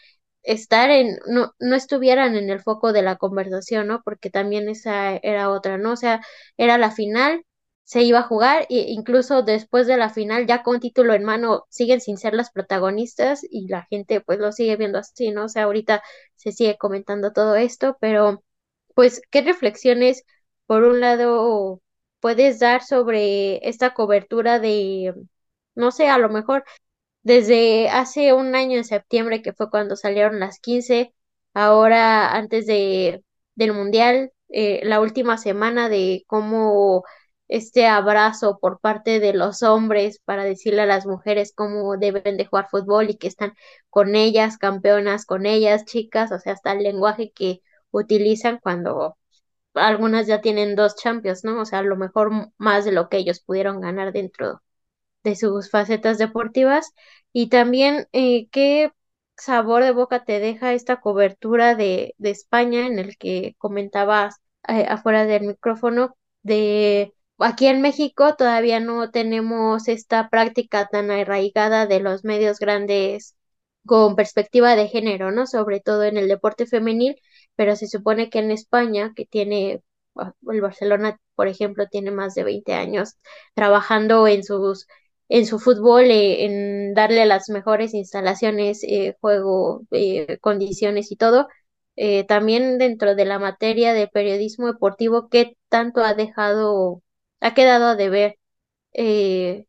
estar 0.43 0.89
en, 0.89 1.17
no, 1.27 1.53
no 1.59 1.75
estuvieran 1.75 2.35
en 2.35 2.49
el 2.49 2.61
foco 2.61 2.93
de 2.93 3.01
la 3.01 3.17
conversación, 3.17 3.87
¿no? 3.87 4.01
Porque 4.03 4.29
también 4.29 4.69
esa 4.69 5.15
era 5.17 5.49
otra, 5.51 5.77
¿no? 5.77 5.93
O 5.93 5.95
sea, 5.95 6.21
era 6.57 6.77
la 6.77 6.91
final, 6.91 7.43
se 7.83 8.03
iba 8.03 8.19
a 8.19 8.23
jugar 8.23 8.65
e 8.69 8.91
incluso 8.91 9.41
después 9.43 9.87
de 9.87 9.97
la 9.97 10.09
final, 10.09 10.47
ya 10.47 10.63
con 10.63 10.79
título 10.79 11.13
en 11.13 11.23
mano, 11.23 11.65
siguen 11.69 12.01
sin 12.01 12.17
ser 12.17 12.33
las 12.33 12.51
protagonistas 12.51 13.41
y 13.49 13.67
la 13.67 13.85
gente 13.89 14.21
pues 14.21 14.39
lo 14.39 14.51
sigue 14.51 14.75
viendo 14.77 14.99
así, 14.99 15.31
¿no? 15.31 15.45
O 15.45 15.49
sea, 15.49 15.63
ahorita 15.63 16.01
se 16.35 16.51
sigue 16.51 16.77
comentando 16.77 17.31
todo 17.33 17.55
esto, 17.55 17.97
pero 17.99 18.43
pues, 18.95 19.21
¿qué 19.31 19.41
reflexiones, 19.41 20.23
por 20.65 20.83
un 20.83 20.99
lado, 21.01 21.81
puedes 22.19 22.59
dar 22.59 22.83
sobre 22.83 23.67
esta 23.67 23.93
cobertura 23.93 24.59
de, 24.59 25.13
no 25.75 25.91
sé, 25.91 26.09
a 26.09 26.17
lo 26.17 26.29
mejor 26.29 26.63
desde 27.23 27.89
hace 27.89 28.33
un 28.33 28.55
año 28.55 28.77
en 28.77 28.85
septiembre, 28.85 29.41
que 29.41 29.53
fue 29.53 29.69
cuando 29.69 29.95
salieron 29.95 30.39
las 30.39 30.59
15, 30.59 31.13
ahora 31.53 32.33
antes 32.35 32.65
de, 32.67 33.23
del 33.55 33.73
Mundial, 33.73 34.31
eh, 34.49 34.81
la 34.83 34.99
última 35.01 35.37
semana 35.37 35.89
de 35.89 36.23
cómo 36.27 37.03
este 37.47 37.87
abrazo 37.87 38.59
por 38.61 38.79
parte 38.79 39.19
de 39.19 39.33
los 39.33 39.63
hombres 39.63 40.19
para 40.23 40.43
decirle 40.43 40.81
a 40.81 40.85
las 40.85 41.05
mujeres 41.07 41.51
cómo 41.55 41.97
deben 41.97 42.37
de 42.37 42.45
jugar 42.45 42.67
fútbol 42.69 43.09
y 43.09 43.17
que 43.17 43.27
están 43.27 43.53
con 43.89 44.15
ellas, 44.15 44.57
campeonas, 44.57 45.25
con 45.25 45.45
ellas, 45.45 45.85
chicas, 45.85 46.31
o 46.31 46.39
sea, 46.39 46.53
hasta 46.53 46.73
el 46.73 46.83
lenguaje 46.83 47.31
que 47.33 47.61
utilizan 47.91 48.59
cuando 48.61 49.17
algunas 49.73 50.27
ya 50.27 50.41
tienen 50.41 50.75
dos 50.75 50.95
champions, 50.95 51.43
¿no? 51.43 51.61
O 51.61 51.65
sea, 51.65 51.79
a 51.79 51.83
lo 51.83 51.95
mejor 51.97 52.31
más 52.57 52.85
de 52.85 52.91
lo 52.91 53.09
que 53.09 53.17
ellos 53.17 53.39
pudieron 53.41 53.81
ganar 53.81 54.13
dentro 54.13 54.61
de 55.23 55.35
sus 55.35 55.69
facetas 55.69 56.17
deportivas 56.17 56.93
y 57.33 57.49
también 57.49 58.07
eh, 58.13 58.47
qué 58.51 58.91
sabor 59.37 59.83
de 59.83 59.91
boca 59.91 60.23
te 60.25 60.39
deja 60.39 60.73
esta 60.73 60.99
cobertura 61.01 61.75
de, 61.75 62.15
de 62.17 62.29
España 62.31 62.85
en 62.87 62.99
el 62.99 63.17
que 63.17 63.55
comentabas 63.57 64.37
eh, 64.67 64.85
afuera 64.89 65.25
del 65.25 65.43
micrófono 65.47 66.15
de 66.43 67.13
aquí 67.39 67.67
en 67.67 67.81
México 67.81 68.35
todavía 68.35 68.79
no 68.79 69.11
tenemos 69.11 69.87
esta 69.87 70.29
práctica 70.29 70.87
tan 70.87 71.11
arraigada 71.11 71.85
de 71.87 71.99
los 72.01 72.23
medios 72.23 72.59
grandes 72.59 73.35
con 73.85 74.15
perspectiva 74.15 74.75
de 74.75 74.87
género, 74.87 75.31
¿no? 75.31 75.47
Sobre 75.47 75.79
todo 75.79 76.03
en 76.03 76.17
el 76.17 76.27
deporte 76.27 76.65
femenil, 76.67 77.15
pero 77.55 77.75
se 77.75 77.87
supone 77.87 78.29
que 78.29 78.39
en 78.39 78.51
España, 78.51 79.13
que 79.15 79.25
tiene, 79.25 79.81
ah, 80.15 80.33
el 80.51 80.61
Barcelona, 80.61 81.19
por 81.35 81.47
ejemplo, 81.47 81.87
tiene 81.87 82.11
más 82.11 82.35
de 82.35 82.43
20 82.43 82.73
años 82.73 83.15
trabajando 83.55 84.27
en 84.27 84.43
sus 84.43 84.87
en 85.29 85.45
su 85.45 85.59
fútbol, 85.59 86.05
eh, 86.05 86.45
en 86.45 86.93
darle 86.93 87.25
las 87.25 87.49
mejores 87.49 87.93
instalaciones, 87.93 88.83
eh, 88.83 89.15
juego, 89.21 89.83
eh, 89.91 90.37
condiciones 90.41 91.11
y 91.11 91.15
todo. 91.15 91.47
también 92.29 92.77
dentro 92.77 93.13
de 93.15 93.25
la 93.25 93.39
materia 93.39 93.93
de 93.93 94.07
periodismo 94.07 94.67
deportivo, 94.67 95.27
¿qué 95.29 95.57
tanto 95.67 96.01
ha 96.01 96.13
dejado, 96.13 97.03
ha 97.41 97.53
quedado 97.53 97.97
de 97.97 98.09
ver 98.09 98.35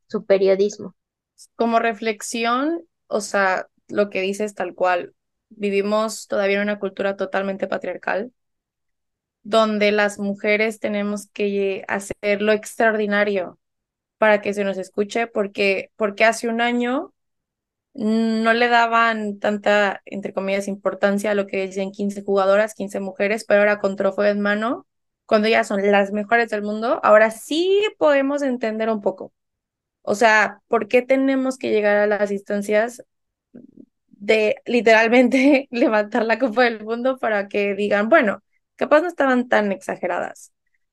su 0.06 0.24
periodismo? 0.26 0.94
Como 1.56 1.80
reflexión, 1.80 2.82
o 3.08 3.20
sea, 3.20 3.66
lo 3.88 4.10
que 4.10 4.20
dices 4.20 4.54
tal 4.54 4.74
cual, 4.76 5.14
vivimos 5.48 6.28
todavía 6.28 6.56
en 6.56 6.62
una 6.62 6.78
cultura 6.78 7.16
totalmente 7.16 7.66
patriarcal, 7.66 8.32
donde 9.42 9.90
las 9.92 10.18
mujeres 10.20 10.78
tenemos 10.80 11.26
que 11.26 11.84
hacer 11.88 12.42
lo 12.42 12.52
extraordinario 12.52 13.59
para 14.20 14.42
que 14.42 14.52
se 14.54 14.64
nos 14.64 14.76
escuche, 14.76 15.28
porque, 15.28 15.92
porque 15.96 16.26
hace 16.26 16.48
un 16.48 16.60
año 16.60 17.14
no 17.94 18.52
le 18.52 18.68
daban 18.68 19.38
tanta, 19.40 20.02
entre 20.04 20.34
comillas, 20.34 20.68
importancia 20.68 21.30
a 21.30 21.34
lo 21.34 21.46
que 21.46 21.66
dicen 21.66 21.90
15 21.92 22.22
jugadoras, 22.22 22.74
15 22.74 23.00
mujeres, 23.00 23.44
pero 23.46 23.60
ahora 23.60 23.80
con 23.80 23.96
trofeo 23.96 24.26
en 24.26 24.40
mano, 24.42 24.86
cuando 25.26 25.48
ellas 25.48 25.68
son 25.68 25.90
las 25.90 26.12
mejores 26.12 26.50
del 26.50 26.62
mundo, 26.62 27.00
ahora 27.02 27.30
sí 27.30 27.82
podemos 27.98 28.42
entender 28.42 28.90
un 28.90 29.00
poco. 29.00 29.32
O 30.02 30.14
sea, 30.14 30.62
¿por 30.68 30.88
qué 30.88 31.02
tenemos 31.02 31.58
que 31.58 31.70
llegar 31.70 31.96
a 31.98 32.06
las 32.06 32.30
instancias 32.30 33.02
de 34.08 34.56
literalmente 34.66 35.68
levantar 35.72 36.24
la 36.24 36.38
Copa 36.38 36.64
del 36.64 36.84
Mundo 36.84 37.18
para 37.18 37.48
que 37.48 37.74
digan, 37.74 38.08
bueno, 38.08 38.42
capaz 38.76 39.00
no 39.02 39.08
estaban 39.08 39.48
tan 39.48 39.72
exageradas? 39.72 40.52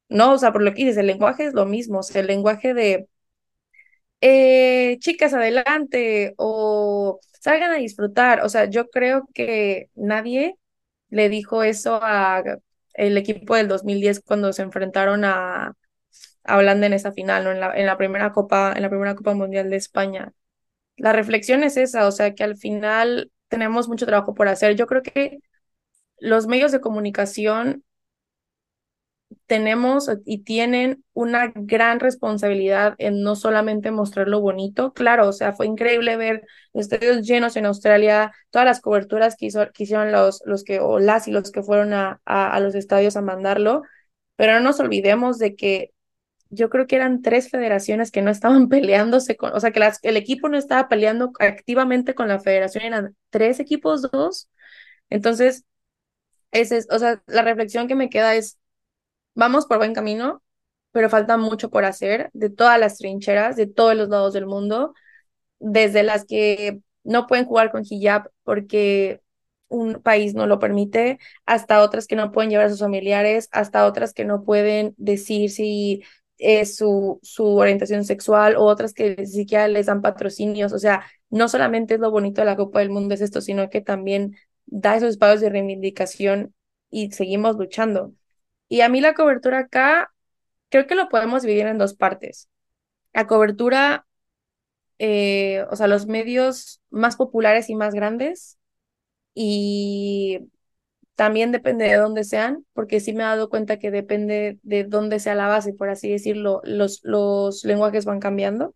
No, 0.09 0.33
o 0.33 0.37
sea, 0.37 0.53
por 0.53 0.61
lo 0.63 0.71
que 0.73 0.83
dices, 0.83 0.97
el 0.97 1.07
lenguaje 1.07 1.45
es 1.45 1.53
lo 1.53 1.65
mismo, 1.65 1.99
o 1.99 2.03
sea, 2.03 2.21
el 2.21 2.27
lenguaje 2.27 2.73
de 2.73 3.09
eh, 4.21 4.97
chicas, 4.99 5.33
adelante 5.33 6.33
o 6.37 7.19
salgan 7.41 7.71
a 7.71 7.75
disfrutar. 7.77 8.41
O 8.43 8.49
sea, 8.49 8.65
yo 8.65 8.89
creo 8.89 9.27
que 9.33 9.89
nadie 9.95 10.55
le 11.09 11.29
dijo 11.29 11.63
eso 11.63 11.99
a 12.01 12.43
el 12.93 13.17
equipo 13.17 13.55
del 13.55 13.67
2010 13.67 14.21
cuando 14.21 14.53
se 14.53 14.63
enfrentaron 14.63 15.23
a, 15.25 15.73
a 16.43 16.57
Holanda 16.57 16.87
en 16.87 16.93
esa 16.93 17.11
final, 17.13 17.43
¿no? 17.45 17.51
En 17.51 17.59
la, 17.59 17.75
en 17.77 17.85
la 17.85 17.97
primera 17.97 18.31
Copa, 18.31 18.73
en 18.75 18.81
la 18.83 18.89
primera 18.89 19.15
Copa 19.15 19.33
Mundial 19.35 19.69
de 19.69 19.77
España. 19.77 20.33
La 20.97 21.13
reflexión 21.13 21.63
es 21.63 21.77
esa, 21.77 22.07
o 22.07 22.11
sea, 22.11 22.35
que 22.35 22.43
al 22.43 22.57
final 22.57 23.31
tenemos 23.49 23.89
mucho 23.89 24.05
trabajo 24.07 24.33
por 24.35 24.47
hacer. 24.49 24.75
Yo 24.75 24.87
creo 24.87 25.03
que 25.03 25.39
los 26.19 26.47
medios 26.47 26.71
de 26.71 26.81
comunicación 26.81 27.83
tenemos 29.47 30.09
y 30.25 30.43
tienen 30.43 31.03
una 31.13 31.51
gran 31.55 31.99
responsabilidad 31.99 32.95
en 32.99 33.23
no 33.23 33.35
solamente 33.35 33.91
mostrar 33.91 34.27
lo 34.27 34.41
bonito, 34.41 34.93
claro, 34.93 35.27
o 35.27 35.33
sea, 35.33 35.53
fue 35.53 35.65
increíble 35.65 36.17
ver 36.17 36.45
estadios 36.73 37.25
llenos 37.25 37.55
en 37.55 37.65
Australia, 37.65 38.33
todas 38.51 38.65
las 38.65 38.81
coberturas 38.81 39.35
que, 39.35 39.47
hicieron 39.47 40.11
los, 40.11 40.41
los 40.45 40.63
que, 40.63 40.79
o 40.79 40.99
las 40.99 41.27
y 41.27 41.31
los 41.31 41.51
que 41.51 41.63
fueron 41.63 41.93
a, 41.93 42.21
a, 42.25 42.59
los 42.59 42.75
estadios 42.75 43.15
a 43.17 43.21
mandarlo, 43.21 43.83
pero 44.35 44.53
no 44.53 44.59
nos 44.59 44.79
olvidemos 44.79 45.39
de 45.39 45.55
que 45.55 45.91
yo 46.49 46.69
creo 46.69 46.87
que 46.87 46.95
eran 46.95 47.21
tres 47.21 47.49
federaciones 47.49 48.11
que 48.11 48.21
no 48.21 48.31
estaban 48.31 48.69
peleándose 48.69 49.37
con, 49.37 49.53
o 49.53 49.59
sea, 49.59 49.71
que 49.71 49.81
el 50.03 50.17
equipo 50.17 50.49
no 50.49 50.57
estaba 50.57 50.87
peleando 50.89 51.31
activamente 51.39 52.15
con 52.15 52.27
la 52.27 52.39
federación, 52.39 52.83
eran 52.83 53.15
tres 53.29 53.59
equipos, 53.59 54.03
dos. 54.11 54.49
Entonces, 55.09 55.65
ese 56.51 56.77
es, 56.77 56.87
o 56.91 56.99
sea, 56.99 57.21
la 57.27 57.41
reflexión 57.43 57.87
que 57.87 57.95
me 57.95 58.09
queda 58.09 58.35
es, 58.35 58.57
vamos 59.37 59.67
por 59.67 59.77
buen 59.77 59.93
camino, 59.93 60.43
pero 60.91 61.09
falta 61.09 61.37
mucho 61.37 61.69
por 61.69 61.85
hacer 61.85 62.29
de 62.33 62.49
todas 62.49 62.79
las 62.79 62.97
trincheras, 62.97 63.55
de 63.55 63.67
todos 63.67 63.95
los 63.95 64.09
lados 64.09 64.33
del 64.33 64.47
mundo, 64.47 64.93
desde 65.59 66.03
las 66.03 66.25
que 66.25 66.81
no 67.03 67.27
pueden 67.27 67.45
jugar 67.45 67.71
con 67.71 67.83
hijab 67.87 68.31
porque 68.43 69.21
un 69.69 70.01
país 70.01 70.33
no 70.33 70.47
lo 70.47 70.59
permite, 70.59 71.19
hasta 71.45 71.81
otras 71.83 72.07
que 72.07 72.15
no 72.15 72.31
pueden 72.31 72.49
llevar 72.49 72.67
a 72.67 72.69
sus 72.69 72.79
familiares, 72.79 73.49
hasta 73.51 73.85
otras 73.85 74.13
que 74.13 74.25
no 74.25 74.43
pueden 74.43 74.95
decir 74.97 75.51
si 75.51 76.03
es 76.39 76.75
su, 76.75 77.19
su 77.21 77.45
orientación 77.57 78.05
sexual 78.05 78.55
o 78.55 78.63
otras 78.65 78.93
que 78.93 79.15
ni 79.17 79.27
siquiera 79.27 79.67
les 79.67 79.85
dan 79.87 80.01
patrocinios. 80.01 80.73
O 80.73 80.79
sea, 80.79 81.05
no 81.29 81.47
solamente 81.49 81.95
es 81.95 81.99
lo 81.99 82.11
bonito 82.11 82.41
de 82.41 82.45
la 82.45 82.55
Copa 82.55 82.79
del 82.79 82.89
Mundo 82.89 83.13
es 83.13 83.21
esto, 83.21 83.41
sino 83.41 83.69
que 83.69 83.81
también 83.81 84.35
da 84.65 84.95
esos 84.95 85.09
espacios 85.11 85.41
de 85.41 85.49
reivindicación 85.49 86.55
y 86.89 87.11
seguimos 87.11 87.55
luchando. 87.57 88.13
Y 88.69 88.81
a 88.81 88.89
mí 88.89 89.01
la 89.01 89.13
cobertura 89.13 89.59
acá, 89.59 90.13
creo 90.69 90.87
que 90.87 90.95
lo 90.95 91.09
podemos 91.09 91.43
dividir 91.43 91.67
en 91.67 91.77
dos 91.77 91.93
partes. 91.95 92.49
La 93.13 93.27
cobertura, 93.27 94.07
eh, 94.99 95.65
o 95.71 95.75
sea, 95.75 95.87
los 95.87 96.07
medios 96.07 96.81
más 96.89 97.15
populares 97.15 97.69
y 97.69 97.75
más 97.75 97.93
grandes, 97.93 98.59
y 99.33 100.39
también 101.15 101.51
depende 101.51 101.85
de 101.85 101.95
dónde 101.97 102.23
sean, 102.23 102.65
porque 102.73 102.99
sí 102.99 103.13
me 103.13 103.23
he 103.23 103.27
dado 103.27 103.49
cuenta 103.49 103.79
que 103.79 103.91
depende 103.91 104.59
de 104.63 104.83
dónde 104.85 105.19
sea 105.19 105.35
la 105.35 105.47
base, 105.47 105.73
por 105.73 105.89
así 105.89 106.11
decirlo, 106.11 106.61
los, 106.63 107.01
los 107.03 107.63
lenguajes 107.65 108.05
van 108.05 108.19
cambiando 108.19 108.73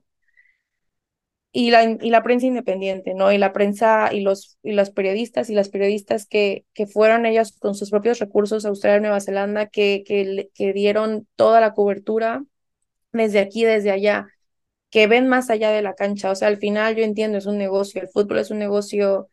y 1.51 1.71
la, 1.71 1.83
y 1.83 2.09
la 2.09 2.23
prensa 2.23 2.45
independiente, 2.45 3.13
¿no? 3.13 3.31
Y 3.31 3.37
la 3.37 3.51
prensa 3.51 4.13
y 4.13 4.21
los, 4.21 4.57
y 4.63 4.71
los 4.71 4.89
periodistas 4.89 5.49
y 5.49 5.53
las 5.53 5.69
periodistas 5.69 6.25
que, 6.25 6.65
que 6.73 6.87
fueron 6.87 7.25
ellos 7.25 7.57
con 7.59 7.75
sus 7.75 7.89
propios 7.89 8.19
recursos 8.19 8.65
a 8.65 8.69
Australia 8.69 8.99
y 8.99 9.01
Nueva 9.01 9.19
Zelanda, 9.19 9.67
que, 9.67 10.03
que, 10.05 10.49
que 10.53 10.73
dieron 10.73 11.27
toda 11.35 11.59
la 11.59 11.73
cobertura 11.73 12.45
desde 13.11 13.39
aquí, 13.39 13.65
desde 13.65 13.91
allá, 13.91 14.27
que 14.89 15.07
ven 15.07 15.27
más 15.27 15.49
allá 15.49 15.71
de 15.71 15.81
la 15.81 15.93
cancha. 15.93 16.31
O 16.31 16.35
sea, 16.35 16.47
al 16.47 16.57
final 16.57 16.95
yo 16.95 17.03
entiendo, 17.03 17.37
es 17.37 17.45
un 17.45 17.57
negocio, 17.57 18.01
el 18.01 18.07
fútbol 18.07 18.39
es 18.39 18.51
un 18.51 18.59
negocio, 18.59 19.27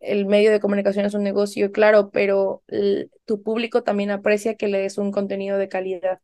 el 0.00 0.26
medio 0.26 0.50
de 0.50 0.60
comunicación 0.60 1.06
es 1.06 1.14
un 1.14 1.22
negocio, 1.22 1.72
claro, 1.72 2.10
pero 2.10 2.62
tu 3.24 3.42
público 3.42 3.82
también 3.82 4.10
aprecia 4.10 4.56
que 4.56 4.68
le 4.68 4.78
des 4.78 4.98
un 4.98 5.10
contenido 5.10 5.56
de 5.56 5.68
calidad. 5.68 6.20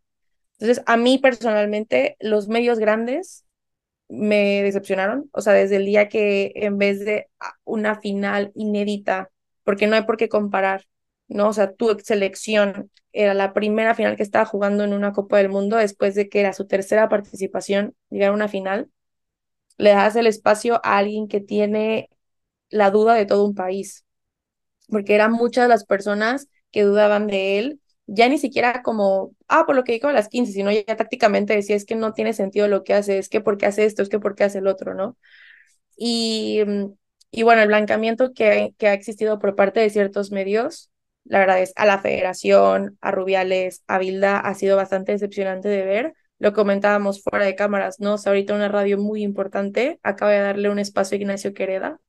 Entonces, 0.59 0.85
a 0.87 0.97
mí 0.97 1.19
personalmente, 1.19 2.17
los 2.21 2.49
medios 2.49 2.79
grandes 2.79 3.45
me 4.09 4.63
decepcionaron, 4.63 5.29
o 5.33 5.41
sea, 5.41 5.53
desde 5.53 5.77
el 5.77 5.85
día 5.87 6.09
que 6.09 6.53
en 6.57 6.79
vez 6.79 7.01
de 7.01 7.29
una 7.65 8.01
final 8.01 8.53
inédita, 8.55 9.31
porque 9.65 9.87
no 9.87 9.97
hay 9.97 10.03
por 10.05 10.17
qué 10.17 10.29
comparar, 10.29 10.85
¿no? 11.29 11.49
O 11.49 11.53
sea, 11.53 11.73
tu 11.75 11.97
selección 12.03 12.91
era 13.13 13.35
la 13.35 13.53
primera 13.53 13.95
final 13.95 14.17
que 14.17 14.23
estaba 14.23 14.45
jugando 14.45 14.85
en 14.85 14.93
una 14.95 15.13
Copa 15.13 15.39
del 15.39 15.49
Mundo 15.51 15.77
después 15.77 16.15
de 16.15 16.29
que 16.29 16.41
era 16.41 16.53
su 16.53 16.67
tercera 16.67 17.09
participación, 17.09 17.95
llegar 18.11 18.31
a 18.31 18.35
una 18.35 18.49
final, 18.49 18.91
le 19.79 19.91
das 19.91 20.17
el 20.17 20.27
espacio 20.27 20.81
a 20.85 20.99
alguien 20.99 21.29
que 21.29 21.41
tiene 21.41 22.11
la 22.71 22.91
duda 22.91 23.15
de 23.15 23.27
todo 23.27 23.45
un 23.47 23.55
país, 23.55 24.05
porque 24.89 25.15
eran 25.15 25.33
muchas 25.33 25.69
las 25.69 25.85
personas 25.85 26.49
que 26.73 26.83
dudaban 26.83 27.27
de 27.27 27.59
él 27.59 27.81
ya 28.09 28.29
ni 28.29 28.39
siquiera 28.39 28.83
como, 28.83 29.35
ah, 29.49 29.67
por 29.67 29.77
lo 29.77 29.85
que 29.85 29.93
dijo 29.93 30.09
a 30.09 30.13
las 30.13 30.29
15, 30.29 30.53
sino 30.53 30.73
ya 30.73 30.85
tácticamente 30.97 31.55
decía, 31.55 31.77
es 31.77 31.85
que 31.85 31.95
no 31.95 32.15
tiene 32.15 32.33
sentido 32.33 32.67
lo 32.67 32.83
que 32.83 32.95
hace, 32.95 33.19
es 33.19 33.29
que 33.29 33.41
por 33.43 33.59
qué 33.59 33.67
hace 33.67 33.85
esto, 33.85 34.03
es 34.03 34.09
que 34.09 34.19
por 34.19 34.35
qué 34.35 34.45
hace 34.45 34.59
el 34.59 34.67
otro, 34.67 34.95
¿no? 34.95 35.17
Y, 35.97 36.63
mm, 36.67 36.87
y 37.33 37.43
bueno, 37.43 37.63
el 37.63 37.69
blancamiento 37.69 38.33
que, 38.35 38.75
que 38.79 38.89
ha 38.89 38.95
existido 38.95 39.39
por 39.39 39.55
parte 39.57 39.81
de 39.81 39.91
ciertos 39.91 40.31
medios, 40.33 40.91
la 41.25 41.41
verdad 41.41 41.61
es 41.63 41.73
a 41.77 41.87
la 41.87 41.99
federación, 42.01 42.99
a 43.03 43.11
Rubiales, 43.11 43.85
a 43.87 43.99
Bilda, 43.99 44.39
ha 44.41 44.55
sido 44.55 44.77
bastante 44.77 45.13
decepcionante 45.13 45.69
de 45.69 45.85
ver. 45.85 46.15
Lo 46.39 46.53
comentábamos 46.55 47.23
fuera 47.23 47.45
de 47.45 47.57
cámaras, 47.57 48.01
¿no? 48.01 48.15
O 48.15 48.19
ahorita 48.27 48.55
una 48.55 48.69
radio 48.69 48.99
muy 48.99 49.23
importante 49.23 50.01
acaba 50.03 50.33
de 50.33 50.41
darle 50.41 50.71
un 50.71 50.79
espacio 50.79 51.17
a 51.17 51.21
Ignacio 51.21 51.53
Quereda, 51.55 52.01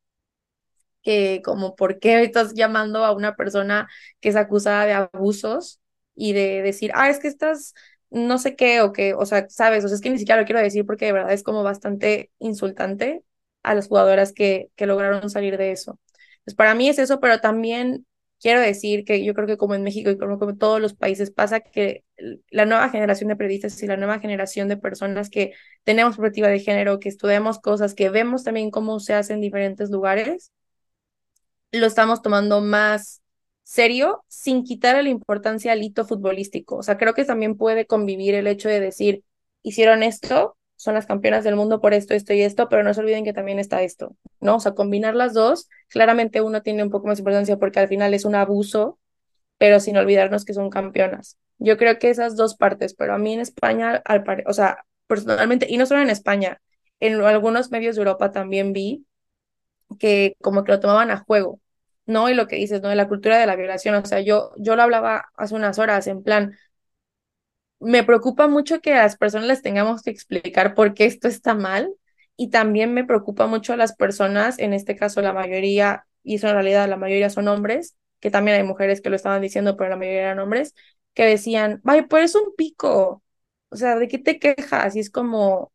que 1.02 1.42
como, 1.44 1.76
¿por 1.76 2.00
qué 2.00 2.24
estás 2.24 2.54
llamando 2.54 3.06
a 3.06 3.12
una 3.14 3.36
persona 3.36 3.90
que 4.20 4.30
es 4.30 4.36
acusada 4.36 4.86
de 4.86 4.94
abusos 4.94 5.80
y 6.16 6.34
de 6.34 6.62
decir, 6.62 6.92
ah, 6.96 7.10
es 7.10 7.20
que 7.20 7.28
estás 7.28 7.74
no 8.10 8.38
sé 8.40 8.56
qué 8.56 8.82
o 8.82 8.92
que, 8.94 9.14
o 9.14 9.26
sea, 9.26 9.48
sabes, 9.50 9.86
o 9.86 9.88
sea, 9.88 9.96
es 9.96 10.02
que 10.02 10.10
ni 10.10 10.18
siquiera 10.18 10.42
lo 10.42 10.46
quiero 10.48 10.62
decir 10.62 10.86
porque 10.86 11.06
de 11.06 11.14
verdad 11.14 11.34
es 11.34 11.44
como 11.44 11.64
bastante 11.64 12.32
insultante 12.40 13.24
a 13.64 13.76
las 13.76 13.88
jugadoras 13.88 14.34
que, 14.34 14.70
que 14.76 14.88
lograron 14.88 15.30
salir 15.30 15.58
de 15.58 15.72
eso. 15.72 16.00
Pues 16.44 16.56
para 16.56 16.74
mí 16.76 16.90
es 16.90 16.98
eso, 17.00 17.20
pero 17.20 17.40
también 17.40 18.06
quiero 18.42 18.62
decir 18.62 19.04
que 19.06 19.24
yo 19.24 19.34
creo 19.34 19.48
que 19.48 19.58
como 19.58 19.76
en 19.76 19.84
México 19.84 20.10
y 20.10 20.18
como, 20.18 20.40
como 20.40 20.52
en 20.52 20.58
todos 20.58 20.80
los 20.82 20.94
países 20.96 21.32
pasa 21.32 21.60
que 21.60 22.04
la 22.50 22.66
nueva 22.66 22.90
generación 22.90 23.30
de 23.30 23.36
periodistas 23.36 23.82
y 23.84 23.88
la 23.88 23.98
nueva 23.98 24.20
generación 24.20 24.68
de 24.70 24.78
personas 24.78 25.30
que 25.30 25.54
tenemos 25.84 26.16
perspectiva 26.16 26.48
de 26.48 26.60
género, 26.60 27.00
que 27.00 27.10
estudiamos 27.10 27.60
cosas, 27.60 27.94
que 27.94 28.10
vemos 28.10 28.44
también 28.44 28.72
cómo 28.72 29.00
se 29.00 29.14
hace 29.14 29.34
en 29.34 29.42
diferentes 29.42 29.90
lugares, 29.90 30.52
lo 31.72 31.86
estamos 31.86 32.22
tomando 32.22 32.62
más 32.62 33.19
serio 33.70 34.24
sin 34.28 34.64
quitar 34.64 35.02
la 35.04 35.10
importancia 35.10 35.72
al 35.72 35.84
hito 35.84 36.04
futbolístico. 36.04 36.78
O 36.78 36.84
sea, 36.84 36.98
creo 36.98 37.14
que 37.14 37.24
también 37.24 37.56
puede 37.56 37.86
convivir 37.86 38.34
el 38.34 38.48
hecho 38.48 38.68
de 38.68 38.80
decir, 38.80 39.24
hicieron 39.62 40.02
esto, 40.02 40.58
son 40.76 40.96
las 40.96 41.06
campeonas 41.06 41.44
del 41.44 41.56
mundo 41.56 41.80
por 41.80 41.94
esto, 41.94 42.16
esto 42.16 42.34
y 42.34 42.42
esto, 42.42 42.68
pero 42.68 42.82
no 42.82 42.96
se 42.96 43.02
olviden 43.02 43.24
que 43.24 43.32
también 43.32 43.60
está 43.60 43.84
esto, 43.84 44.16
¿no? 44.40 44.56
O 44.56 44.60
sea, 44.60 44.74
combinar 44.74 45.14
las 45.14 45.36
dos, 45.36 45.70
claramente 45.88 46.42
uno 46.42 46.64
tiene 46.64 46.82
un 46.82 46.90
poco 46.90 47.06
más 47.06 47.20
importancia 47.20 47.58
porque 47.58 47.80
al 47.80 47.88
final 47.88 48.12
es 48.16 48.26
un 48.26 48.34
abuso, 48.34 48.98
pero 49.60 49.80
sin 49.80 49.98
olvidarnos 49.98 50.46
que 50.46 50.56
son 50.56 50.72
campeonas. 50.72 51.38
Yo 51.60 51.78
creo 51.78 52.00
que 52.00 52.10
esas 52.10 52.36
dos 52.36 52.56
partes, 52.56 52.96
pero 52.96 53.14
a 53.14 53.20
mí 53.20 53.34
en 53.34 53.42
España, 53.42 54.02
al 54.04 54.24
o 54.48 54.54
sea, 54.54 54.84
personalmente, 55.06 55.68
y 55.70 55.78
no 55.78 55.86
solo 55.86 56.02
en 56.02 56.10
España, 56.10 56.60
en 57.00 57.22
algunos 57.22 57.70
medios 57.70 57.96
de 57.96 58.02
Europa 58.02 58.32
también 58.32 58.74
vi 58.74 59.06
que 60.00 60.36
como 60.42 60.64
que 60.64 60.72
lo 60.72 60.80
tomaban 60.80 61.12
a 61.12 61.18
juego, 61.18 61.60
¿no? 62.10 62.30
Y 62.30 62.34
lo 62.34 62.48
que 62.48 62.58
dices, 62.58 62.82
¿no? 62.82 62.90
De 62.90 62.96
la 62.96 63.08
cultura 63.08 63.38
de 63.40 63.46
la 63.48 63.56
violación, 63.56 63.96
o 63.96 64.06
sea, 64.06 64.22
yo, 64.22 64.52
yo 64.58 64.76
lo 64.76 64.84
hablaba 64.84 65.26
hace 65.38 65.56
unas 65.56 65.80
horas, 65.80 66.08
en 66.08 66.24
plan, 66.24 66.56
me 67.80 68.04
preocupa 68.04 68.48
mucho 68.48 68.82
que 68.82 68.94
a 68.94 69.04
las 69.04 69.18
personas 69.18 69.48
les 69.48 69.62
tengamos 69.62 70.02
que 70.02 70.10
explicar 70.12 70.76
por 70.76 70.94
qué 70.94 71.06
esto 71.06 71.28
está 71.28 71.54
mal 71.56 71.94
y 72.36 72.50
también 72.50 72.94
me 72.94 73.06
preocupa 73.06 73.48
mucho 73.48 73.74
a 73.74 73.78
las 73.78 73.96
personas, 73.96 74.60
en 74.60 74.74
este 74.74 74.96
caso 74.96 75.22
la 75.22 75.34
mayoría, 75.34 76.06
y 76.24 76.36
eso 76.36 76.48
en 76.48 76.54
realidad 76.54 76.88
la 76.90 76.98
mayoría 76.98 77.30
son 77.30 77.48
hombres, 77.48 77.96
que 78.20 78.32
también 78.32 78.58
hay 78.58 78.64
mujeres 78.64 79.02
que 79.02 79.10
lo 79.10 79.16
estaban 79.16 79.42
diciendo, 79.42 79.76
pero 79.78 79.90
la 79.90 79.96
mayoría 79.98 80.22
eran 80.22 80.40
hombres, 80.40 80.74
que 81.14 81.26
decían, 81.26 81.82
vaya, 81.84 82.08
pues 82.08 82.26
es 82.32 82.36
un 82.36 82.56
pico, 82.56 83.24
o 83.70 83.76
sea, 83.76 83.96
¿de 83.98 84.08
qué 84.08 84.18
te 84.20 84.40
quejas? 84.40 84.96
Y 84.96 85.00
es 85.00 85.10
como, 85.10 85.72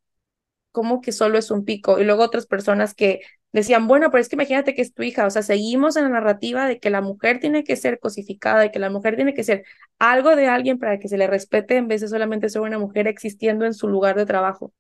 como 0.72 1.00
que 1.00 1.12
solo 1.12 1.38
es 1.38 1.50
un 1.50 1.64
pico. 1.64 1.98
Y 2.00 2.04
luego 2.04 2.22
otras 2.24 2.46
personas 2.46 2.94
que 2.94 3.20
decían, 3.60 3.86
bueno, 3.88 4.10
pero 4.10 4.20
es 4.20 4.28
que 4.28 4.36
imagínate 4.36 4.74
que 4.74 4.82
es 4.82 4.94
tu 4.94 5.02
hija, 5.02 5.26
o 5.26 5.30
sea, 5.30 5.42
seguimos 5.42 5.96
en 5.96 6.04
la 6.04 6.10
narrativa 6.10 6.66
de 6.66 6.78
que 6.80 6.90
la 6.90 7.00
mujer 7.00 7.40
tiene 7.40 7.64
que 7.64 7.76
ser 7.76 8.00
cosificada, 8.00 8.60
de 8.60 8.70
que 8.72 8.78
la 8.80 8.90
mujer 8.90 9.16
tiene 9.16 9.34
que 9.34 9.44
ser 9.44 9.64
algo 9.98 10.36
de 10.36 10.48
alguien 10.48 10.78
para 10.78 10.98
que 10.98 11.08
se 11.08 11.18
le 11.18 11.26
respete 11.28 11.76
en 11.76 11.88
vez 11.88 12.00
de 12.02 12.08
solamente 12.08 12.48
ser 12.50 12.62
una 12.62 12.78
mujer 12.78 13.06
existiendo 13.08 13.64
en 13.66 13.74
su 13.74 13.88
lugar 13.88 14.16
de 14.16 14.26
trabajo. 14.26 14.72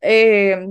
Eh, 0.00 0.68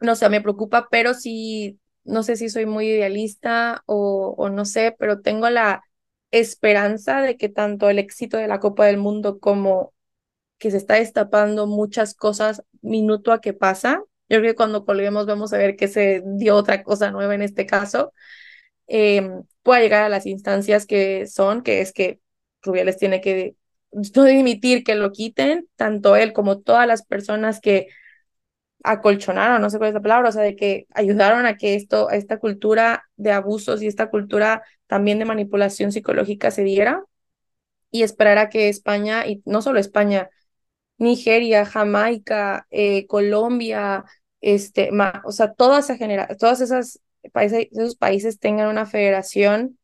no 0.00 0.16
sé, 0.16 0.28
me 0.28 0.40
preocupa, 0.40 0.88
pero 0.90 1.14
sí, 1.14 1.80
no 2.04 2.22
sé 2.22 2.36
si 2.36 2.48
soy 2.48 2.66
muy 2.66 2.88
idealista 2.88 3.82
o, 3.86 4.34
o 4.36 4.48
no 4.50 4.64
sé, 4.64 4.94
pero 4.98 5.20
tengo 5.22 5.48
la 5.50 5.82
esperanza 6.30 7.22
de 7.22 7.36
que 7.36 7.48
tanto 7.48 7.88
el 7.88 7.98
éxito 7.98 8.36
de 8.36 8.48
la 8.48 8.60
Copa 8.60 8.86
del 8.86 8.98
Mundo 8.98 9.38
como 9.40 9.94
que 10.58 10.70
se 10.70 10.78
está 10.78 10.94
destapando 10.96 11.66
muchas 11.66 12.14
cosas 12.14 12.62
minuto 12.82 13.32
a 13.32 13.40
que 13.40 13.52
pasa, 13.54 14.02
yo 14.28 14.38
creo 14.38 14.52
que 14.52 14.56
cuando 14.56 14.84
colguemos 14.84 15.26
vamos 15.26 15.52
a 15.52 15.58
ver 15.58 15.76
que 15.76 15.88
se 15.88 16.22
dio 16.24 16.56
otra 16.56 16.82
cosa 16.82 17.10
nueva 17.10 17.34
en 17.34 17.42
este 17.42 17.66
caso. 17.66 18.12
Eh, 18.88 19.30
pueda 19.62 19.80
llegar 19.80 20.04
a 20.04 20.08
las 20.08 20.26
instancias 20.26 20.86
que 20.86 21.26
son, 21.26 21.62
que 21.62 21.80
es 21.80 21.92
que 21.92 22.20
Rubiales 22.62 22.98
tiene 22.98 23.20
que 23.20 23.56
no 23.92 24.24
dimitir 24.24 24.84
que 24.84 24.94
lo 24.94 25.12
quiten, 25.12 25.68
tanto 25.76 26.16
él 26.16 26.32
como 26.32 26.60
todas 26.60 26.86
las 26.86 27.04
personas 27.04 27.60
que 27.60 27.88
acolchonaron, 28.84 29.60
no 29.60 29.70
sé 29.70 29.78
cuál 29.78 29.88
es 29.88 29.94
la 29.94 30.02
palabra, 30.02 30.28
o 30.28 30.32
sea, 30.32 30.42
de 30.42 30.54
que 30.54 30.86
ayudaron 30.94 31.46
a 31.46 31.56
que 31.56 31.74
esto, 31.74 32.08
a 32.08 32.16
esta 32.16 32.38
cultura 32.38 33.04
de 33.16 33.32
abusos 33.32 33.82
y 33.82 33.86
esta 33.88 34.10
cultura 34.10 34.62
también 34.86 35.18
de 35.18 35.24
manipulación 35.24 35.90
psicológica 35.92 36.50
se 36.50 36.62
diera 36.62 37.02
y 37.90 38.02
esperar 38.02 38.38
a 38.38 38.48
que 38.48 38.68
España, 38.68 39.26
y 39.26 39.42
no 39.44 39.62
solo 39.62 39.78
España, 39.80 40.30
Nigeria, 40.98 41.66
Jamaica, 41.66 42.66
eh, 42.70 43.06
Colombia, 43.06 44.04
este, 44.40 44.90
o 45.24 45.32
sea, 45.32 45.52
toda 45.54 45.80
todas 46.38 46.60
esas 46.60 47.00
países, 47.32 47.68
esos 47.72 47.96
países 47.96 48.38
tengan 48.38 48.68
una 48.68 48.86
federación 48.86 49.78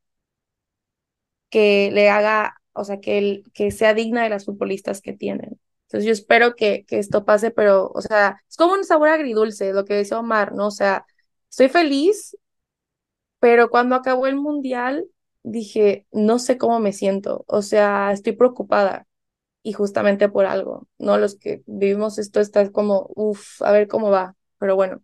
que 1.50 1.90
le 1.92 2.08
haga, 2.10 2.54
o 2.72 2.84
sea, 2.84 3.00
que, 3.00 3.18
el, 3.18 3.44
que 3.54 3.70
sea 3.70 3.94
digna 3.94 4.22
de 4.22 4.30
las 4.30 4.46
futbolistas 4.46 5.00
que 5.00 5.12
tienen. 5.12 5.60
Entonces 5.86 6.06
yo 6.06 6.12
espero 6.12 6.54
que, 6.56 6.84
que 6.86 6.98
esto 6.98 7.24
pase, 7.24 7.50
pero, 7.50 7.90
o 7.94 8.00
sea, 8.00 8.42
es 8.48 8.56
como 8.56 8.74
un 8.74 8.84
sabor 8.84 9.08
agridulce, 9.10 9.72
lo 9.72 9.84
que 9.84 9.94
decía 9.94 10.18
Omar, 10.18 10.54
¿no? 10.54 10.68
O 10.68 10.70
sea, 10.70 11.04
estoy 11.50 11.68
feliz, 11.68 12.36
pero 13.40 13.70
cuando 13.70 13.94
acabó 13.96 14.26
el 14.26 14.36
mundial 14.36 15.06
dije, 15.42 16.06
no 16.12 16.38
sé 16.38 16.56
cómo 16.58 16.78
me 16.80 16.92
siento, 16.92 17.44
o 17.48 17.62
sea, 17.62 18.12
estoy 18.12 18.32
preocupada 18.34 19.06
y 19.62 19.72
justamente 19.74 20.28
por 20.28 20.46
algo, 20.46 20.88
¿no? 20.98 21.18
Los 21.18 21.36
que 21.38 21.62
vivimos 21.66 22.18
esto 22.18 22.40
está 22.40 22.70
como, 22.72 23.08
uff, 23.16 23.62
a 23.62 23.72
ver 23.72 23.88
cómo 23.88 24.10
va, 24.10 24.36
pero 24.58 24.76
bueno. 24.76 25.02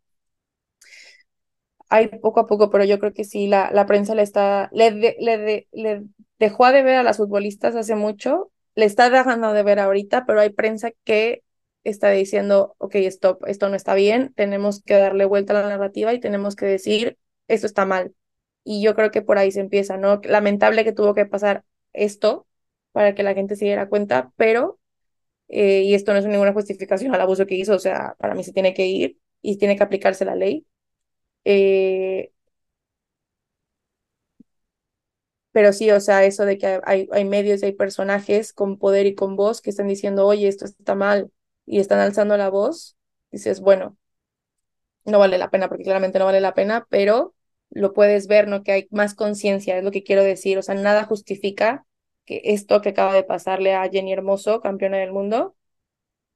Hay 1.90 2.08
poco 2.08 2.40
a 2.40 2.46
poco, 2.46 2.70
pero 2.70 2.84
yo 2.84 2.98
creo 2.98 3.12
que 3.14 3.24
sí, 3.24 3.46
la, 3.48 3.70
la 3.72 3.86
prensa 3.86 4.14
le 4.14 4.22
está, 4.22 4.68
le, 4.72 4.90
le, 4.90 5.66
le 5.72 6.02
dejó 6.38 6.70
de 6.70 6.82
ver 6.82 6.96
a 6.96 7.02
las 7.02 7.16
futbolistas 7.16 7.74
hace 7.76 7.94
mucho, 7.94 8.52
le 8.74 8.84
está 8.84 9.08
dejando 9.10 9.52
de 9.54 9.62
ver 9.62 9.78
ahorita, 9.78 10.26
pero 10.26 10.40
hay 10.40 10.50
prensa 10.50 10.90
que 11.04 11.42
está 11.84 12.10
diciendo, 12.10 12.74
ok, 12.78 12.96
stop, 12.96 13.42
esto 13.46 13.68
no 13.70 13.76
está 13.76 13.94
bien, 13.94 14.32
tenemos 14.34 14.82
que 14.82 14.94
darle 14.94 15.24
vuelta 15.24 15.58
a 15.58 15.62
la 15.62 15.68
narrativa 15.68 16.12
y 16.12 16.20
tenemos 16.20 16.56
que 16.56 16.66
decir, 16.66 17.18
esto 17.48 17.66
está 17.66 17.86
mal. 17.86 18.14
Y 18.64 18.82
yo 18.82 18.94
creo 18.94 19.10
que 19.10 19.22
por 19.22 19.38
ahí 19.38 19.50
se 19.50 19.60
empieza, 19.60 19.96
¿no? 19.96 20.20
Lamentable 20.24 20.84
que 20.84 20.92
tuvo 20.92 21.14
que 21.14 21.24
pasar 21.26 21.64
esto, 21.94 22.46
para 22.92 23.14
que 23.14 23.22
la 23.22 23.34
gente 23.34 23.56
se 23.56 23.64
diera 23.66 23.88
cuenta, 23.88 24.32
pero, 24.36 24.80
eh, 25.48 25.82
y 25.84 25.94
esto 25.94 26.12
no 26.12 26.18
es 26.20 26.26
ninguna 26.26 26.52
justificación 26.54 27.14
al 27.14 27.20
abuso 27.22 27.46
que 27.46 27.56
hizo, 27.56 27.74
o 27.74 27.78
sea, 27.78 28.16
para 28.18 28.34
mí 28.34 28.44
se 28.44 28.52
tiene 28.54 28.74
que 28.74 28.86
ir 28.86 29.18
y 29.42 29.58
tiene 29.58 29.76
que 29.76 29.82
aplicarse 29.84 30.24
la 30.26 30.36
ley. 30.36 30.66
Eh, 31.44 32.32
pero 35.52 35.72
sí, 35.72 35.90
o 35.90 36.00
sea, 36.00 36.24
eso 36.24 36.44
de 36.44 36.58
que 36.58 36.80
hay, 36.84 37.08
hay 37.12 37.24
medios 37.24 37.62
y 37.62 37.66
hay 37.66 37.72
personajes 37.72 38.52
con 38.52 38.78
poder 38.78 39.06
y 39.06 39.14
con 39.14 39.36
voz 39.36 39.60
que 39.60 39.70
están 39.70 39.88
diciendo, 39.88 40.26
oye, 40.26 40.46
esto 40.48 40.64
está 40.66 40.94
mal, 40.94 41.32
y 41.66 41.80
están 41.80 41.98
alzando 42.00 42.36
la 42.36 42.48
voz, 42.50 42.96
dices, 43.30 43.60
bueno, 43.60 43.96
no 45.04 45.18
vale 45.18 45.38
la 45.38 45.50
pena, 45.50 45.68
porque 45.68 45.84
claramente 45.84 46.18
no 46.18 46.24
vale 46.26 46.40
la 46.40 46.54
pena, 46.54 46.86
pero 46.90 47.34
lo 47.70 47.92
puedes 47.92 48.26
ver, 48.26 48.48
¿no? 48.48 48.62
Que 48.62 48.72
hay 48.72 48.88
más 48.90 49.14
conciencia, 49.14 49.76
es 49.78 49.84
lo 49.84 49.90
que 49.90 50.02
quiero 50.04 50.22
decir, 50.22 50.58
o 50.58 50.62
sea, 50.62 50.74
nada 50.74 51.04
justifica 51.04 51.86
que 52.28 52.42
esto 52.44 52.82
que 52.82 52.90
acaba 52.90 53.14
de 53.14 53.24
pasarle 53.24 53.74
a 53.74 53.88
Jenny 53.88 54.12
Hermoso, 54.12 54.60
campeona 54.60 54.98
del 54.98 55.12
mundo, 55.12 55.56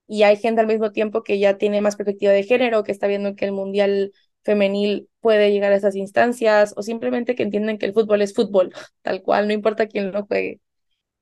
y 0.06 0.22
hay 0.24 0.36
gente 0.36 0.62
al 0.62 0.66
mismo 0.66 0.92
tiempo 0.92 1.22
que 1.22 1.38
ya 1.38 1.58
tiene 1.58 1.82
más 1.82 1.96
perspectiva 1.96 2.32
de 2.32 2.44
género, 2.44 2.82
que 2.82 2.92
está 2.92 3.06
viendo 3.06 3.36
que 3.36 3.44
el 3.44 3.52
mundial 3.52 4.12
femenil 4.42 5.08
puede 5.20 5.52
llegar 5.52 5.72
a 5.72 5.76
esas 5.76 5.94
instancias, 5.96 6.72
o 6.76 6.82
simplemente 6.82 7.34
que 7.34 7.42
entienden 7.42 7.78
que 7.78 7.86
el 7.86 7.92
fútbol 7.92 8.22
es 8.22 8.34
fútbol, 8.34 8.72
tal 9.02 9.22
cual, 9.22 9.46
no 9.46 9.52
importa 9.52 9.86
quién 9.86 10.12
lo 10.12 10.24
juegue, 10.24 10.60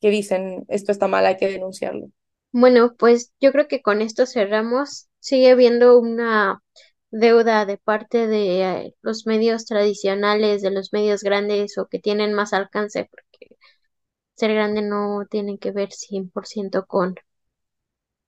que 0.00 0.10
dicen 0.10 0.64
esto 0.68 0.92
está 0.92 1.08
mal, 1.08 1.26
hay 1.26 1.36
que 1.36 1.48
denunciarlo. 1.48 2.10
Bueno, 2.52 2.94
pues 2.96 3.32
yo 3.40 3.52
creo 3.52 3.68
que 3.68 3.82
con 3.82 4.02
esto 4.02 4.26
cerramos. 4.26 5.08
Sigue 5.20 5.50
habiendo 5.50 5.98
una 5.98 6.62
deuda 7.10 7.66
de 7.66 7.76
parte 7.76 8.26
de 8.26 8.62
eh, 8.62 8.94
los 9.02 9.26
medios 9.26 9.66
tradicionales, 9.66 10.62
de 10.62 10.70
los 10.70 10.92
medios 10.92 11.22
grandes 11.22 11.76
o 11.78 11.86
que 11.86 11.98
tienen 11.98 12.32
más 12.34 12.52
alcance, 12.52 13.08
porque 13.10 13.56
ser 14.40 14.54
grande 14.54 14.82
no 14.82 15.24
tiene 15.30 15.58
que 15.58 15.72
ver 15.72 15.92
100% 15.92 16.86
con, 16.86 17.16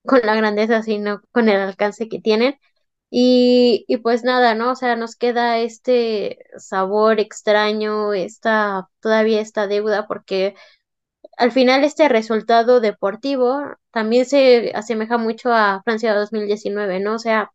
con 0.06 0.20
la 0.24 0.34
grandeza, 0.34 0.82
sino 0.82 1.22
con 1.32 1.48
el 1.48 1.60
alcance 1.60 2.08
que 2.08 2.20
tienen. 2.20 2.58
Y, 3.10 3.84
y 3.88 3.98
pues 3.98 4.24
nada, 4.24 4.54
¿no? 4.54 4.72
O 4.72 4.74
sea, 4.76 4.96
nos 4.96 5.16
queda 5.16 5.58
este 5.60 6.38
sabor 6.56 7.20
extraño, 7.20 8.14
esta, 8.14 8.88
todavía 9.00 9.40
esta 9.42 9.66
deuda, 9.66 10.06
porque 10.08 10.54
al 11.38 11.52
final 11.52 11.84
este 11.84 12.08
resultado 12.08 12.80
deportivo 12.80 13.62
también 13.92 14.26
se 14.26 14.72
asemeja 14.74 15.18
mucho 15.18 15.52
a 15.52 15.82
Francia 15.84 16.14
2019, 16.14 17.00
¿no? 17.00 17.16
O 17.16 17.18
sea, 17.20 17.52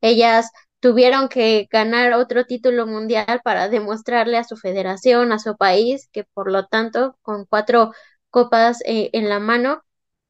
ellas 0.00 0.50
tuvieron 0.80 1.28
que 1.28 1.68
ganar 1.70 2.12
otro 2.14 2.44
título 2.46 2.86
mundial 2.86 3.40
para 3.44 3.68
demostrarle 3.68 4.38
a 4.38 4.44
su 4.44 4.56
federación, 4.56 5.32
a 5.32 5.38
su 5.38 5.56
país, 5.56 6.08
que 6.12 6.24
por 6.24 6.50
lo 6.50 6.66
tanto, 6.66 7.18
con 7.22 7.46
cuatro 7.46 7.92
copas 8.30 8.80
eh, 8.86 9.10
en 9.12 9.28
la 9.28 9.40
mano, 9.40 9.82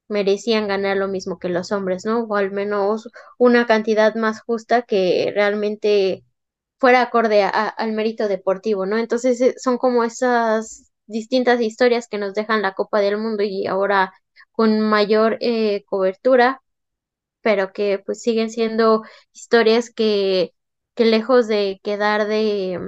merecían 0.09 0.69
ganar 0.69 0.97
lo 0.97 1.09
mismo 1.09 1.39
que 1.39 1.49
los 1.51 1.73
hombres, 1.73 2.05
¿no? 2.07 2.21
O 2.25 2.37
al 2.37 2.51
menos 2.51 3.09
una 3.39 3.67
cantidad 3.67 4.15
más 4.15 4.41
justa 4.43 4.83
que 4.83 5.33
realmente 5.35 6.25
fuera 6.79 7.03
acorde 7.03 7.43
al 7.43 7.93
mérito 7.93 8.29
deportivo, 8.29 8.87
¿no? 8.87 8.99
Entonces 8.99 9.41
eh, 9.41 9.55
son 9.59 9.79
como 9.79 10.05
esas 10.05 10.91
distintas 11.07 11.61
historias 11.61 12.09
que 12.09 12.19
nos 12.19 12.35
dejan 12.35 12.63
la 12.63 12.75
Copa 12.75 13.01
del 13.01 13.19
Mundo 13.19 13.43
y 13.43 13.67
ahora 13.67 14.13
con 14.53 14.81
mayor 14.81 15.39
eh, 15.41 15.85
cobertura 15.87 16.63
pero 17.49 17.73
que 17.73 17.99
pues 18.05 18.21
siguen 18.21 18.51
siendo 18.51 19.03
historias 19.33 19.89
que, 19.91 20.53
que 20.95 21.07
lejos 21.07 21.49
de 21.49 21.81
quedar 21.83 22.27
de, 22.29 22.79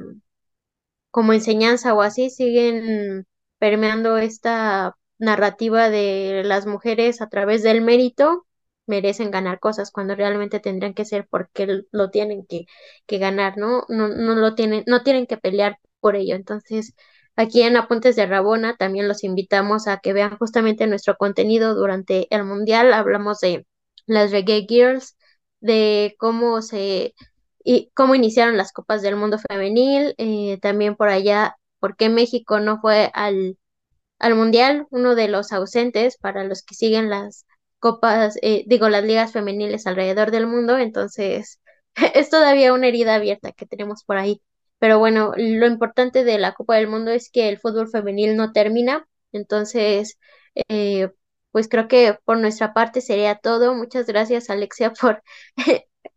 como 1.10 1.32
enseñanza 1.32 1.94
o 1.94 2.02
así, 2.02 2.30
siguen 2.30 3.26
permeando 3.58 4.18
esta 4.18 4.96
narrativa 5.18 5.90
de 5.90 6.42
las 6.44 6.66
mujeres 6.66 7.20
a 7.20 7.28
través 7.28 7.62
del 7.62 7.82
mérito 7.82 8.46
merecen 8.86 9.30
ganar 9.30 9.60
cosas 9.60 9.90
cuando 9.92 10.14
realmente 10.16 10.60
tendrían 10.60 10.94
que 10.94 11.04
ser 11.04 11.26
porque 11.30 11.82
lo 11.92 12.10
tienen 12.10 12.44
que, 12.46 12.66
que 13.06 13.18
ganar, 13.18 13.56
¿no? 13.56 13.84
¿no? 13.88 14.08
No 14.08 14.34
lo 14.34 14.54
tienen, 14.54 14.84
no 14.86 15.02
tienen 15.02 15.26
que 15.26 15.36
pelear 15.38 15.78
por 16.00 16.16
ello. 16.16 16.34
Entonces, 16.34 16.94
aquí 17.36 17.62
en 17.62 17.76
Apuntes 17.76 18.16
de 18.16 18.26
Rabona 18.26 18.76
también 18.76 19.06
los 19.08 19.22
invitamos 19.24 19.86
a 19.88 19.98
que 19.98 20.12
vean 20.12 20.36
justamente 20.38 20.86
nuestro 20.86 21.16
contenido 21.16 21.74
durante 21.74 22.26
el 22.34 22.44
Mundial. 22.44 22.92
Hablamos 22.92 23.40
de 23.40 23.64
las 24.10 24.30
Reggae 24.32 24.66
Girls, 24.68 25.16
de 25.60 26.14
cómo 26.18 26.62
se 26.62 27.14
y 27.64 27.90
cómo 27.94 28.14
iniciaron 28.14 28.56
las 28.56 28.72
Copas 28.72 29.02
del 29.02 29.16
Mundo 29.16 29.38
Femenil, 29.38 30.14
eh, 30.18 30.58
también 30.62 30.96
por 30.96 31.08
allá, 31.10 31.56
por 31.78 31.96
qué 31.96 32.08
México 32.08 32.58
no 32.60 32.80
fue 32.80 33.10
al, 33.14 33.58
al 34.18 34.34
Mundial, 34.34 34.86
uno 34.90 35.14
de 35.14 35.28
los 35.28 35.52
ausentes 35.52 36.16
para 36.18 36.44
los 36.44 36.62
que 36.62 36.74
siguen 36.74 37.10
las 37.10 37.46
copas, 37.78 38.36
eh, 38.42 38.64
digo, 38.66 38.88
las 38.88 39.04
ligas 39.04 39.32
femeniles 39.32 39.86
alrededor 39.86 40.30
del 40.30 40.46
mundo, 40.46 40.78
entonces 40.78 41.60
es 42.14 42.30
todavía 42.30 42.72
una 42.74 42.88
herida 42.88 43.14
abierta 43.16 43.52
que 43.52 43.66
tenemos 43.66 44.04
por 44.04 44.16
ahí. 44.18 44.42
Pero 44.78 44.98
bueno, 44.98 45.32
lo 45.36 45.66
importante 45.66 46.24
de 46.24 46.38
la 46.38 46.54
Copa 46.54 46.76
del 46.76 46.88
Mundo 46.88 47.10
es 47.10 47.30
que 47.30 47.48
el 47.48 47.58
fútbol 47.58 47.88
femenil 47.88 48.36
no 48.36 48.52
termina, 48.52 49.06
entonces, 49.32 50.18
eh, 50.68 51.10
pues 51.52 51.68
creo 51.68 51.88
que 51.88 52.16
por 52.24 52.38
nuestra 52.38 52.72
parte 52.72 53.00
sería 53.00 53.36
todo. 53.36 53.74
Muchas 53.74 54.06
gracias, 54.06 54.50
Alexia, 54.50 54.92
por 55.00 55.22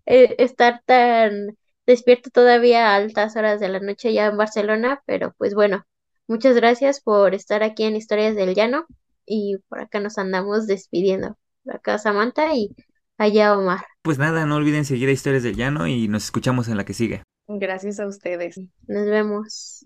eh, 0.05 0.35
estar 0.37 0.81
tan 0.85 1.57
despierto 1.85 2.29
todavía 2.29 2.89
a 2.89 2.95
altas 2.95 3.35
horas 3.35 3.59
de 3.59 3.69
la 3.69 3.79
noche 3.79 4.13
ya 4.13 4.27
en 4.27 4.37
Barcelona, 4.37 5.01
pero 5.05 5.33
pues 5.37 5.53
bueno, 5.53 5.85
muchas 6.27 6.55
gracias 6.55 7.01
por 7.01 7.33
estar 7.35 7.63
aquí 7.63 7.83
en 7.83 7.95
Historias 7.95 8.35
del 8.35 8.55
Llano 8.55 8.85
y 9.25 9.57
por 9.67 9.81
acá 9.81 9.99
nos 9.99 10.17
andamos 10.17 10.67
despidiendo. 10.67 11.37
Acá 11.67 11.97
Samantha 11.97 12.53
y 12.55 12.75
allá 13.17 13.57
Omar. 13.57 13.85
Pues 14.01 14.17
nada, 14.17 14.45
no 14.45 14.55
olviden 14.55 14.85
seguir 14.85 15.09
a 15.09 15.13
Historias 15.13 15.43
del 15.43 15.55
Llano 15.55 15.87
y 15.87 16.07
nos 16.07 16.25
escuchamos 16.25 16.67
en 16.67 16.77
la 16.77 16.85
que 16.85 16.93
sigue. 16.93 17.23
Gracias 17.47 17.99
a 17.99 18.07
ustedes. 18.07 18.59
Nos 18.87 19.05
vemos. 19.05 19.85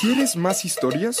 ¿Quieres 0.00 0.36
más 0.36 0.64
historias? 0.64 1.20